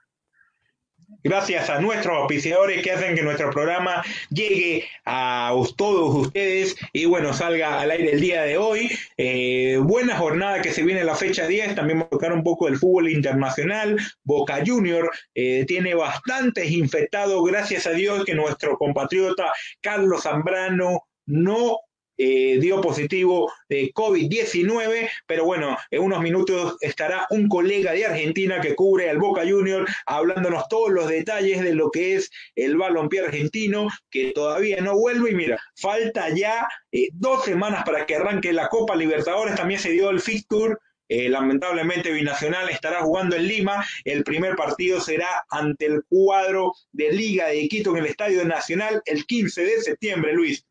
Gracias 1.23 1.69
a 1.69 1.79
nuestros 1.79 2.17
auspiciadores 2.17 2.81
que 2.81 2.91
hacen 2.91 3.15
que 3.15 3.21
nuestro 3.21 3.49
programa 3.51 4.03
llegue 4.29 4.85
a 5.05 5.53
todos 5.77 6.15
ustedes 6.15 6.75
y 6.93 7.05
bueno, 7.05 7.33
salga 7.33 7.79
al 7.79 7.91
aire 7.91 8.13
el 8.13 8.21
día 8.21 8.43
de 8.43 8.57
hoy. 8.57 8.89
Eh, 9.17 9.79
buena 9.81 10.17
jornada 10.17 10.61
que 10.61 10.71
se 10.71 10.83
viene 10.83 11.03
la 11.03 11.15
fecha 11.15 11.47
10, 11.47 11.75
también 11.75 11.99
vamos 11.99 12.07
a 12.07 12.15
tocar 12.15 12.33
un 12.33 12.43
poco 12.43 12.65
del 12.65 12.77
fútbol 12.77 13.09
internacional. 13.09 13.97
Boca 14.23 14.63
Junior 14.65 15.09
eh, 15.35 15.65
tiene 15.67 15.95
bastantes 15.95 16.71
infectados, 16.71 17.43
gracias 17.45 17.87
a 17.87 17.91
Dios 17.91 18.25
que 18.25 18.35
nuestro 18.35 18.77
compatriota 18.77 19.51
Carlos 19.81 20.23
Zambrano 20.23 21.07
no 21.25 21.79
eh, 22.23 22.59
dio 22.59 22.79
positivo 22.81 23.51
de 23.67 23.91
COVID-19, 23.93 25.09
pero 25.25 25.43
bueno, 25.43 25.75
en 25.89 26.03
unos 26.03 26.21
minutos 26.21 26.77
estará 26.79 27.25
un 27.31 27.49
colega 27.49 27.93
de 27.93 28.05
Argentina 28.05 28.61
que 28.61 28.75
cubre 28.75 29.09
al 29.09 29.17
Boca 29.17 29.41
Junior 29.41 29.87
hablándonos 30.05 30.67
todos 30.69 30.91
los 30.91 31.09
detalles 31.09 31.63
de 31.63 31.73
lo 31.73 31.89
que 31.89 32.13
es 32.13 32.29
el 32.55 32.77
balompié 32.77 33.21
argentino, 33.21 33.87
que 34.11 34.33
todavía 34.33 34.81
no 34.81 34.95
vuelve 34.95 35.31
y 35.31 35.35
mira, 35.35 35.59
falta 35.73 36.29
ya 36.29 36.67
eh, 36.91 37.09
dos 37.13 37.43
semanas 37.43 37.81
para 37.85 38.05
que 38.05 38.17
arranque 38.17 38.53
la 38.53 38.69
Copa 38.69 38.95
Libertadores, 38.95 39.55
también 39.55 39.79
se 39.79 39.89
dio 39.89 40.11
el 40.11 40.21
fixture 40.21 40.75
eh, 41.09 41.27
lamentablemente 41.27 42.09
Binacional 42.13 42.69
estará 42.69 43.01
jugando 43.01 43.35
en 43.35 43.45
Lima. 43.45 43.85
El 44.05 44.23
primer 44.23 44.55
partido 44.55 45.01
será 45.01 45.43
ante 45.49 45.87
el 45.87 46.03
cuadro 46.07 46.71
de 46.93 47.11
Liga 47.11 47.47
de 47.47 47.67
Quito 47.67 47.91
en 47.91 47.97
el 47.97 48.05
Estadio 48.05 48.45
Nacional 48.45 49.01
el 49.05 49.25
15 49.25 49.61
de 49.61 49.81
septiembre, 49.81 50.33
Luis. 50.33 50.65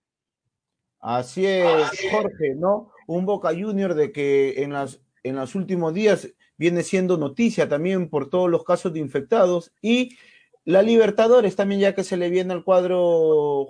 Así 1.00 1.46
es, 1.46 1.66
Jorge, 2.10 2.54
¿no? 2.54 2.92
Un 3.06 3.24
Boca 3.24 3.50
Junior 3.50 3.94
de 3.94 4.12
que 4.12 4.62
en, 4.62 4.74
las, 4.74 5.00
en 5.22 5.36
los 5.36 5.54
últimos 5.54 5.94
días 5.94 6.28
viene 6.58 6.82
siendo 6.82 7.16
noticia 7.16 7.68
también 7.68 8.10
por 8.10 8.28
todos 8.28 8.50
los 8.50 8.64
casos 8.64 8.92
de 8.92 9.00
infectados 9.00 9.72
y 9.80 10.18
la 10.66 10.82
Libertadores 10.82 11.56
también 11.56 11.80
ya 11.80 11.94
que 11.94 12.04
se 12.04 12.18
le 12.18 12.28
viene 12.28 12.52
al 12.52 12.64
cuadro 12.64 13.66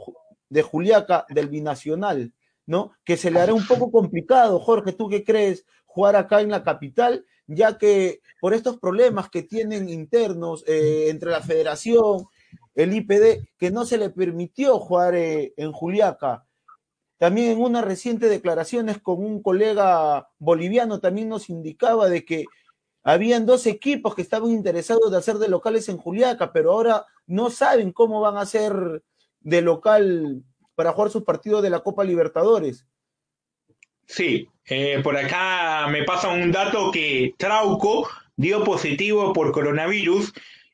de 0.48 0.62
Juliaca 0.62 1.24
del 1.28 1.48
binacional, 1.48 2.32
¿no? 2.66 2.92
Que 3.04 3.16
se 3.16 3.30
le 3.30 3.38
hará 3.38 3.54
un 3.54 3.64
poco 3.64 3.92
complicado, 3.92 4.58
Jorge, 4.58 4.92
¿tú 4.92 5.08
qué 5.08 5.22
crees? 5.22 5.64
Jugar 5.86 6.16
acá 6.16 6.40
en 6.40 6.50
la 6.50 6.64
capital, 6.64 7.24
ya 7.46 7.78
que 7.78 8.20
por 8.40 8.54
estos 8.54 8.78
problemas 8.80 9.30
que 9.30 9.44
tienen 9.44 9.88
internos 9.88 10.64
eh, 10.66 11.06
entre 11.10 11.30
la 11.30 11.40
federación, 11.40 12.26
el 12.74 12.92
IPD, 12.92 13.46
que 13.56 13.70
no 13.70 13.84
se 13.84 13.98
le 13.98 14.10
permitió 14.10 14.80
jugar 14.80 15.14
eh, 15.14 15.54
en 15.56 15.70
Juliaca 15.70 16.44
también 17.20 17.50
en 17.50 17.60
unas 17.60 17.84
recientes 17.84 18.30
declaraciones 18.30 18.96
con 18.96 19.22
un 19.22 19.42
colega 19.42 20.30
boliviano 20.38 21.00
también 21.00 21.28
nos 21.28 21.50
indicaba 21.50 22.08
de 22.08 22.24
que 22.24 22.46
habían 23.02 23.44
dos 23.44 23.66
equipos 23.66 24.14
que 24.14 24.22
estaban 24.22 24.50
interesados 24.50 25.10
de 25.10 25.18
hacer 25.18 25.36
de 25.36 25.50
locales 25.50 25.90
en 25.90 25.98
Juliaca, 25.98 26.50
pero 26.50 26.72
ahora 26.72 27.04
no 27.26 27.50
saben 27.50 27.92
cómo 27.92 28.22
van 28.22 28.38
a 28.38 28.40
hacer 28.40 29.02
de 29.40 29.60
local 29.60 30.42
para 30.74 30.92
jugar 30.92 31.10
sus 31.10 31.24
partidos 31.24 31.62
de 31.62 31.68
la 31.68 31.80
Copa 31.80 32.04
Libertadores. 32.04 32.86
Sí, 34.06 34.48
eh, 34.64 35.02
por 35.04 35.14
acá 35.18 35.88
me 35.88 36.04
pasa 36.04 36.28
un 36.28 36.50
dato 36.50 36.90
que 36.90 37.34
Trauco 37.36 38.08
dio 38.34 38.64
positivo 38.64 39.34
por 39.34 39.52
coronavirus 39.52 40.32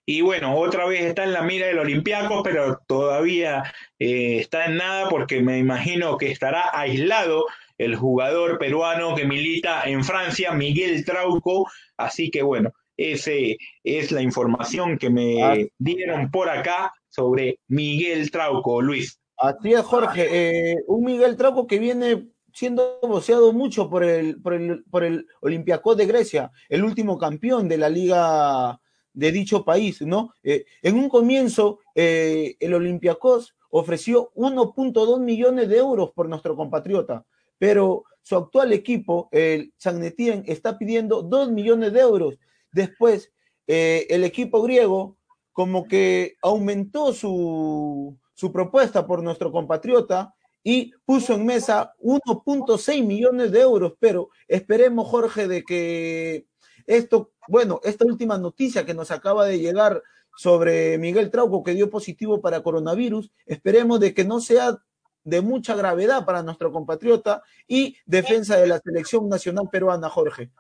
y 0.08 0.20
bueno, 0.20 0.56
otra 0.56 0.86
vez 0.86 1.02
está 1.02 1.24
en 1.24 1.32
la 1.32 1.42
mira 1.42 1.66
del 1.66 1.80
Olympiacos, 1.80 2.42
pero 2.44 2.80
todavía 2.86 3.64
eh, 3.98 4.38
está 4.38 4.66
en 4.66 4.76
nada 4.76 5.08
porque 5.08 5.42
me 5.42 5.58
imagino 5.58 6.16
que 6.16 6.30
estará 6.30 6.70
aislado 6.72 7.46
el 7.76 7.96
jugador 7.96 8.58
peruano 8.58 9.16
que 9.16 9.24
milita 9.24 9.82
en 9.82 10.04
Francia, 10.04 10.52
Miguel 10.52 11.04
Trauco. 11.04 11.68
Así 11.96 12.30
que 12.30 12.42
bueno, 12.42 12.72
ese 12.96 13.58
es 13.82 14.12
la 14.12 14.22
información 14.22 14.96
que 14.96 15.10
me 15.10 15.42
ah. 15.42 15.56
dieron 15.76 16.30
por 16.30 16.48
acá 16.50 16.92
sobre 17.08 17.58
Miguel 17.66 18.30
Trauco, 18.30 18.80
Luis. 18.80 19.18
Así 19.36 19.72
es, 19.72 19.82
Jorge. 19.82 20.28
Eh, 20.30 20.76
un 20.86 21.04
Miguel 21.04 21.36
Trauco 21.36 21.66
que 21.66 21.80
viene 21.80 22.28
siendo 22.54 23.00
voceado 23.02 23.52
mucho 23.52 23.90
por 23.90 24.04
el, 24.04 24.40
por 24.40 24.54
el, 24.54 24.84
por 24.84 25.02
el 25.02 25.26
Olympiacos 25.40 25.96
de 25.96 26.06
Grecia, 26.06 26.52
el 26.68 26.84
último 26.84 27.18
campeón 27.18 27.68
de 27.68 27.76
la 27.76 27.88
Liga 27.88 28.80
de 29.16 29.32
dicho 29.32 29.64
país, 29.64 30.02
¿no? 30.02 30.34
Eh, 30.44 30.66
en 30.82 30.96
un 30.96 31.08
comienzo, 31.08 31.80
eh, 31.94 32.54
el 32.60 32.74
Olympiacos 32.74 33.56
ofreció 33.70 34.30
1.2 34.34 35.20
millones 35.20 35.68
de 35.70 35.78
euros 35.78 36.10
por 36.14 36.28
nuestro 36.28 36.54
compatriota, 36.54 37.24
pero 37.58 38.04
su 38.20 38.36
actual 38.36 38.74
equipo, 38.74 39.28
el 39.32 39.72
San 39.78 40.02
está 40.04 40.76
pidiendo 40.76 41.22
2 41.22 41.50
millones 41.50 41.94
de 41.94 42.00
euros. 42.00 42.38
Después, 42.72 43.32
eh, 43.66 44.06
el 44.10 44.22
equipo 44.22 44.60
griego 44.62 45.16
como 45.52 45.84
que 45.84 46.36
aumentó 46.42 47.14
su, 47.14 48.18
su 48.34 48.52
propuesta 48.52 49.06
por 49.06 49.22
nuestro 49.22 49.50
compatriota 49.50 50.34
y 50.62 50.92
puso 51.06 51.32
en 51.32 51.46
mesa 51.46 51.94
1.6 52.00 53.06
millones 53.06 53.50
de 53.50 53.60
euros, 53.60 53.94
pero 53.98 54.28
esperemos, 54.46 55.08
Jorge, 55.08 55.48
de 55.48 55.62
que 55.62 56.46
esto, 56.86 57.32
bueno, 57.48 57.80
esta 57.84 58.04
última 58.04 58.38
noticia 58.38 58.86
que 58.86 58.94
nos 58.94 59.10
acaba 59.10 59.46
de 59.46 59.58
llegar 59.58 60.02
sobre 60.36 60.98
Miguel 60.98 61.30
Trauco 61.30 61.62
que 61.62 61.74
dio 61.74 61.90
positivo 61.90 62.40
para 62.40 62.62
coronavirus, 62.62 63.30
esperemos 63.46 64.00
de 64.00 64.14
que 64.14 64.24
no 64.24 64.40
sea 64.40 64.78
de 65.24 65.40
mucha 65.40 65.74
gravedad 65.74 66.24
para 66.24 66.42
nuestro 66.42 66.70
compatriota 66.70 67.42
y 67.66 67.96
defensa 68.06 68.56
de 68.56 68.68
la 68.68 68.78
selección 68.78 69.28
nacional 69.28 69.68
peruana, 69.70 70.08
Jorge. 70.08 70.50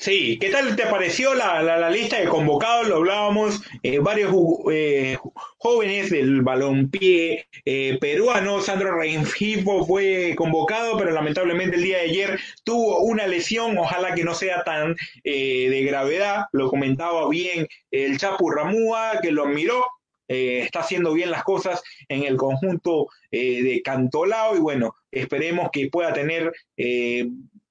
Sí, 0.00 0.38
¿qué 0.40 0.50
tal 0.50 0.76
te 0.76 0.86
pareció 0.86 1.34
la, 1.34 1.60
la, 1.60 1.90
lista 1.90 2.20
de 2.20 2.28
convocados? 2.28 2.86
Lo 2.86 2.98
hablábamos, 2.98 3.60
eh, 3.82 3.98
varios 3.98 4.32
eh, 4.70 5.18
jóvenes 5.56 6.10
del 6.10 6.42
balompié 6.42 7.48
eh, 7.64 7.98
peruano. 8.00 8.60
Sandro 8.62 8.96
Rengifo 8.96 9.84
fue 9.84 10.34
convocado, 10.36 10.96
pero 10.96 11.10
lamentablemente 11.10 11.74
el 11.74 11.82
día 11.82 11.98
de 11.98 12.04
ayer 12.04 12.40
tuvo 12.62 13.00
una 13.00 13.26
lesión. 13.26 13.76
Ojalá 13.76 14.14
que 14.14 14.22
no 14.22 14.34
sea 14.34 14.62
tan 14.62 14.94
de 15.24 15.84
gravedad. 15.84 16.44
Lo 16.52 16.70
comentaba 16.70 17.28
bien 17.28 17.66
el 17.90 18.18
Chapu 18.18 18.50
Ramúa, 18.50 19.18
que 19.20 19.32
lo 19.32 19.46
miró. 19.46 19.84
está 20.28 20.80
haciendo 20.80 21.12
bien 21.12 21.32
las 21.32 21.42
cosas 21.42 21.82
en 22.08 22.22
el 22.22 22.36
conjunto 22.36 23.08
de 23.32 23.80
Cantolao 23.84 24.56
y 24.56 24.60
bueno, 24.60 24.94
esperemos 25.10 25.70
que 25.72 25.88
pueda 25.88 26.12
tener 26.12 26.52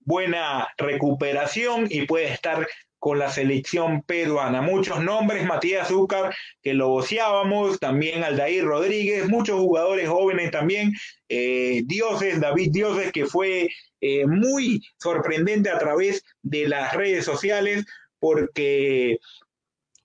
buena 0.08 0.70
recuperación 0.78 1.88
y 1.90 2.06
puede 2.06 2.32
estar 2.32 2.66
con 2.98 3.20
la 3.20 3.30
selección 3.30 4.02
peruana. 4.04 4.62
Muchos 4.62 5.04
nombres, 5.04 5.46
Matías 5.46 5.90
Zúcar, 5.90 6.34
que 6.64 6.74
lo 6.74 6.88
voceábamos, 6.88 7.78
también 7.80 8.24
Aldair 8.24 8.64
Rodríguez, 8.64 9.28
muchos 9.28 9.60
jugadores 9.60 10.08
jóvenes 10.08 10.50
también, 10.50 10.94
eh, 11.28 11.84
Dioses, 11.86 12.40
David 12.40 12.70
Dioses, 12.72 13.12
que 13.12 13.26
fue 13.26 13.70
eh, 14.00 14.26
muy 14.26 14.82
sorprendente 14.98 15.70
a 15.70 15.78
través 15.78 16.24
de 16.42 16.70
las 16.70 16.94
redes 16.94 17.26
sociales, 17.26 17.86
porque 18.18 19.18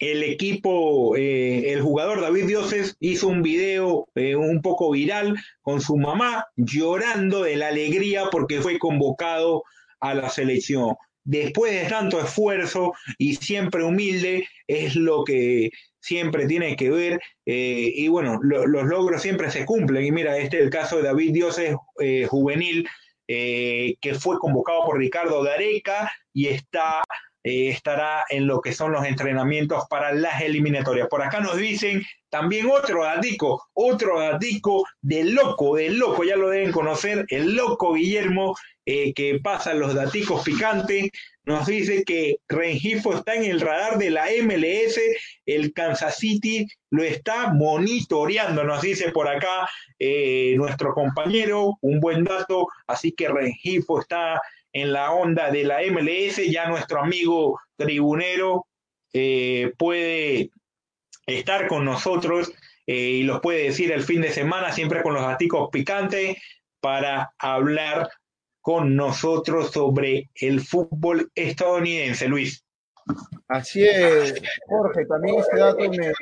el 0.01 0.25
equipo, 0.25 1.17
eh, 1.17 1.73
el 1.73 1.81
jugador 1.81 2.21
David 2.21 2.47
Dioses 2.47 2.97
hizo 2.99 3.29
un 3.29 3.43
video 3.43 4.09
un 4.17 4.61
poco 4.63 4.91
viral 4.91 5.37
con 5.61 5.81
su 5.81 5.97
mamá 5.97 6.47
llorando 6.57 7.45
de 7.45 7.55
la 7.55 7.69
alegría 7.69 8.25
porque 8.33 8.61
fue 8.61 8.81
convocado 8.81 9.63
a 10.03 10.15
la 10.15 10.29
selección. 10.29 10.95
Después 11.25 11.73
de 11.73 11.89
tanto 11.89 12.21
esfuerzo 12.21 12.93
y 13.17 13.37
siempre 13.37 13.85
humilde, 13.85 14.47
es 14.67 14.97
lo 14.97 15.25
que 15.25 15.71
siempre 16.01 16.47
tiene 16.47 16.77
que 16.77 16.91
ver. 16.91 17.21
Eh, 17.47 17.93
y 17.95 18.09
bueno, 18.09 18.41
los 18.43 18.67
logros 18.67 19.23
siempre 19.23 19.51
se 19.51 19.65
cumplen. 19.65 20.05
Y 20.05 20.13
mira, 20.13 20.37
este 20.37 20.59
es 20.59 20.65
el 20.65 20.71
caso 20.71 20.97
de 20.97 21.05
David 21.05 21.33
Dioses, 21.33 21.77
eh, 22.01 22.27
juvenil, 22.29 22.87
eh, 23.29 23.95
que 24.01 24.15
fue 24.15 24.39
convocado 24.39 24.85
por 24.85 24.99
Ricardo 24.99 25.43
Gareca 25.43 26.11
y 26.35 26.49
está 26.49 27.05
estará 27.43 28.25
en 28.29 28.47
lo 28.47 28.61
que 28.61 28.73
son 28.73 28.93
los 28.93 29.05
entrenamientos 29.05 29.85
para 29.89 30.13
las 30.13 30.43
eliminatorias. 30.43 31.09
Por 31.09 31.23
acá 31.23 31.41
nos 31.41 31.57
dicen 31.57 32.03
también 32.31 32.67
otro 32.71 33.05
datico, 33.05 33.69
otro 33.75 34.21
datico 34.21 34.87
del 35.01 35.35
loco, 35.35 35.77
del 35.77 35.99
loco, 35.99 36.25
ya 36.25 36.37
lo 36.37 36.49
deben 36.49 36.73
conocer, 36.73 37.27
el 37.29 37.55
loco 37.55 37.95
Guillermo, 37.95 38.57
eh, 38.87 39.13
que 39.13 39.39
pasa 39.41 39.75
los 39.75 39.95
daticos 39.95 40.43
picantes, 40.43 41.11
nos 41.45 41.67
dice 41.67 42.05
que 42.05 42.37
Rengifo 42.49 43.15
está 43.15 43.35
en 43.35 43.45
el 43.45 43.61
radar 43.61 43.99
de 43.99 44.11
la 44.11 44.27
MLS, 44.43 44.99
el 45.45 45.73
Kansas 45.73 46.17
City 46.17 46.67
lo 46.91 47.03
está 47.03 47.53
monitoreando, 47.53 48.65
nos 48.65 48.81
dice 48.81 49.11
por 49.11 49.29
acá 49.29 49.69
eh, 49.99 50.55
nuestro 50.57 50.95
compañero, 50.95 51.77
un 51.81 52.01
buen 52.01 52.25
dato, 52.25 52.67
así 52.87 53.13
que 53.13 53.29
Rengifo 53.29 54.01
está 54.01 54.41
en 54.73 54.93
la 54.93 55.13
onda 55.13 55.51
de 55.51 55.65
la 55.65 55.81
MLS, 55.91 56.37
ya 56.51 56.69
nuestro 56.69 57.01
amigo 57.01 57.61
tribunero 57.77 58.67
eh, 59.13 59.73
puede 59.77 60.51
estar 61.27 61.69
con 61.69 61.85
nosotros 61.85 62.53
y 62.87 63.23
los 63.23 63.41
puede 63.41 63.65
decir 63.65 63.93
el 63.93 64.03
fin 64.03 64.23
de 64.23 64.33
semana, 64.33 64.73
siempre 64.73 65.03
con 65.03 65.15
los 65.15 65.23
daticos 65.23 65.69
picantes, 65.71 66.37
para 66.81 67.33
hablar 67.39 68.09
con 68.61 68.97
nosotros 68.97 69.71
sobre 69.71 70.31
el 70.35 70.61
fútbol 70.61 71.31
estadounidense, 71.35 72.29
Luis. 72.29 72.65
Así 73.49 73.85
es, 73.85 74.41
Jorge, 74.67 75.05
también 75.07 75.41
este 75.41 75.59
dato 75.59 75.79
me, 75.79 76.13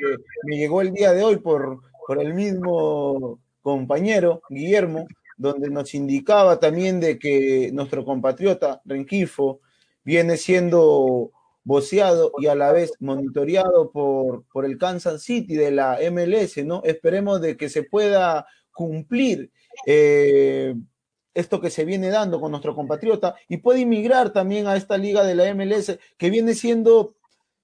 me 0.43 0.57
llegó 0.57 0.81
el 0.81 0.91
día 0.91 1.13
de 1.13 1.23
hoy 1.23 1.37
por, 1.37 1.79
por 2.07 2.21
el 2.21 2.33
mismo 2.33 3.39
compañero, 3.61 4.41
Guillermo, 4.49 5.07
donde 5.41 5.71
nos 5.71 5.95
indicaba 5.95 6.59
también 6.59 6.99
de 6.99 7.17
que 7.17 7.71
nuestro 7.73 8.05
compatriota 8.05 8.79
Renquifo 8.85 9.59
viene 10.03 10.37
siendo 10.37 11.31
voceado 11.63 12.31
y 12.37 12.45
a 12.45 12.53
la 12.53 12.71
vez 12.71 12.93
monitoreado 12.99 13.91
por, 13.91 14.45
por 14.53 14.65
el 14.65 14.77
Kansas 14.77 15.23
City 15.23 15.55
de 15.55 15.71
la 15.71 15.97
MLS, 16.11 16.63
¿no? 16.63 16.83
Esperemos 16.83 17.41
de 17.41 17.57
que 17.57 17.69
se 17.69 17.81
pueda 17.81 18.45
cumplir 18.71 19.51
eh, 19.87 20.75
esto 21.33 21.59
que 21.59 21.71
se 21.71 21.85
viene 21.85 22.09
dando 22.09 22.39
con 22.39 22.51
nuestro 22.51 22.75
compatriota 22.75 23.35
y 23.49 23.57
puede 23.57 23.79
inmigrar 23.79 24.31
también 24.33 24.67
a 24.67 24.75
esta 24.75 24.97
liga 24.97 25.23
de 25.23 25.33
la 25.33 25.51
MLS 25.55 25.97
que 26.17 26.29
viene 26.29 26.53
siendo 26.53 27.15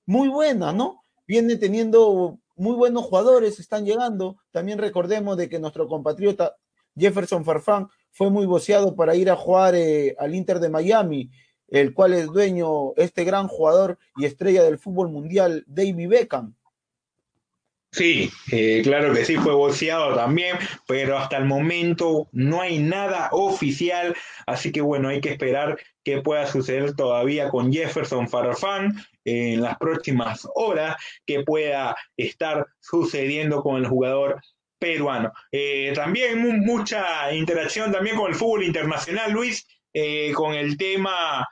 muy 0.08 0.30
buena, 0.30 0.74
¿no? 0.74 1.04
Viene 1.28 1.58
teniendo 1.58 2.40
muy 2.56 2.76
buenos 2.76 3.06
jugadores, 3.06 3.60
están 3.60 3.86
llegando. 3.86 4.38
También 4.52 4.80
recordemos 4.80 5.38
de 5.38 5.48
que 5.48 5.60
nuestro 5.60 5.88
compatriota 5.88 6.56
Jefferson 6.98 7.46
Farfán 7.46 7.88
fue 8.12 8.30
muy 8.30 8.46
voceado 8.46 8.96
para 8.96 9.16
ir 9.16 9.30
a 9.30 9.36
jugar 9.36 9.76
eh, 9.76 10.16
al 10.20 10.34
Inter 10.34 10.60
de 10.60 10.70
Miami, 10.70 11.30
el 11.68 11.94
cual 11.94 12.14
es 12.14 12.28
dueño 12.28 12.94
este 12.96 13.24
gran 13.24 13.48
jugador 13.48 14.00
y 14.18 14.26
estrella 14.26 14.64
del 14.64 14.80
fútbol 14.80 15.10
mundial, 15.10 15.64
David 15.68 16.10
Beckham. 16.10 16.56
Sí, 17.92 18.30
eh, 18.52 18.82
claro 18.84 19.14
que 19.14 19.24
sí, 19.24 19.38
fue 19.38 19.54
voceado 19.54 20.14
también, 20.14 20.58
pero 20.88 21.18
hasta 21.18 21.38
el 21.38 21.46
momento 21.46 22.28
no 22.32 22.62
hay 22.62 22.80
nada 22.80 23.30
oficial, 23.32 24.16
así 24.46 24.72
que 24.72 24.82
bueno, 24.82 25.08
hay 25.08 25.22
que 25.22 25.32
esperar 25.32 25.80
qué 26.04 26.22
pueda 26.22 26.46
suceder 26.48 26.96
todavía 26.96 27.50
con 27.50 27.72
Jefferson 27.72 28.28
Farfán 28.28 28.94
en 29.24 29.62
las 29.62 29.78
próximas 29.78 30.48
horas, 30.54 30.98
que 31.26 31.44
pueda 31.44 31.96
estar 32.18 32.68
sucediendo 32.82 33.64
con 33.64 33.78
el 33.78 33.88
jugador 33.88 34.42
peruano. 34.80 35.32
Eh, 35.52 35.92
también 35.96 36.40
mucha 36.66 37.34
interacción 37.34 37.92
también 37.92 38.16
con 38.16 38.30
el 38.30 38.36
fútbol 38.36 38.64
internacional, 38.64 39.32
Luis, 39.32 39.68
eh, 39.94 40.32
con 40.34 40.54
el 40.54 40.78
tema 40.78 41.48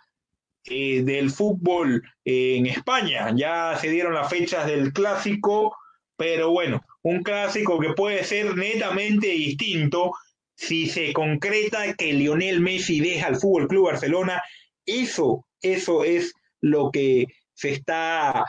del 0.67 1.30
fútbol 1.30 2.01
en 2.23 2.65
España. 2.65 3.32
Ya 3.36 3.78
se 3.80 3.89
dieron 3.89 4.15
las 4.15 4.28
fechas 4.28 4.65
del 4.65 4.93
clásico 4.93 5.78
pero 6.17 6.51
bueno, 6.51 6.82
un 7.03 7.23
clásico 7.23 7.80
que 7.80 7.93
puede 7.93 8.23
ser 8.23 8.55
netamente 8.55 9.28
distinto 9.28 10.13
si 10.55 10.88
se 10.88 11.11
concreta 11.13 11.93
que 11.95 12.13
Lionel 12.13 12.61
Messi 12.61 13.01
deja 13.01 13.28
al 13.28 13.36
Fútbol 13.36 13.67
Club 13.67 13.88
Barcelona. 13.88 14.41
Eso, 14.86 15.45
eso 15.61 16.03
es 16.03 16.34
lo 16.61 16.91
que 16.91 17.26
se 17.53 17.71
está 17.71 18.45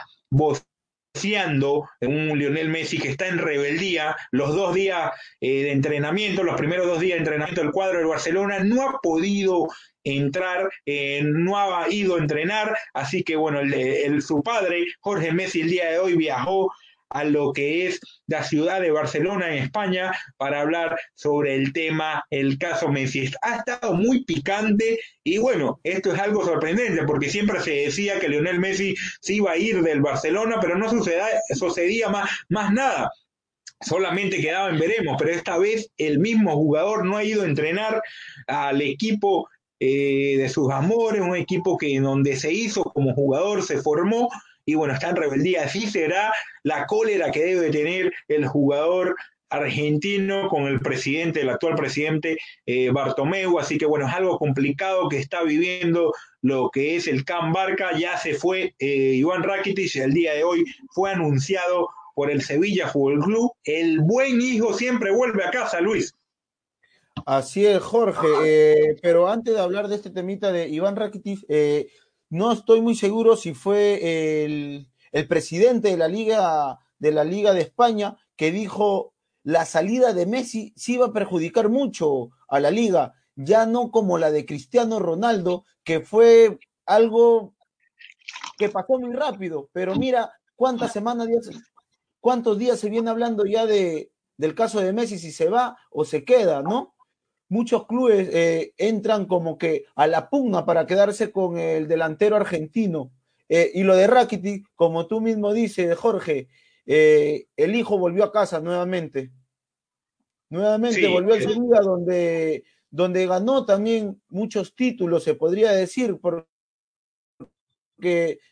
un 2.01 2.39
Lionel 2.39 2.69
Messi 2.69 2.99
que 2.99 3.09
está 3.09 3.29
en 3.29 3.39
rebeldía. 3.39 4.17
Los 4.31 4.55
dos 4.55 4.75
días 4.75 5.12
eh, 5.41 5.62
de 5.64 5.73
entrenamiento, 5.73 6.43
los 6.43 6.57
primeros 6.57 6.87
dos 6.87 7.01
días 7.01 7.17
de 7.17 7.25
entrenamiento 7.25 7.62
del 7.62 7.73
cuadro 7.73 7.99
del 7.99 8.07
Barcelona, 8.07 8.59
no 8.61 8.89
ha 8.89 8.99
podido 9.01 9.69
entrar, 10.05 10.69
eh, 10.85 11.23
no 11.25 11.59
ha 11.59 11.89
ido 11.91 12.17
a 12.17 12.19
entrenar, 12.19 12.77
así 12.95 13.23
que 13.25 13.37
bueno, 13.37 13.61
el, 13.61 14.23
su 14.23 14.43
padre, 14.43 14.87
Jorge 15.01 15.33
Messi, 15.33 15.62
el 15.62 15.71
día 15.71 15.91
de 15.91 15.99
hoy 15.99 16.17
viajó 16.17 16.71
a 17.11 17.25
lo 17.25 17.53
que 17.53 17.87
es 17.87 18.01
la 18.27 18.43
ciudad 18.43 18.81
de 18.81 18.91
Barcelona 18.91 19.49
en 19.49 19.65
España 19.65 20.13
para 20.37 20.61
hablar 20.61 20.99
sobre 21.15 21.55
el 21.55 21.73
tema, 21.73 22.25
el 22.31 22.59
caso 22.59 22.89
Messi. 22.89 23.31
Ha 23.43 23.57
estado 23.57 23.95
muy 23.95 24.25
picante 24.25 24.99
y 25.23 25.39
bueno, 25.39 25.81
esto 25.85 26.13
es 26.13 26.21
algo 26.21 26.45
sorprendente 26.45 27.05
porque 27.05 27.29
siempre 27.29 27.61
se 27.61 27.73
decía 27.73 28.19
que 28.19 28.29
Lionel 28.29 28.59
Messi 28.59 28.95
se 29.21 29.35
iba 29.35 29.53
a 29.53 29.57
ir 29.57 29.83
del 29.83 30.01
Barcelona, 30.01 30.57
pero 30.61 30.77
no 30.77 30.91
sucedía, 30.91 32.09
más, 32.09 32.31
más 32.49 32.73
nada 32.73 33.11
solamente 33.81 34.41
quedaba 34.41 34.71
en 34.71 34.79
veremos, 34.79 35.17
pero 35.19 35.33
esta 35.33 35.59
vez 35.59 35.91
el 35.99 36.19
mismo 36.19 36.55
jugador 36.57 37.05
no 37.05 37.19
ha 37.19 37.25
ido 37.25 37.43
a 37.43 37.47
entrenar 37.47 38.01
al 38.47 38.81
equipo 38.81 39.49
eh, 39.79 40.37
de 40.39 40.49
sus 40.49 40.73
amores, 40.73 41.21
un 41.21 41.37
equipo 41.37 41.77
que 41.77 42.01
donde 42.01 42.37
se 42.37 42.51
hizo 42.53 42.83
como 42.85 43.13
jugador, 43.13 43.63
se 43.63 43.83
formó 43.83 44.31
y 44.67 44.75
bueno, 44.75 44.93
está 44.93 45.09
en 45.09 45.17
rebeldía. 45.17 45.64
Así 45.64 45.87
será 45.87 46.33
la 46.62 46.87
cólera 46.87 47.31
que 47.31 47.45
debe 47.45 47.71
tener 47.71 48.12
el 48.29 48.47
jugador 48.47 49.17
argentino 49.49 50.49
con 50.49 50.64
el 50.64 50.81
presidente, 50.81 51.41
el 51.41 51.51
actual 51.51 51.77
presidente 51.77 52.37
eh, 52.67 52.91
Bartomeu, 52.91 53.59
así 53.61 53.79
que 53.79 53.87
bueno, 53.87 54.09
es 54.09 54.12
algo 54.12 54.39
complicado 54.39 55.09
que 55.09 55.19
está 55.19 55.45
viviendo 55.45 56.12
lo 56.43 56.71
que 56.71 56.97
es 56.97 57.07
el 57.07 57.25
Can 57.25 57.53
Barca, 57.53 57.97
ya 57.97 58.19
se 58.19 58.35
fue 58.35 58.75
eh, 58.81 59.14
Iván 59.14 59.45
Rakitic, 59.45 59.95
el 59.97 60.12
día 60.12 60.35
de 60.35 60.43
hoy 60.43 60.64
fue 60.91 61.12
anunciado 61.12 61.89
por 62.14 62.31
el 62.31 62.43
Sevilla 62.43 62.89
Fútbol 62.89 63.21
Club, 63.21 63.53
el 63.64 64.01
buen 64.01 64.41
hijo 64.41 64.73
siempre 64.73 65.12
vuelve 65.12 65.45
a 65.45 65.51
casa, 65.51 65.81
Luis. 65.81 66.12
Así 67.25 67.67
es, 67.67 67.83
Jorge, 67.83 68.27
eh, 68.45 68.97
pero 69.03 69.29
antes 69.29 69.55
de 69.55 69.61
hablar 69.61 69.89
de 69.89 69.97
este 69.97 70.11
temita 70.11 70.53
de 70.53 70.69
Iván 70.69 70.97
Rakitic, 70.97 71.45
eh, 71.49 71.89
no 72.31 72.53
estoy 72.53 72.81
muy 72.81 72.95
seguro 72.95 73.37
si 73.37 73.55
fue 73.55 74.45
el, 74.45 74.89
presidente 75.29 75.89
de 75.89 75.97
la 75.97 76.09
Liga 76.09 76.79
de 76.99 77.11
la 77.11 77.24
Liga 77.24 77.55
de 77.55 77.62
España 77.62 78.16
que 78.37 78.51
dijo 78.51 79.14
la 79.43 79.64
salida 79.64 80.12
de 80.12 80.27
Messi 80.27 80.72
sí 80.77 80.95
iba 80.95 81.07
a 81.07 81.12
perjudicar 81.12 81.68
mucho 81.68 82.31
a 82.49 82.59
la 82.59 82.70
liga, 82.70 83.14
ya 83.37 83.64
no 83.64 83.93
como 83.93 84.18
la 84.18 84.33
de 84.33 84.45
Cristiano 84.45 84.99
Ronaldo, 84.99 85.64
que 85.85 86.01
fue 86.01 86.59
algo 86.85 87.55
que 88.59 88.68
pasó 88.68 88.99
muy 88.99 89.14
rápido, 89.14 89.70
pero 89.72 89.95
mira 89.95 90.33
cuántas 90.57 90.93
semanas, 90.93 91.29
días, 91.29 91.49
cuántos 92.20 92.59
días 92.59 92.81
se 92.81 92.91
viene 92.91 93.09
hablando 93.09 93.45
ya 93.47 93.66
de, 93.66 94.11
del 94.37 94.57
caso 94.57 94.81
de 94.81 94.93
Messi, 94.93 95.18
si 95.18 95.31
se 95.31 95.49
va 95.49 95.77
o 95.91 96.05
se 96.05 96.24
queda, 96.24 96.62
¿no? 96.62 96.95
Muchos 97.49 97.86
clubes 97.86 98.28
eh, 98.32 98.72
entran 98.76 99.26
como 99.26 99.59
que 99.59 99.86
a 99.94 100.07
la 100.07 100.28
pugna 100.28 100.64
para 100.64 100.86
quedarse 100.86 101.30
con 101.30 101.59
el 101.59 101.88
delantero 101.88 102.36
argentino. 102.36 103.12
Eh, 103.49 103.70
y 103.74 103.82
lo 103.84 103.94
de 103.94 104.07
Rakitic, 104.07 104.66
como 104.74 105.07
tú 105.07 105.20
mismo 105.20 105.53
dices, 105.53 105.97
Jorge, 105.97 106.49
eh, 106.86 107.47
el 107.57 107.74
hijo 107.74 107.99
volvió 107.99 108.24
a 108.24 108.32
casa 108.32 108.61
nuevamente. 108.61 109.30
Nuevamente 110.51 111.07
volvió 111.09 111.34
a 111.34 111.40
Sevilla 111.40 111.80
donde, 111.80 112.64
donde 112.90 113.26
ganó 113.26 113.66
también 113.66 114.20
muchos 114.28 114.74
títulos, 114.74 115.24
se 115.24 115.34
podría 115.34 115.72
decir, 115.72 116.18
porque 116.20 116.47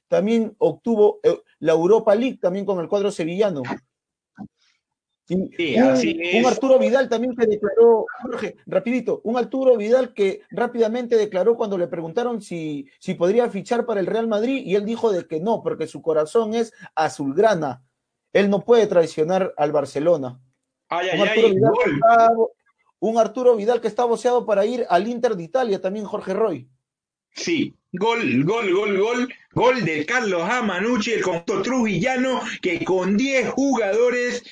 también 0.08 0.54
obtuvo 0.58 1.20
la 1.60 1.72
Europa 1.72 2.14
League 2.16 2.38
también 2.40 2.64
con 2.66 2.80
el 2.80 2.88
cuadro 2.88 3.12
sevillano. 3.12 3.62
Un, 5.30 6.46
Arturo 6.46 6.78
Vidal 6.78 7.08
también 7.08 7.34
que 7.34 7.46
declaró, 7.46 8.06
Jorge, 8.22 8.56
rapidito, 8.66 9.20
un 9.24 9.38
Arturo 9.38 9.76
Vidal 9.76 10.12
que 10.12 10.42
rápidamente 10.50 11.16
declaró 11.16 11.56
cuando 11.56 11.78
le 11.78 11.86
preguntaron 11.86 12.42
si, 12.42 12.86
si 12.98 13.14
podría 13.14 13.48
fichar 13.48 13.86
para 13.86 14.00
el 14.00 14.06
Real 14.06 14.28
Madrid 14.28 14.62
y 14.64 14.74
él 14.74 14.84
dijo 14.84 15.10
de 15.12 15.26
que 15.26 15.40
no, 15.40 15.62
porque 15.62 15.86
su 15.86 16.02
corazón 16.02 16.54
es 16.54 16.72
azulgrana. 16.94 17.82
Él 18.32 18.50
no 18.50 18.64
puede 18.64 18.86
traicionar 18.86 19.54
al 19.56 19.72
Barcelona. 19.72 20.40
un, 20.90 21.20
Arturo 21.20 21.48
Vidal 21.48 21.72
está, 21.94 22.30
un 22.98 23.18
Arturo 23.18 23.56
Vidal 23.56 23.80
que 23.80 23.88
está 23.88 24.04
boceado 24.04 24.44
para 24.44 24.66
ir 24.66 24.84
al 24.90 25.08
Inter 25.08 25.36
de 25.36 25.44
Italia, 25.44 25.80
también 25.80 26.04
Jorge 26.04 26.34
Roy. 26.34 26.68
Sí, 27.36 27.74
gol, 27.92 28.44
gol, 28.44 28.72
gol, 28.72 28.98
gol, 28.98 29.34
gol 29.52 29.84
de 29.84 30.04
Carlos 30.06 30.42
Amanucci, 30.42 31.12
el 31.12 31.22
conjunto 31.22 31.62
trujillano, 31.62 32.40
que 32.62 32.84
con 32.84 33.16
10 33.16 33.50
jugadores 33.50 34.44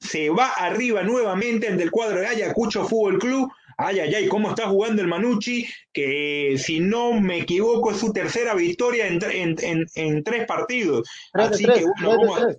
se 0.00 0.30
va 0.30 0.48
arriba 0.50 1.02
nuevamente 1.02 1.68
en 1.68 1.80
el 1.80 1.90
cuadro 1.90 2.20
de 2.20 2.26
Ayacucho 2.26 2.86
Fútbol 2.86 3.18
Club. 3.18 3.50
Ay, 3.76 4.00
ay, 4.00 4.14
ay, 4.14 4.28
cómo 4.28 4.50
está 4.50 4.66
jugando 4.68 5.02
el 5.02 5.08
Manucci, 5.08 5.66
que 5.92 6.56
si 6.58 6.80
no 6.80 7.12
me 7.20 7.38
equivoco 7.38 7.92
es 7.92 7.98
su 7.98 8.12
tercera 8.12 8.54
victoria 8.54 9.06
en, 9.06 10.24
tres 10.24 10.46
partidos. 10.46 11.08
Así 11.32 11.64
que 11.64 11.84
bueno, 12.02 12.56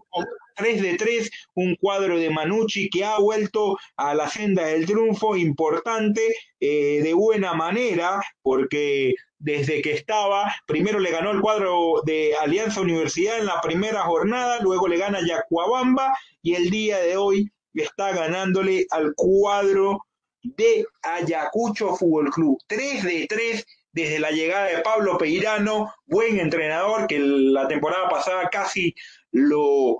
3 0.59 0.81
de 0.81 0.95
3, 0.95 1.31
un 1.55 1.75
cuadro 1.75 2.17
de 2.17 2.29
Manucci 2.29 2.89
que 2.89 3.03
ha 3.03 3.17
vuelto 3.19 3.77
a 3.95 4.13
la 4.13 4.29
senda 4.29 4.65
del 4.65 4.85
triunfo 4.85 5.35
importante 5.35 6.21
eh, 6.59 7.01
de 7.01 7.13
buena 7.13 7.53
manera, 7.53 8.21
porque 8.41 9.13
desde 9.39 9.81
que 9.81 9.93
estaba, 9.93 10.53
primero 10.67 10.99
le 10.99 11.11
ganó 11.11 11.31
el 11.31 11.41
cuadro 11.41 12.01
de 12.05 12.35
Alianza 12.35 12.81
Universidad 12.81 13.39
en 13.39 13.45
la 13.45 13.61
primera 13.61 14.01
jornada, 14.01 14.59
luego 14.61 14.87
le 14.87 14.97
gana 14.97 15.25
Yacuabamba 15.25 16.15
y 16.41 16.55
el 16.55 16.69
día 16.69 16.99
de 16.99 17.17
hoy 17.17 17.49
está 17.73 18.11
ganándole 18.11 18.85
al 18.91 19.13
cuadro 19.15 19.99
de 20.43 20.85
Ayacucho 21.01 21.95
Fútbol 21.95 22.29
Club. 22.31 22.57
3 22.67 23.03
de 23.03 23.27
3 23.27 23.65
desde 23.91 24.19
la 24.19 24.31
llegada 24.31 24.65
de 24.65 24.81
Pablo 24.81 25.17
Peirano, 25.17 25.93
buen 26.05 26.39
entrenador 26.39 27.07
que 27.07 27.19
la 27.19 27.67
temporada 27.67 28.07
pasada 28.09 28.49
casi 28.49 28.93
lo 29.31 29.97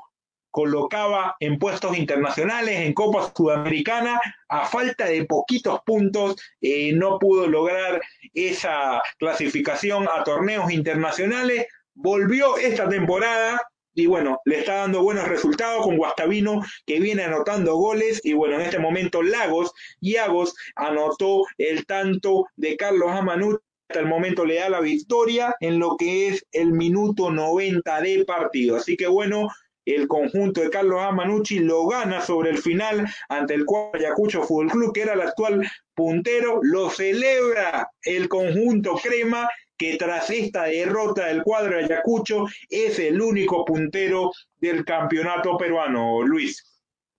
colocaba 0.52 1.36
en 1.40 1.58
puestos 1.60 1.98
internacionales, 1.98 2.80
en 2.80 2.94
Copa 2.94 3.32
Sudamericana, 3.36 4.20
a 4.48 4.66
falta 4.66 5.06
de 5.06 5.26
poquitos 5.26 5.80
puntos, 5.86 6.36
eh, 6.62 6.94
no 6.94 7.20
pudo 7.20 7.48
lograr 7.48 8.02
esa 8.34 9.02
clasificación 9.18 10.08
a 10.08 10.24
torneos 10.24 10.72
internacionales. 10.72 11.68
volvió 11.94 12.58
esta 12.58 12.88
temporada 12.88 13.62
y 13.94 14.06
bueno, 14.06 14.40
le 14.46 14.60
está 14.60 14.76
dando 14.76 15.04
buenos 15.04 15.28
resultados 15.28 15.84
con 15.84 15.98
Guastavino 15.98 16.62
que 16.86 17.00
viene 17.02 17.24
anotando 17.24 17.76
goles 17.76 18.22
y 18.24 18.32
bueno, 18.34 18.56
en 18.56 18.62
este 18.62 18.80
momento 18.80 19.22
Lagos 19.22 19.74
y 20.00 20.16
Agos 20.16 20.56
anotó 20.76 21.44
el 21.58 21.86
tanto 21.86 22.46
de 22.56 22.78
Carlos 22.78 23.12
Amanut 23.12 23.62
hasta 23.90 24.02
el 24.02 24.06
momento 24.06 24.46
le 24.46 24.56
da 24.56 24.70
la 24.70 24.82
victoria 24.82 25.56
en 25.60 25.80
lo 25.80 25.98
que 25.98 26.28
es 26.28 26.46
el 26.52 26.72
minuto 26.74 27.32
90 27.32 28.02
de 28.02 28.24
partido. 28.24 28.78
Así 28.78 28.96
que 28.96 29.08
bueno, 29.08 29.50
el 29.86 30.08
conjunto 30.08 30.62
de 30.62 30.70
Carlos 30.70 31.02
Amanucci 31.02 31.60
lo 31.60 31.88
gana 31.88 32.22
sobre 32.22 32.52
el 32.52 32.58
final 32.58 33.08
ante 33.28 33.54
el 33.54 33.66
cual 33.66 33.92
Ayacucho 33.94 34.44
Fútbol 34.44 34.72
Club, 34.72 34.94
que 34.94 35.02
era 35.02 35.14
el 35.14 35.22
actual 35.22 35.68
puntero, 35.96 36.60
lo 36.62 36.90
celebra 36.90 37.90
el 38.04 38.30
conjunto 38.30 38.96
Crema 38.96 39.50
que 39.78 39.96
tras 39.96 40.30
esta 40.30 40.66
derrota 40.66 41.28
del 41.28 41.42
cuadro 41.42 41.78
Ayacucho 41.78 42.46
es 42.70 43.00
el 43.00 43.22
único 43.22 43.64
puntero 43.64 44.32
del 44.58 44.84
campeonato 44.84 45.58
peruano, 45.58 46.22
Luis. 46.22 46.64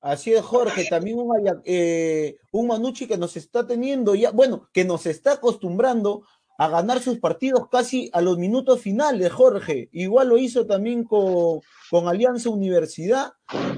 Así 0.02 0.32
es, 0.32 0.40
Jorge, 0.40 0.86
también 0.88 1.18
un, 1.18 1.30
eh, 1.64 2.36
un 2.52 2.66
Manucci 2.68 3.06
que 3.06 3.18
nos 3.18 3.36
está 3.36 3.66
teniendo 3.66 4.14
ya, 4.14 4.30
bueno, 4.30 4.68
que 4.72 4.84
nos 4.84 5.04
está 5.06 5.32
acostumbrando 5.32 6.22
a 6.60 6.68
ganar 6.68 7.00
sus 7.00 7.18
partidos 7.18 7.68
casi 7.70 8.10
a 8.12 8.20
los 8.20 8.36
minutos 8.36 8.82
finales, 8.82 9.32
Jorge. 9.32 9.88
Igual 9.92 10.28
lo 10.28 10.36
hizo 10.36 10.66
también 10.66 11.04
con, 11.04 11.60
con 11.88 12.06
Alianza 12.06 12.50
Universidad, 12.50 13.32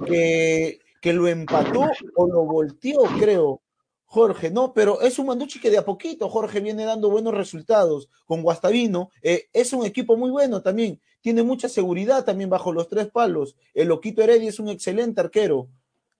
que, 0.04 0.80
que, 1.00 1.12
lo 1.12 1.28
empató 1.28 1.86
o 2.16 2.26
lo 2.26 2.44
volteó, 2.44 3.02
creo, 3.20 3.62
Jorge, 4.04 4.50
¿no? 4.50 4.72
Pero 4.72 5.00
es 5.00 5.20
un 5.20 5.26
Manducci 5.26 5.60
que 5.60 5.70
de 5.70 5.78
a 5.78 5.84
poquito, 5.84 6.28
Jorge, 6.28 6.58
viene 6.58 6.84
dando 6.84 7.08
buenos 7.08 7.34
resultados 7.34 8.08
con 8.26 8.42
Guastavino. 8.42 9.10
Eh, 9.22 9.44
es 9.52 9.72
un 9.72 9.86
equipo 9.86 10.16
muy 10.16 10.32
bueno 10.32 10.60
también, 10.60 11.00
tiene 11.20 11.44
mucha 11.44 11.68
seguridad 11.68 12.24
también 12.24 12.50
bajo 12.50 12.72
los 12.72 12.88
tres 12.88 13.08
palos. 13.12 13.54
El 13.74 13.88
Loquito 13.88 14.22
Heredia 14.22 14.48
es 14.48 14.58
un 14.58 14.68
excelente 14.68 15.20
arquero 15.20 15.68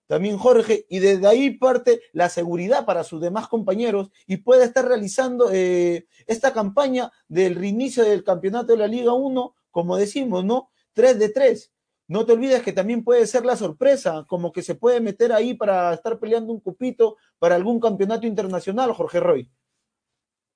también 0.07 0.37
Jorge, 0.37 0.85
y 0.89 0.99
desde 0.99 1.27
ahí 1.27 1.51
parte 1.51 2.01
la 2.11 2.29
seguridad 2.29 2.85
para 2.85 3.03
sus 3.03 3.21
demás 3.21 3.47
compañeros 3.47 4.09
y 4.27 4.37
puede 4.37 4.65
estar 4.65 4.87
realizando 4.87 5.49
eh, 5.51 6.07
esta 6.27 6.53
campaña 6.53 7.11
del 7.27 7.55
reinicio 7.55 8.03
del 8.03 8.23
campeonato 8.23 8.73
de 8.73 8.79
la 8.79 8.87
Liga 8.87 9.13
1, 9.13 9.55
como 9.71 9.97
decimos, 9.97 10.43
¿no? 10.43 10.69
3 10.93 11.19
de 11.19 11.29
3. 11.29 11.71
No 12.07 12.25
te 12.25 12.33
olvides 12.33 12.61
que 12.61 12.73
también 12.73 13.03
puede 13.03 13.25
ser 13.27 13.45
la 13.45 13.55
sorpresa, 13.55 14.25
como 14.27 14.51
que 14.51 14.61
se 14.61 14.75
puede 14.75 14.99
meter 14.99 15.31
ahí 15.31 15.53
para 15.53 15.93
estar 15.93 16.19
peleando 16.19 16.51
un 16.51 16.59
cupito 16.59 17.17
para 17.39 17.55
algún 17.55 17.79
campeonato 17.79 18.27
internacional, 18.27 18.91
Jorge 18.91 19.19
Roy. 19.19 19.49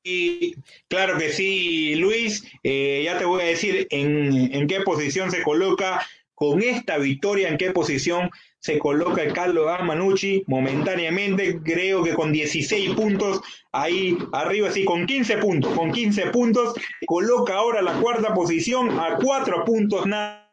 Y 0.04 0.56
claro 0.88 1.18
que 1.18 1.32
sí, 1.32 1.96
Luis, 1.96 2.44
eh, 2.64 3.02
ya 3.04 3.18
te 3.18 3.26
voy 3.26 3.42
a 3.42 3.46
decir 3.46 3.88
en, 3.90 4.54
en 4.54 4.68
qué 4.68 4.82
posición 4.82 5.32
se 5.32 5.44
coloca 5.44 6.06
con 6.34 6.62
esta 6.62 6.98
victoria, 6.98 7.50
en 7.50 7.58
qué 7.58 7.72
posición 7.72 8.30
se 8.68 8.80
coloca 8.80 9.26
Carlos 9.32 9.66
Amanucci 9.70 10.44
momentáneamente, 10.46 11.62
creo 11.64 12.04
que 12.04 12.14
con 12.14 12.34
16 12.34 12.96
puntos, 12.96 13.40
ahí 13.72 14.18
arriba, 14.34 14.70
sí, 14.72 14.84
con 14.84 15.06
15 15.06 15.38
puntos, 15.38 15.74
con 15.74 15.94
15 15.94 16.32
puntos, 16.32 16.74
coloca 17.06 17.54
ahora 17.54 17.82
la 17.82 17.94
cuarta 17.94 18.34
posición 18.34 19.00
a 19.00 19.16
4 19.24 19.64
puntos 19.64 20.06
nada 20.06 20.44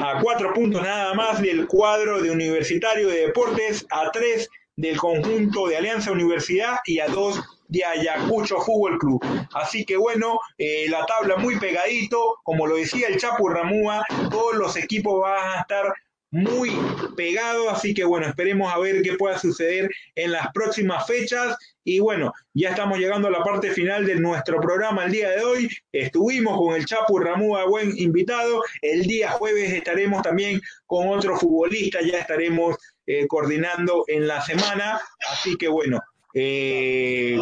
a 0.00 0.20
cuatro 0.22 0.52
puntos 0.52 0.82
nada 0.82 1.14
más 1.14 1.40
del 1.40 1.66
cuadro 1.66 2.20
de 2.20 2.30
Universitario 2.30 3.08
de 3.08 3.26
Deportes, 3.26 3.86
a 3.90 4.10
tres 4.10 4.48
del 4.76 4.98
conjunto 4.98 5.66
de 5.66 5.78
Alianza 5.78 6.12
Universidad 6.12 6.76
y 6.84 7.00
a 7.00 7.08
dos 7.08 7.42
de 7.68 7.84
Ayacucho 7.84 8.60
Fútbol 8.60 8.98
Club. 8.98 9.24
Así 9.54 9.84
que 9.86 9.96
bueno, 9.96 10.38
eh, 10.58 10.86
la 10.90 11.06
tabla 11.06 11.36
muy 11.36 11.58
pegadito, 11.58 12.36
como 12.42 12.66
lo 12.66 12.76
decía 12.76 13.08
el 13.08 13.18
Chapu 13.18 13.48
Ramúa, 13.48 14.04
todos 14.30 14.56
los 14.56 14.76
equipos 14.76 15.20
van 15.22 15.58
a 15.58 15.60
estar 15.62 15.92
muy 16.30 16.70
pegado, 17.16 17.70
así 17.70 17.94
que 17.94 18.04
bueno, 18.04 18.26
esperemos 18.26 18.72
a 18.72 18.78
ver 18.78 19.02
qué 19.02 19.14
pueda 19.14 19.38
suceder 19.38 19.90
en 20.14 20.32
las 20.32 20.52
próximas 20.52 21.06
fechas. 21.06 21.56
Y 21.84 22.00
bueno, 22.00 22.32
ya 22.52 22.70
estamos 22.70 22.98
llegando 22.98 23.28
a 23.28 23.30
la 23.30 23.42
parte 23.42 23.70
final 23.70 24.04
de 24.04 24.16
nuestro 24.16 24.60
programa 24.60 25.04
el 25.04 25.12
día 25.12 25.30
de 25.30 25.42
hoy. 25.42 25.68
Estuvimos 25.90 26.58
con 26.58 26.74
el 26.74 26.84
Chapu 26.84 27.18
Ramúa, 27.18 27.64
buen 27.64 27.96
invitado. 27.96 28.62
El 28.82 29.04
día 29.04 29.30
jueves 29.30 29.72
estaremos 29.72 30.22
también 30.22 30.60
con 30.86 31.08
otro 31.08 31.38
futbolista, 31.38 32.00
ya 32.02 32.18
estaremos 32.18 32.76
eh, 33.06 33.26
coordinando 33.26 34.04
en 34.06 34.26
la 34.28 34.42
semana. 34.42 35.00
Así 35.30 35.56
que 35.56 35.68
bueno, 35.68 35.98
eh... 36.34 37.38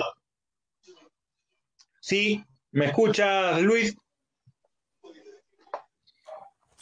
sí, 2.00 2.44
¿me 2.70 2.86
escuchas, 2.86 3.60
Luis? 3.62 3.96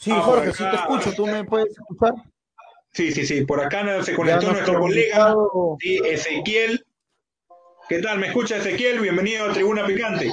Sí, 0.05 0.11
ah, 0.13 0.21
Jorge, 0.21 0.53
sí 0.53 0.63
te 0.69 0.75
escucho, 0.75 1.13
¿tú 1.15 1.25
me 1.25 1.43
puedes 1.45 1.71
escuchar? 1.71 2.13
Sí, 2.91 3.11
sí, 3.11 3.25
sí, 3.25 3.43
por 3.43 3.59
acá 3.59 4.03
se 4.03 4.13
conectó 4.13 4.51
nuestro 4.51 4.79
colega 4.79 5.35
Ezequiel. 5.81 6.85
¿Qué 7.89 8.03
tal? 8.03 8.19
¿Me 8.19 8.27
escucha 8.27 8.57
Ezequiel? 8.57 8.99
Bienvenido 8.99 9.49
a 9.49 9.51
Tribuna 9.51 9.83
Picante. 9.83 10.31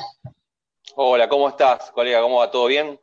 Hola, 0.96 1.26
¿cómo 1.26 1.48
estás, 1.48 1.90
colega? 1.92 2.20
¿Cómo 2.20 2.40
va? 2.40 2.50
¿Todo 2.50 2.66
bien? 2.66 3.00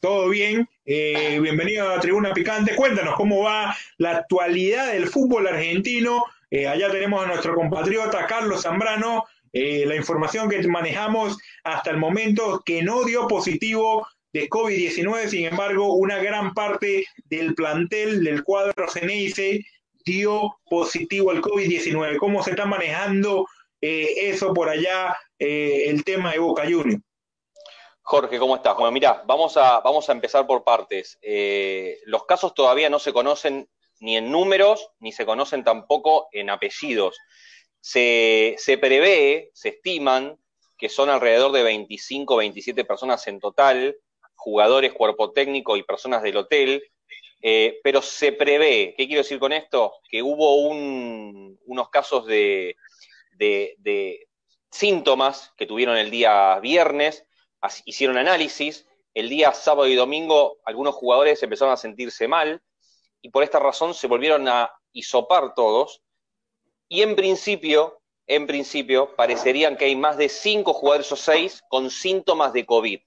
Todo 0.00 0.30
bien. 0.30 0.66
Eh, 0.86 1.38
bienvenido 1.42 1.90
a 1.90 2.00
Tribuna 2.00 2.32
Picante. 2.32 2.74
Cuéntanos 2.74 3.14
cómo 3.14 3.42
va 3.42 3.76
la 3.98 4.16
actualidad 4.16 4.94
del 4.94 5.08
fútbol 5.08 5.46
argentino. 5.46 6.24
Eh, 6.50 6.68
allá 6.68 6.90
tenemos 6.90 7.22
a 7.22 7.26
nuestro 7.26 7.54
compatriota 7.54 8.26
Carlos 8.26 8.62
Zambrano. 8.62 9.26
Eh, 9.52 9.84
la 9.84 9.96
información 9.96 10.48
que 10.48 10.66
manejamos 10.66 11.36
hasta 11.64 11.90
el 11.90 11.98
momento 11.98 12.62
que 12.64 12.82
no 12.82 13.04
dio 13.04 13.28
positivo 13.28 14.08
de 14.32 14.48
COVID-19, 14.48 15.28
sin 15.28 15.46
embargo, 15.46 15.94
una 15.94 16.18
gran 16.18 16.54
parte 16.54 17.06
del 17.24 17.54
plantel 17.54 18.24
del 18.24 18.42
cuadro 18.44 18.88
Ceneice 18.88 19.64
dio 20.04 20.58
positivo 20.68 21.30
al 21.30 21.42
COVID-19. 21.42 22.16
¿Cómo 22.18 22.42
se 22.42 22.50
está 22.50 22.64
manejando 22.64 23.46
eh, 23.80 24.28
eso 24.30 24.54
por 24.54 24.68
allá, 24.68 25.16
eh, 25.38 25.84
el 25.86 26.04
tema 26.04 26.32
de 26.32 26.38
Boca 26.38 26.62
Juniors? 26.62 27.02
Jorge, 28.04 28.38
¿cómo 28.38 28.56
estás? 28.56 28.74
Bueno, 28.74 28.90
mira, 28.90 29.22
vamos 29.26 29.56
a, 29.56 29.80
vamos 29.80 30.08
a 30.08 30.12
empezar 30.12 30.46
por 30.46 30.64
partes. 30.64 31.18
Eh, 31.22 31.98
los 32.04 32.24
casos 32.24 32.52
todavía 32.54 32.90
no 32.90 32.98
se 32.98 33.12
conocen 33.12 33.68
ni 34.00 34.16
en 34.16 34.32
números, 34.32 34.90
ni 34.98 35.12
se 35.12 35.24
conocen 35.24 35.62
tampoco 35.62 36.28
en 36.32 36.50
apellidos. 36.50 37.16
Se, 37.80 38.56
se 38.58 38.78
prevé, 38.78 39.50
se 39.54 39.70
estiman 39.70 40.36
que 40.76 40.88
son 40.88 41.10
alrededor 41.10 41.52
de 41.52 41.62
25, 41.62 42.36
27 42.36 42.84
personas 42.84 43.26
en 43.28 43.38
total, 43.38 43.96
jugadores, 44.42 44.92
cuerpo 44.92 45.32
técnico 45.32 45.76
y 45.76 45.84
personas 45.84 46.22
del 46.22 46.36
hotel, 46.36 46.82
eh, 47.40 47.80
pero 47.82 48.02
se 48.02 48.32
prevé, 48.32 48.94
¿qué 48.96 49.06
quiero 49.06 49.22
decir 49.22 49.38
con 49.38 49.52
esto? 49.52 49.94
Que 50.08 50.22
hubo 50.22 50.56
unos 50.56 51.88
casos 51.90 52.26
de, 52.26 52.76
síntomas 54.70 55.52
que 55.56 55.66
tuvieron 55.66 55.96
el 55.96 56.10
día 56.10 56.58
viernes, 56.60 57.24
hicieron 57.84 58.16
análisis, 58.16 58.86
el 59.14 59.28
día 59.28 59.52
sábado 59.52 59.86
y 59.88 59.94
domingo 59.94 60.58
algunos 60.64 60.94
jugadores 60.94 61.42
empezaron 61.42 61.74
a 61.74 61.76
sentirse 61.76 62.26
mal 62.26 62.62
y 63.20 63.28
por 63.28 63.42
esta 63.42 63.58
razón 63.58 63.92
se 63.92 64.06
volvieron 64.06 64.48
a 64.48 64.70
hisopar 64.92 65.54
todos 65.54 66.02
y 66.88 67.02
en 67.02 67.14
principio, 67.16 68.00
en 68.26 68.46
principio, 68.46 69.14
parecerían 69.16 69.76
que 69.76 69.86
hay 69.86 69.96
más 69.96 70.16
de 70.16 70.28
cinco 70.28 70.72
jugadores 70.72 71.10
o 71.12 71.16
seis 71.16 71.62
con 71.68 71.90
síntomas 71.90 72.52
de 72.52 72.64
COVID. 72.64 73.00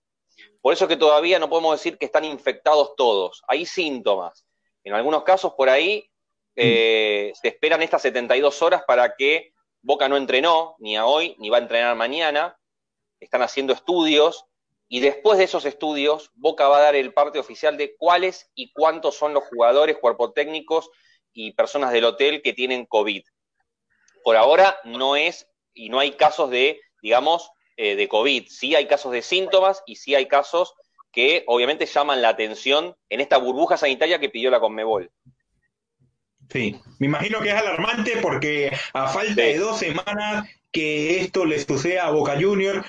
Por 0.65 0.73
eso 0.73 0.85
es 0.85 0.89
que 0.89 0.97
todavía 0.97 1.37
no 1.37 1.47
podemos 1.47 1.77
decir 1.77 1.99
que 1.99 2.07
están 2.07 2.25
infectados 2.25 2.95
todos. 2.95 3.43
Hay 3.47 3.67
síntomas. 3.67 4.47
En 4.83 4.95
algunos 4.95 5.21
casos 5.21 5.53
por 5.53 5.69
ahí 5.69 6.09
eh, 6.55 7.31
se 7.39 7.49
esperan 7.49 7.83
estas 7.83 8.01
72 8.01 8.63
horas 8.63 8.81
para 8.87 9.15
que 9.15 9.53
Boca 9.83 10.09
no 10.09 10.17
entrenó, 10.17 10.75
ni 10.79 10.97
a 10.97 11.05
hoy, 11.05 11.35
ni 11.37 11.49
va 11.49 11.57
a 11.57 11.61
entrenar 11.61 11.95
mañana. 11.95 12.57
Están 13.19 13.43
haciendo 13.43 13.73
estudios 13.73 14.45
y 14.87 15.01
después 15.01 15.37
de 15.37 15.43
esos 15.43 15.65
estudios, 15.65 16.31
Boca 16.33 16.67
va 16.67 16.77
a 16.77 16.81
dar 16.81 16.95
el 16.95 17.13
parte 17.13 17.37
oficial 17.37 17.77
de 17.77 17.95
cuáles 17.95 18.49
y 18.55 18.73
cuántos 18.73 19.13
son 19.15 19.35
los 19.35 19.43
jugadores, 19.43 19.99
cuerpo 19.99 20.33
técnicos 20.33 20.89
y 21.31 21.51
personas 21.51 21.91
del 21.91 22.05
hotel 22.05 22.41
que 22.41 22.53
tienen 22.53 22.87
COVID. 22.87 23.23
Por 24.23 24.35
ahora 24.35 24.79
no 24.83 25.15
es 25.15 25.47
y 25.75 25.89
no 25.89 25.99
hay 25.99 26.13
casos 26.13 26.49
de, 26.49 26.81
digamos, 27.03 27.51
eh, 27.77 27.95
de 27.95 28.07
COVID. 28.07 28.47
Sí 28.47 28.75
hay 28.75 28.87
casos 28.87 29.11
de 29.11 29.21
síntomas 29.21 29.83
y 29.85 29.95
sí 29.95 30.15
hay 30.15 30.27
casos 30.27 30.73
que 31.11 31.43
obviamente 31.47 31.85
llaman 31.85 32.21
la 32.21 32.29
atención 32.29 32.95
en 33.09 33.21
esta 33.21 33.37
burbuja 33.37 33.77
sanitaria 33.77 34.19
que 34.19 34.29
pidió 34.29 34.51
la 34.51 34.59
Conmebol. 34.59 35.11
Sí, 36.49 36.79
me 36.99 37.07
imagino 37.07 37.39
que 37.41 37.49
es 37.49 37.55
alarmante 37.55 38.17
porque 38.21 38.71
a 38.93 39.07
falta 39.07 39.41
de 39.41 39.57
dos 39.57 39.79
semanas 39.79 40.47
que 40.71 41.21
esto 41.21 41.45
le 41.45 41.59
suceda 41.59 42.05
a 42.05 42.11
Boca 42.11 42.37
Juniors, 42.39 42.85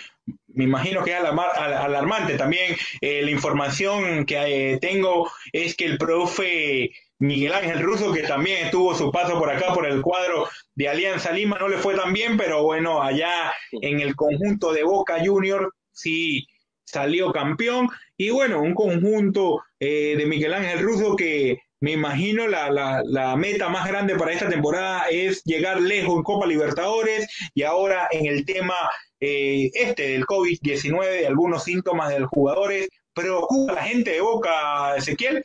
me 0.56 0.64
imagino 0.64 1.04
que 1.04 1.12
es 1.12 1.18
alarmante. 1.18 2.36
También 2.36 2.76
eh, 3.00 3.22
la 3.22 3.30
información 3.30 4.24
que 4.24 4.72
eh, 4.72 4.78
tengo 4.80 5.30
es 5.52 5.76
que 5.76 5.84
el 5.84 5.98
profe 5.98 6.90
Miguel 7.18 7.52
Ángel 7.52 7.82
Russo, 7.82 8.12
que 8.12 8.22
también 8.22 8.64
estuvo 8.64 8.94
su 8.94 9.12
paso 9.12 9.38
por 9.38 9.50
acá, 9.50 9.72
por 9.74 9.86
el 9.86 10.00
cuadro 10.00 10.48
de 10.74 10.88
Alianza 10.88 11.30
Lima, 11.30 11.58
no 11.58 11.68
le 11.68 11.76
fue 11.76 11.94
tan 11.94 12.12
bien, 12.12 12.38
pero 12.38 12.62
bueno, 12.62 13.02
allá 13.02 13.52
en 13.70 14.00
el 14.00 14.16
conjunto 14.16 14.72
de 14.72 14.82
Boca 14.82 15.22
Junior 15.24 15.74
sí, 15.92 16.46
salió 16.84 17.32
campeón. 17.32 17.88
Y 18.16 18.30
bueno, 18.30 18.60
un 18.60 18.74
conjunto 18.74 19.62
de 19.78 20.24
Miguel 20.26 20.54
Ángel 20.54 20.80
Russo 20.80 21.16
que 21.16 21.58
me 21.80 21.92
imagino 21.92 22.46
la, 22.46 22.70
la, 23.04 23.36
meta 23.36 23.68
más 23.68 23.86
grande 23.86 24.16
para 24.16 24.32
esta 24.32 24.48
temporada 24.48 25.08
es 25.10 25.42
llegar 25.44 25.80
lejos 25.80 26.16
en 26.16 26.22
Copa 26.22 26.46
Libertadores 26.46 27.28
y 27.54 27.62
ahora 27.62 28.08
en 28.10 28.26
el 28.26 28.44
tema 28.46 28.74
eh, 29.20 29.70
este 29.74 30.08
del 30.08 30.24
COVID-19, 30.24 31.10
de 31.10 31.26
algunos 31.26 31.64
síntomas 31.64 32.08
de 32.10 32.20
los 32.20 32.30
jugadores. 32.30 32.88
¿Preocupa 33.12 33.72
a 33.72 33.76
la 33.76 33.82
gente 33.82 34.10
de 34.12 34.20
Boca, 34.20 34.96
Ezequiel? 34.96 35.42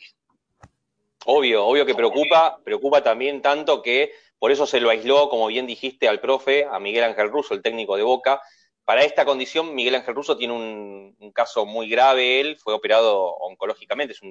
Obvio, 1.24 1.64
obvio 1.64 1.86
que 1.86 1.94
preocupa, 1.94 2.58
preocupa 2.64 3.02
también 3.02 3.40
tanto 3.40 3.82
que 3.82 4.12
por 4.38 4.50
eso 4.50 4.66
se 4.66 4.80
lo 4.80 4.90
aisló, 4.90 5.28
como 5.28 5.46
bien 5.46 5.66
dijiste, 5.66 6.08
al 6.08 6.20
profe, 6.20 6.64
a 6.64 6.80
Miguel 6.80 7.04
Ángel 7.04 7.30
Russo, 7.30 7.54
el 7.54 7.62
técnico 7.62 7.96
de 7.96 8.02
Boca. 8.02 8.40
Para 8.84 9.04
esta 9.04 9.24
condición, 9.24 9.74
Miguel 9.74 9.94
Ángel 9.94 10.14
Russo 10.14 10.36
tiene 10.36 10.54
un, 10.54 11.32
caso 11.32 11.64
muy 11.64 11.88
grave, 11.88 12.40
él 12.40 12.58
fue 12.58 12.74
operado 12.74 13.36
oncológicamente, 13.36 14.12
es 14.12 14.22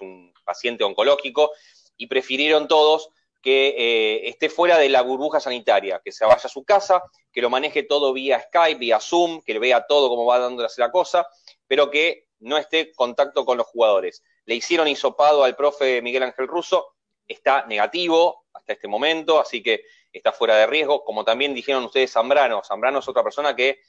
un, 0.00 0.32
paciente 0.44 0.82
oncológico, 0.82 1.52
y 1.96 2.06
prefirieron 2.06 2.68
todos 2.68 3.10
que 3.42 3.68
eh, 3.76 4.28
esté 4.28 4.48
fuera 4.48 4.78
de 4.78 4.88
la 4.88 5.02
burbuja 5.02 5.40
sanitaria, 5.40 6.00
que 6.02 6.10
se 6.10 6.24
vaya 6.24 6.40
a 6.42 6.48
su 6.48 6.64
casa, 6.64 7.02
que 7.30 7.42
lo 7.42 7.50
maneje 7.50 7.82
todo 7.82 8.12
vía 8.12 8.40
Skype, 8.40 8.78
vía 8.78 8.98
Zoom, 8.98 9.42
que 9.42 9.58
vea 9.58 9.86
todo 9.86 10.08
cómo 10.08 10.24
va 10.24 10.38
dándole 10.38 10.68
la 10.76 10.90
cosa, 10.90 11.28
pero 11.66 11.90
que 11.90 12.28
no 12.40 12.56
esté 12.56 12.80
en 12.80 12.94
contacto 12.94 13.44
con 13.44 13.58
los 13.58 13.66
jugadores. 13.66 14.24
Le 14.46 14.54
hicieron 14.54 14.88
hisopado 14.88 15.44
al 15.44 15.54
profe 15.54 16.02
Miguel 16.02 16.22
Ángel 16.22 16.48
Russo, 16.48 16.94
está 17.26 17.66
negativo 17.66 18.46
hasta 18.54 18.72
este 18.72 18.88
momento, 18.88 19.38
así 19.38 19.62
que 19.62 19.84
está 20.12 20.32
fuera 20.32 20.56
de 20.56 20.66
riesgo. 20.66 21.04
Como 21.04 21.24
también 21.24 21.54
dijeron 21.54 21.84
ustedes, 21.84 22.12
Zambrano. 22.12 22.62
Zambrano 22.64 23.00
es 23.00 23.08
otra 23.08 23.22
persona 23.22 23.54
que 23.54 23.80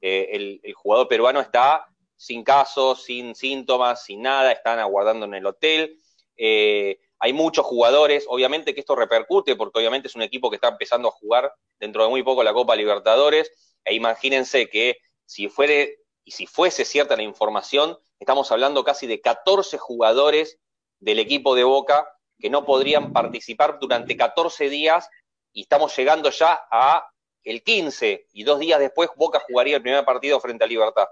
eh, 0.00 0.60
el, 0.62 0.74
jugador 0.74 1.08
peruano 1.08 1.40
está 1.40 1.86
sin 2.16 2.42
casos, 2.42 3.04
sin 3.04 3.34
síntomas, 3.34 4.04
sin 4.04 4.22
nada, 4.22 4.52
están 4.52 4.78
aguardando 4.78 5.26
en 5.26 5.34
el 5.34 5.46
hotel. 5.46 5.98
Eh, 6.36 6.98
hay 7.18 7.32
muchos 7.32 7.66
jugadores, 7.66 8.24
obviamente 8.28 8.74
que 8.74 8.80
esto 8.80 8.94
repercute, 8.94 9.56
porque 9.56 9.78
obviamente 9.78 10.08
es 10.08 10.14
un 10.14 10.22
equipo 10.22 10.50
que 10.50 10.56
está 10.56 10.68
empezando 10.68 11.08
a 11.08 11.12
jugar 11.12 11.52
dentro 11.78 12.02
de 12.02 12.10
muy 12.10 12.22
poco 12.22 12.42
la 12.42 12.52
Copa 12.52 12.76
Libertadores, 12.76 13.50
e 13.84 13.94
imagínense 13.94 14.68
que 14.68 14.98
si 15.24 15.48
fuere, 15.48 15.98
y 16.24 16.32
si 16.32 16.46
fuese 16.46 16.84
cierta 16.84 17.16
la 17.16 17.22
información, 17.22 17.98
estamos 18.18 18.50
hablando 18.52 18.84
casi 18.84 19.06
de 19.06 19.20
14 19.20 19.78
jugadores 19.78 20.58
del 21.00 21.18
equipo 21.18 21.54
de 21.54 21.64
Boca 21.64 22.08
que 22.38 22.50
no 22.50 22.64
podrían 22.64 23.12
participar 23.12 23.78
durante 23.80 24.16
14 24.16 24.68
días 24.68 25.08
y 25.52 25.62
estamos 25.62 25.96
llegando 25.96 26.30
ya 26.30 26.66
a 26.70 27.08
el 27.44 27.62
15 27.62 28.26
y 28.32 28.44
dos 28.44 28.60
días 28.60 28.78
después 28.78 29.10
Boca 29.16 29.40
jugaría 29.46 29.76
el 29.76 29.82
primer 29.82 30.04
partido 30.04 30.40
frente 30.40 30.64
a 30.64 30.66
Libertad. 30.66 31.06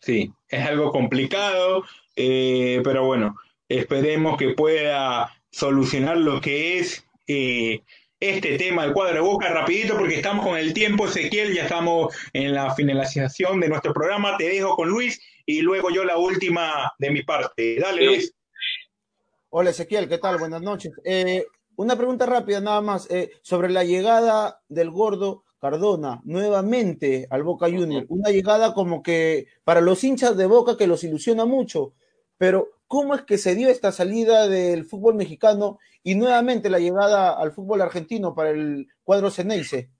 Sí, 0.00 0.32
es 0.48 0.66
algo 0.66 0.90
complicado, 0.90 1.84
eh, 2.16 2.80
pero 2.82 3.06
bueno, 3.06 3.36
esperemos 3.68 4.36
que 4.36 4.50
pueda 4.50 5.32
solucionar 5.50 6.16
lo 6.16 6.40
que 6.40 6.78
es 6.78 7.06
eh, 7.28 7.82
este 8.18 8.56
tema 8.56 8.82
del 8.84 8.92
cuadro 8.92 9.14
de 9.14 9.20
Boca 9.20 9.48
rapidito 9.48 9.96
porque 9.96 10.16
estamos 10.16 10.44
con 10.44 10.56
el 10.56 10.72
tiempo, 10.72 11.06
Ezequiel, 11.06 11.54
ya 11.54 11.64
estamos 11.64 12.14
en 12.32 12.54
la 12.54 12.74
finalización 12.74 13.60
de 13.60 13.68
nuestro 13.68 13.92
programa, 13.92 14.36
te 14.36 14.48
dejo 14.48 14.76
con 14.76 14.88
Luis 14.88 15.20
y 15.46 15.60
luego 15.60 15.90
yo 15.90 16.04
la 16.04 16.16
última 16.16 16.92
de 16.98 17.10
mi 17.10 17.22
parte. 17.22 17.78
Dale, 17.78 18.06
Luis. 18.06 18.34
Hola 19.50 19.70
Ezequiel, 19.70 20.08
¿qué 20.08 20.18
tal? 20.18 20.38
Buenas 20.38 20.62
noches. 20.62 20.92
Eh, 21.04 21.44
una 21.76 21.96
pregunta 21.96 22.26
rápida 22.26 22.60
nada 22.60 22.80
más 22.80 23.10
eh, 23.10 23.32
sobre 23.42 23.70
la 23.70 23.84
llegada 23.84 24.60
del 24.68 24.90
gordo 24.90 25.44
Cardona 25.58 26.20
nuevamente 26.24 27.26
al 27.30 27.42
Boca 27.44 27.66
Junior. 27.66 28.04
Una 28.08 28.30
llegada 28.30 28.74
como 28.74 29.02
que 29.02 29.46
para 29.64 29.80
los 29.80 30.02
hinchas 30.02 30.36
de 30.36 30.46
Boca 30.46 30.76
que 30.76 30.86
los 30.86 31.04
ilusiona 31.04 31.44
mucho, 31.44 31.94
pero 32.36 32.68
¿cómo 32.86 33.14
es 33.14 33.22
que 33.22 33.38
se 33.38 33.54
dio 33.54 33.68
esta 33.68 33.92
salida 33.92 34.48
del 34.48 34.84
fútbol 34.84 35.14
mexicano 35.14 35.78
y 36.02 36.16
nuevamente 36.16 36.68
la 36.68 36.80
llegada 36.80 37.32
al 37.32 37.52
fútbol 37.52 37.80
argentino 37.80 38.34
para 38.34 38.50
el 38.50 38.88
cuadro 39.04 39.30
Ceneice? 39.30 39.90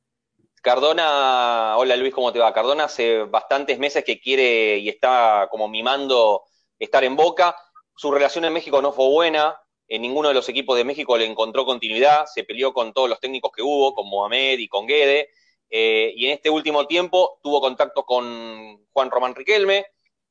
Cardona, 0.62 1.77
hola 1.77 1.97
Luis, 1.97 2.14
¿cómo 2.14 2.33
te 2.33 2.39
va? 2.39 2.53
Cardona 2.53 2.85
hace 2.85 3.25
bastantes 3.25 3.79
meses 3.79 4.05
que 4.05 4.20
quiere 4.20 4.79
y 4.79 4.89
está 4.89 5.49
como 5.51 5.68
mimando 5.68 6.43
estar 6.79 7.05
en 7.05 7.16
Boca 7.16 7.55
su 7.97 8.11
relación 8.11 8.45
en 8.45 8.53
México 8.53 8.83
no 8.83 8.93
fue 8.93 9.09
buena, 9.09 9.57
en 9.89 10.03
ninguno 10.03 10.28
de 10.28 10.35
los 10.35 10.49
equipos 10.49 10.76
de 10.76 10.85
México 10.85 11.16
le 11.16 11.26
encontró 11.26 11.64
continuidad, 11.64 12.26
se 12.26 12.45
peleó 12.45 12.72
con 12.72 12.93
todos 12.93 13.09
los 13.09 13.20
técnicos 13.20 13.53
que 13.53 13.62
hubo, 13.62 13.95
con 13.95 14.09
Mohamed 14.09 14.59
y 14.59 14.68
con 14.68 14.87
Guede, 14.87 15.30
eh, 15.70 16.12
y 16.16 16.26
en 16.26 16.33
este 16.33 16.51
último 16.51 16.87
tiempo 16.87 17.39
tuvo 17.43 17.61
contacto 17.61 18.05
con 18.05 18.87
Juan 18.93 19.11
Román 19.11 19.35
Riquelme, 19.35 19.87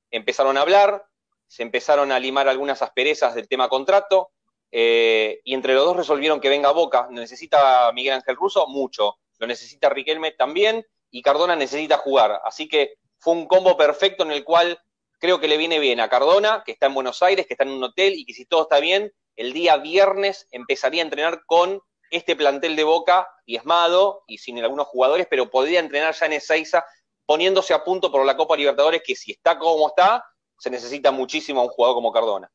empezaron 0.10 0.58
a 0.58 0.62
hablar, 0.62 1.06
se 1.48 1.64
empezaron 1.64 2.12
a 2.12 2.20
limar 2.20 2.48
algunas 2.48 2.82
asperezas 2.82 3.36
del 3.36 3.48
tema 3.48 3.68
contrato, 3.68 4.32
eh, 4.72 5.42
y 5.44 5.54
entre 5.54 5.74
los 5.74 5.84
dos 5.84 5.98
resolvieron 5.98 6.40
que 6.40 6.50
venga 6.50 6.72
Boca. 6.72 7.08
Necesita 7.12 7.92
Miguel 7.92 8.14
Ángel 8.14 8.36
Russo 8.38 8.68
mucho, 8.68 9.18
lo 9.38 9.48
necesita 9.48 9.90
Riquelme 9.90 10.32
también, 10.32 10.86
y 11.10 11.22
Cardona 11.22 11.56
necesita 11.56 11.98
jugar. 11.98 12.40
Así 12.46 12.68
que 12.68 12.94
fue 13.20 13.34
un 13.34 13.48
combo 13.48 13.76
perfecto 13.76 14.24
en 14.24 14.32
el 14.32 14.44
cual 14.44 14.80
creo 15.20 15.40
que 15.40 15.48
le 15.48 15.58
viene 15.58 15.80
bien 15.80 16.00
a 16.00 16.10
Cardona, 16.10 16.64
que 16.66 16.72
está 16.72 16.88
en 16.88 16.94
Buenos 16.94 17.22
Aires, 17.22 17.46
que 17.46 17.54
está 17.54 17.64
en 17.64 17.72
un 17.72 17.84
hotel 17.84 18.14
y 18.16 18.26
que 18.26 18.34
si 18.34 18.46
todo 18.46 18.64
está 18.64 18.80
bien, 18.80 19.12
el 19.36 19.54
día 19.54 19.78
viernes 19.78 20.48
empezaría 20.52 21.02
a 21.02 21.06
entrenar 21.06 21.44
con 21.46 21.82
este 22.10 22.36
plantel 22.36 22.76
de 22.76 22.84
Boca 22.84 23.28
diezmado 23.46 24.24
y 24.28 24.38
sin 24.38 24.60
algunos 24.60 24.88
jugadores, 24.88 25.28
pero 25.30 25.50
podría 25.50 25.80
entrenar 25.80 26.14
ya 26.14 26.26
en 26.26 26.34
Ezeiza 26.34 26.86
poniéndose 27.26 27.74
a 27.74 27.84
punto 27.84 28.12
por 28.12 28.26
la 28.26 28.36
Copa 28.36 28.58
Libertadores, 28.58 29.02
que 29.06 29.16
si 29.16 29.32
está 29.32 29.58
como 29.58 29.88
está, 29.88 30.26
se 30.58 30.70
necesita 30.70 31.12
muchísimo 31.12 31.62
a 31.62 31.64
un 31.64 31.70
jugador 31.70 31.96
como 31.96 32.12
Cardona. 32.12 32.52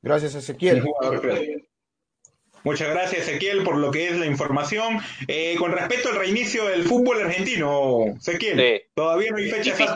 Gracias, 0.00 0.36
Ezequiel. 0.36 0.84
Muchas 2.64 2.88
gracias, 2.90 3.28
Ezequiel, 3.28 3.64
por 3.64 3.76
lo 3.76 3.90
que 3.90 4.08
es 4.08 4.16
la 4.16 4.26
información. 4.26 5.00
Eh, 5.26 5.56
con 5.58 5.72
respecto 5.72 6.10
al 6.10 6.16
reinicio 6.16 6.66
del 6.66 6.84
fútbol 6.84 7.22
argentino, 7.22 8.14
Ezequiel, 8.16 8.84
todavía 8.94 9.30
no 9.30 9.38
hay 9.38 9.50
fecha 9.50 9.94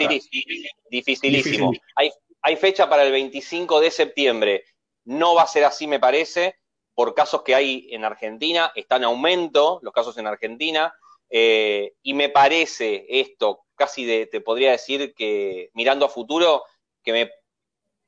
Dificilísimo. 0.91 1.73
Hay, 1.97 2.11
hay 2.43 2.57
fecha 2.57 2.89
para 2.89 3.05
el 3.05 3.13
25 3.13 3.81
de 3.81 3.91
septiembre. 3.91 4.65
No 5.05 5.35
va 5.35 5.43
a 5.43 5.47
ser 5.47 5.65
así, 5.65 5.87
me 5.87 6.01
parece, 6.01 6.57
por 6.95 7.15
casos 7.15 7.43
que 7.43 7.55
hay 7.55 7.89
en 7.91 8.05
Argentina. 8.05 8.73
Están 8.75 9.03
en 9.03 9.07
aumento 9.07 9.81
los 9.83 9.93
casos 9.93 10.17
en 10.19 10.27
Argentina. 10.27 10.95
Eh, 11.31 11.95
y 12.03 12.15
me 12.15 12.29
parece 12.29 13.07
esto, 13.09 13.65
casi 13.75 14.05
de, 14.05 14.27
te 14.27 14.41
podría 14.41 14.73
decir 14.73 15.15
que 15.15 15.71
mirando 15.73 16.05
a 16.05 16.11
futuro, 16.11 16.65
que 17.03 17.13
me, 17.13 17.31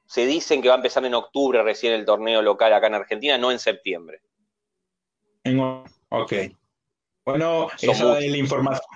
se 0.06 0.26
dicen 0.26 0.60
que 0.60 0.68
va 0.68 0.74
a 0.74 0.76
empezar 0.76 1.04
en 1.04 1.14
octubre 1.14 1.62
recién 1.62 1.94
el 1.94 2.04
torneo 2.04 2.42
local 2.42 2.72
acá 2.72 2.88
en 2.88 2.94
Argentina, 2.94 3.38
no 3.38 3.50
en 3.50 3.58
septiembre. 3.58 4.20
Ok. 6.10 6.32
Bueno, 7.24 7.68
esa 7.80 8.18
es 8.18 8.30
la 8.30 8.36
información. 8.36 8.86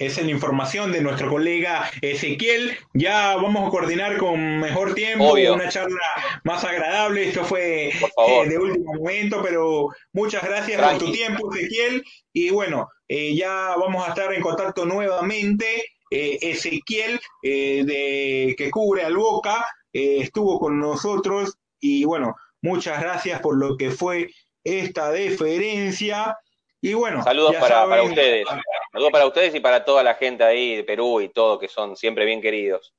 Esa 0.00 0.20
es 0.20 0.26
la 0.26 0.32
información 0.32 0.92
de 0.92 1.02
nuestro 1.02 1.28
colega 1.28 1.90
Ezequiel. 2.00 2.74
Ya 2.94 3.36
vamos 3.36 3.68
a 3.68 3.70
coordinar 3.70 4.16
con 4.16 4.58
mejor 4.58 4.94
tiempo, 4.94 5.34
una 5.34 5.68
charla 5.68 6.00
más 6.42 6.64
agradable. 6.64 7.28
Esto 7.28 7.44
fue 7.44 7.88
eh, 7.88 8.48
de 8.48 8.58
último 8.58 8.94
momento, 8.94 9.42
pero 9.42 9.88
muchas 10.14 10.42
gracias 10.42 10.80
por 10.80 10.98
tu 10.98 11.12
tiempo, 11.12 11.54
Ezequiel. 11.54 12.02
Y 12.32 12.48
bueno, 12.48 12.88
eh, 13.08 13.34
ya 13.36 13.74
vamos 13.76 14.06
a 14.06 14.08
estar 14.08 14.32
en 14.32 14.40
contacto 14.40 14.86
nuevamente. 14.86 15.84
Eh, 16.10 16.38
Ezequiel, 16.40 17.20
de, 17.42 18.54
que 18.56 18.70
cubre 18.70 19.02
al 19.02 19.18
Boca, 19.18 19.66
estuvo 19.92 20.58
con 20.58 20.80
nosotros 20.80 21.58
y 21.78 22.06
bueno, 22.06 22.36
muchas 22.62 23.02
gracias 23.02 23.40
por 23.40 23.58
lo 23.58 23.76
que 23.76 23.90
fue 23.90 24.30
esta 24.64 25.10
deferencia. 25.10 26.38
Y 26.82 26.94
bueno, 26.94 27.22
saludos 27.22 27.56
para, 27.56 28.02
ustedes. 28.02 28.46
Saludos 28.92 29.12
para 29.12 29.26
ustedes 29.26 29.54
y 29.54 29.60
para 29.60 29.84
toda 29.84 30.02
la 30.02 30.14
gente 30.14 30.44
ahí 30.44 30.76
de 30.76 30.84
Perú 30.84 31.20
y 31.20 31.28
todo, 31.28 31.58
que 31.58 31.68
son 31.68 31.96
siempre 31.96 32.24
bien 32.24 32.40
queridos. 32.40 32.94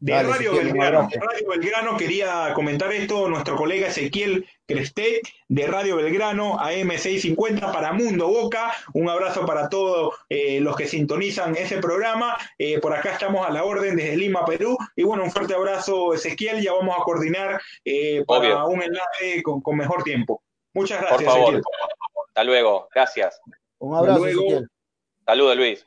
De 0.00 0.22
Radio 0.22 0.54
Belgrano. 0.54 1.10
Radio 1.12 1.48
Belgrano 1.50 1.96
quería 1.98 2.52
comentar 2.54 2.90
esto, 2.90 3.28
nuestro 3.28 3.54
colega 3.54 3.88
Ezequiel 3.88 4.48
Crestet 4.66 5.28
de 5.46 5.66
Radio 5.66 5.96
Belgrano, 5.96 6.56
AM650 6.56 7.70
para 7.70 7.92
Mundo 7.92 8.28
Boca. 8.28 8.72
Un 8.94 9.10
abrazo 9.10 9.44
para 9.44 9.68
todos 9.68 10.14
eh, 10.30 10.58
los 10.60 10.74
que 10.74 10.88
sintonizan 10.88 11.54
ese 11.54 11.76
programa. 11.78 12.34
Eh, 12.56 12.80
por 12.80 12.94
acá 12.94 13.12
estamos 13.12 13.46
a 13.46 13.50
la 13.50 13.62
orden 13.62 13.94
desde 13.94 14.16
Lima, 14.16 14.42
Perú. 14.46 14.78
Y 14.96 15.02
bueno, 15.02 15.22
un 15.22 15.30
fuerte 15.30 15.54
abrazo, 15.54 16.14
Ezequiel. 16.14 16.62
Ya 16.62 16.72
vamos 16.72 16.96
a 16.98 17.04
coordinar 17.04 17.60
eh, 17.84 18.24
para 18.26 18.64
un 18.64 18.82
enlace 18.82 19.42
con, 19.42 19.76
mejor 19.76 20.02
tiempo. 20.02 20.42
Muchas 20.72 20.98
gracias, 21.02 21.24
por 21.24 21.44
favor. 21.44 21.62
Hasta 22.40 22.50
luego. 22.50 22.88
Gracias. 22.94 23.38
Un 23.80 23.94
abrazo. 23.94 24.24
Saludos, 25.26 25.56
Luis. 25.58 25.86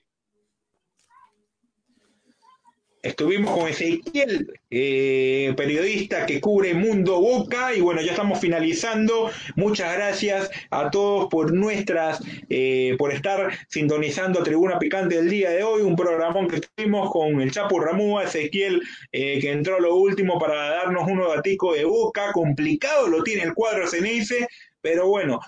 Estuvimos 3.02 3.58
con 3.58 3.68
Ezequiel, 3.68 4.54
eh, 4.70 5.52
periodista 5.58 6.28
que 6.28 6.40
cubre 6.40 6.76
Mundo 6.76 7.20
Boca, 7.20 7.74
y 7.74 7.82
bueno, 7.82 8.02
ya 8.02 8.12
estamos 8.12 8.40
finalizando. 8.40 9.32
Muchas 9.56 9.96
gracias 9.96 10.52
a 10.70 10.92
todos 10.92 11.28
por 11.28 11.52
nuestras, 11.52 12.22
eh, 12.50 12.96
por 13.00 13.12
estar 13.12 13.52
sintonizando 13.68 14.44
Tribuna 14.44 14.78
Picante 14.78 15.16
del 15.16 15.32
día 15.32 15.50
de 15.50 15.64
hoy, 15.64 15.82
un 15.82 15.96
programón 15.96 16.48
que 16.48 16.62
tuvimos 16.62 17.12
con 17.12 17.42
el 17.42 17.52
Chapo 17.52 17.80
Ramúa, 17.80 18.26
Ezequiel, 18.26 18.80
eh, 19.12 19.40
que 19.42 19.52
entró 19.52 19.80
lo 19.80 19.96
último 19.96 20.38
para 20.38 20.70
darnos 20.70 21.10
unos 21.10 21.36
daticos 21.36 21.76
de 21.76 21.86
Boca, 21.86 22.32
complicado 22.32 23.08
lo 23.08 23.24
tiene 23.24 23.42
el 23.42 23.56
cuadro 23.56 23.88
Ceneice, 23.88 24.48
pero 24.84 25.08
bueno, 25.08 25.40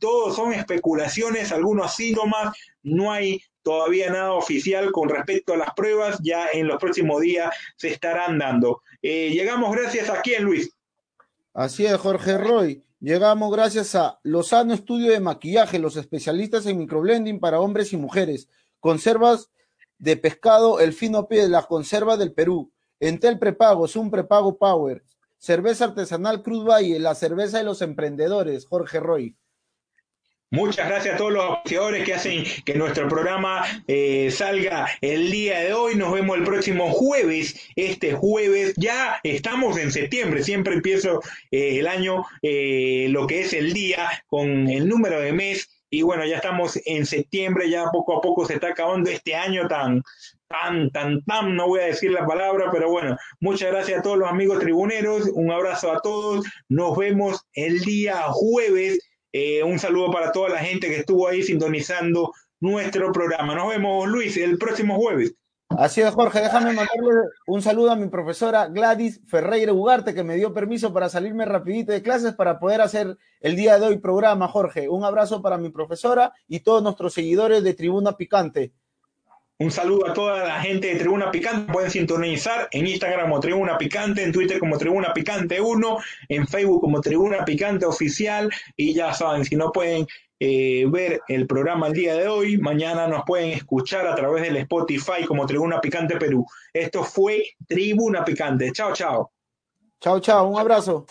todos 0.00 0.36
son 0.36 0.52
especulaciones, 0.52 1.50
algunos 1.50 1.96
síntomas, 1.96 2.56
no 2.84 3.10
hay 3.10 3.42
todavía 3.62 4.10
nada 4.10 4.32
oficial 4.34 4.92
con 4.92 5.08
respecto 5.08 5.54
a 5.54 5.56
las 5.56 5.74
pruebas, 5.74 6.20
ya 6.22 6.46
en 6.52 6.68
los 6.68 6.78
próximos 6.78 7.20
días 7.20 7.52
se 7.74 7.88
estarán 7.88 8.38
dando. 8.38 8.82
Eh, 9.02 9.30
llegamos 9.30 9.74
gracias 9.74 10.08
a 10.08 10.22
quién, 10.22 10.44
Luis. 10.44 10.70
Así 11.52 11.84
es, 11.84 11.96
Jorge 11.96 12.38
Roy. 12.38 12.84
Llegamos 13.00 13.50
gracias 13.50 13.96
a 13.96 14.20
Lozano 14.22 14.72
Estudio 14.72 15.10
de 15.10 15.18
Maquillaje, 15.18 15.80
los 15.80 15.96
especialistas 15.96 16.64
en 16.66 16.78
microblending 16.78 17.40
para 17.40 17.58
hombres 17.58 17.92
y 17.92 17.96
mujeres. 17.96 18.48
Conservas 18.78 19.50
de 19.98 20.16
pescado, 20.16 20.78
el 20.78 20.92
fino 20.92 21.26
pie 21.26 21.42
de 21.42 21.48
la 21.48 21.64
conserva 21.64 22.16
del 22.16 22.32
Perú. 22.32 22.70
Entel 23.00 23.40
Prepagos, 23.40 23.96
un 23.96 24.12
prepago 24.12 24.56
power. 24.56 25.02
Cerveza 25.38 25.84
artesanal 25.86 26.42
Cruz 26.42 26.64
Valle, 26.64 26.98
la 26.98 27.14
cerveza 27.14 27.58
de 27.58 27.64
los 27.64 27.82
emprendedores, 27.82 28.66
Jorge 28.66 29.00
Roy. 29.00 29.36
Muchas 30.50 30.88
gracias 30.88 31.16
a 31.16 31.18
todos 31.18 31.32
los 31.32 31.44
oficiadores 31.44 32.04
que 32.04 32.14
hacen 32.14 32.44
que 32.64 32.74
nuestro 32.74 33.08
programa 33.08 33.64
eh, 33.88 34.30
salga 34.30 34.88
el 35.00 35.32
día 35.32 35.58
de 35.58 35.74
hoy. 35.74 35.96
Nos 35.96 36.12
vemos 36.12 36.38
el 36.38 36.44
próximo 36.44 36.88
jueves. 36.92 37.60
Este 37.74 38.12
jueves 38.12 38.72
ya 38.76 39.18
estamos 39.24 39.76
en 39.76 39.90
septiembre. 39.90 40.44
Siempre 40.44 40.74
empiezo 40.74 41.20
eh, 41.50 41.80
el 41.80 41.88
año, 41.88 42.24
eh, 42.42 43.08
lo 43.10 43.26
que 43.26 43.40
es 43.40 43.52
el 43.54 43.72
día, 43.72 44.08
con 44.28 44.68
el 44.68 44.88
número 44.88 45.20
de 45.20 45.32
mes. 45.32 45.68
Y 45.90 46.02
bueno, 46.02 46.24
ya 46.24 46.36
estamos 46.36 46.78
en 46.84 47.06
septiembre, 47.06 47.68
ya 47.68 47.90
poco 47.90 48.16
a 48.16 48.20
poco 48.20 48.46
se 48.46 48.54
está 48.54 48.68
acabando 48.68 49.10
este 49.10 49.34
año 49.34 49.66
tan, 49.66 50.02
tan, 50.48 50.90
tan, 50.90 51.22
tan, 51.24 51.56
no 51.56 51.68
voy 51.68 51.80
a 51.80 51.86
decir 51.86 52.10
la 52.10 52.26
palabra, 52.26 52.70
pero 52.72 52.90
bueno, 52.90 53.16
muchas 53.40 53.70
gracias 53.70 54.00
a 54.00 54.02
todos 54.02 54.18
los 54.18 54.28
amigos 54.28 54.60
tribuneros, 54.60 55.28
un 55.34 55.50
abrazo 55.50 55.92
a 55.92 56.00
todos, 56.00 56.44
nos 56.68 56.96
vemos 56.96 57.40
el 57.54 57.80
día 57.80 58.22
jueves 58.28 58.98
eh, 59.38 59.62
un 59.62 59.78
saludo 59.78 60.10
para 60.10 60.32
toda 60.32 60.48
la 60.48 60.60
gente 60.60 60.88
que 60.88 61.00
estuvo 61.00 61.28
ahí 61.28 61.42
sintonizando 61.42 62.32
nuestro 62.58 63.12
programa. 63.12 63.54
Nos 63.54 63.68
vemos, 63.68 64.08
Luis, 64.08 64.34
el 64.38 64.56
próximo 64.56 64.96
jueves. 64.96 65.34
Así 65.68 66.00
es, 66.00 66.14
Jorge. 66.14 66.40
Déjame 66.40 66.72
mandarle 66.72 67.12
un 67.46 67.60
saludo 67.60 67.90
a 67.90 67.96
mi 67.96 68.08
profesora 68.08 68.68
Gladys 68.68 69.20
Ferreira 69.26 69.74
Ugarte, 69.74 70.14
que 70.14 70.24
me 70.24 70.36
dio 70.36 70.54
permiso 70.54 70.90
para 70.90 71.10
salirme 71.10 71.44
rapidito 71.44 71.92
de 71.92 72.00
clases 72.00 72.32
para 72.32 72.58
poder 72.58 72.80
hacer 72.80 73.18
el 73.40 73.56
día 73.56 73.78
de 73.78 73.88
hoy 73.88 73.98
programa, 73.98 74.48
Jorge. 74.48 74.88
Un 74.88 75.04
abrazo 75.04 75.42
para 75.42 75.58
mi 75.58 75.68
profesora 75.68 76.32
y 76.48 76.60
todos 76.60 76.82
nuestros 76.82 77.12
seguidores 77.12 77.62
de 77.62 77.74
Tribuna 77.74 78.16
Picante. 78.16 78.72
Un 79.58 79.70
saludo 79.70 80.06
a 80.06 80.12
toda 80.12 80.44
la 80.44 80.60
gente 80.60 80.88
de 80.88 80.96
Tribuna 80.96 81.30
Picante. 81.30 81.72
Pueden 81.72 81.90
sintonizar 81.90 82.68
en 82.72 82.86
Instagram 82.86 83.22
como 83.22 83.40
Tribuna 83.40 83.78
Picante, 83.78 84.22
en 84.22 84.30
Twitter 84.30 84.58
como 84.58 84.76
Tribuna 84.76 85.14
Picante 85.14 85.60
1, 85.60 85.98
en 86.28 86.46
Facebook 86.46 86.82
como 86.82 87.00
Tribuna 87.00 87.42
Picante 87.44 87.86
Oficial. 87.86 88.50
Y 88.76 88.92
ya 88.92 89.14
saben, 89.14 89.46
si 89.46 89.56
no 89.56 89.72
pueden 89.72 90.06
eh, 90.38 90.84
ver 90.90 91.22
el 91.28 91.46
programa 91.46 91.86
el 91.86 91.94
día 91.94 92.14
de 92.14 92.28
hoy, 92.28 92.58
mañana 92.58 93.06
nos 93.08 93.24
pueden 93.24 93.52
escuchar 93.52 94.06
a 94.06 94.14
través 94.14 94.42
del 94.42 94.58
Spotify 94.58 95.24
como 95.26 95.46
Tribuna 95.46 95.80
Picante 95.80 96.18
Perú. 96.18 96.44
Esto 96.74 97.02
fue 97.02 97.42
Tribuna 97.66 98.26
Picante. 98.26 98.70
Chao, 98.72 98.92
chao. 98.92 99.32
Chao, 100.00 100.20
chao. 100.20 100.48
Un 100.48 100.60
abrazo. 100.60 101.06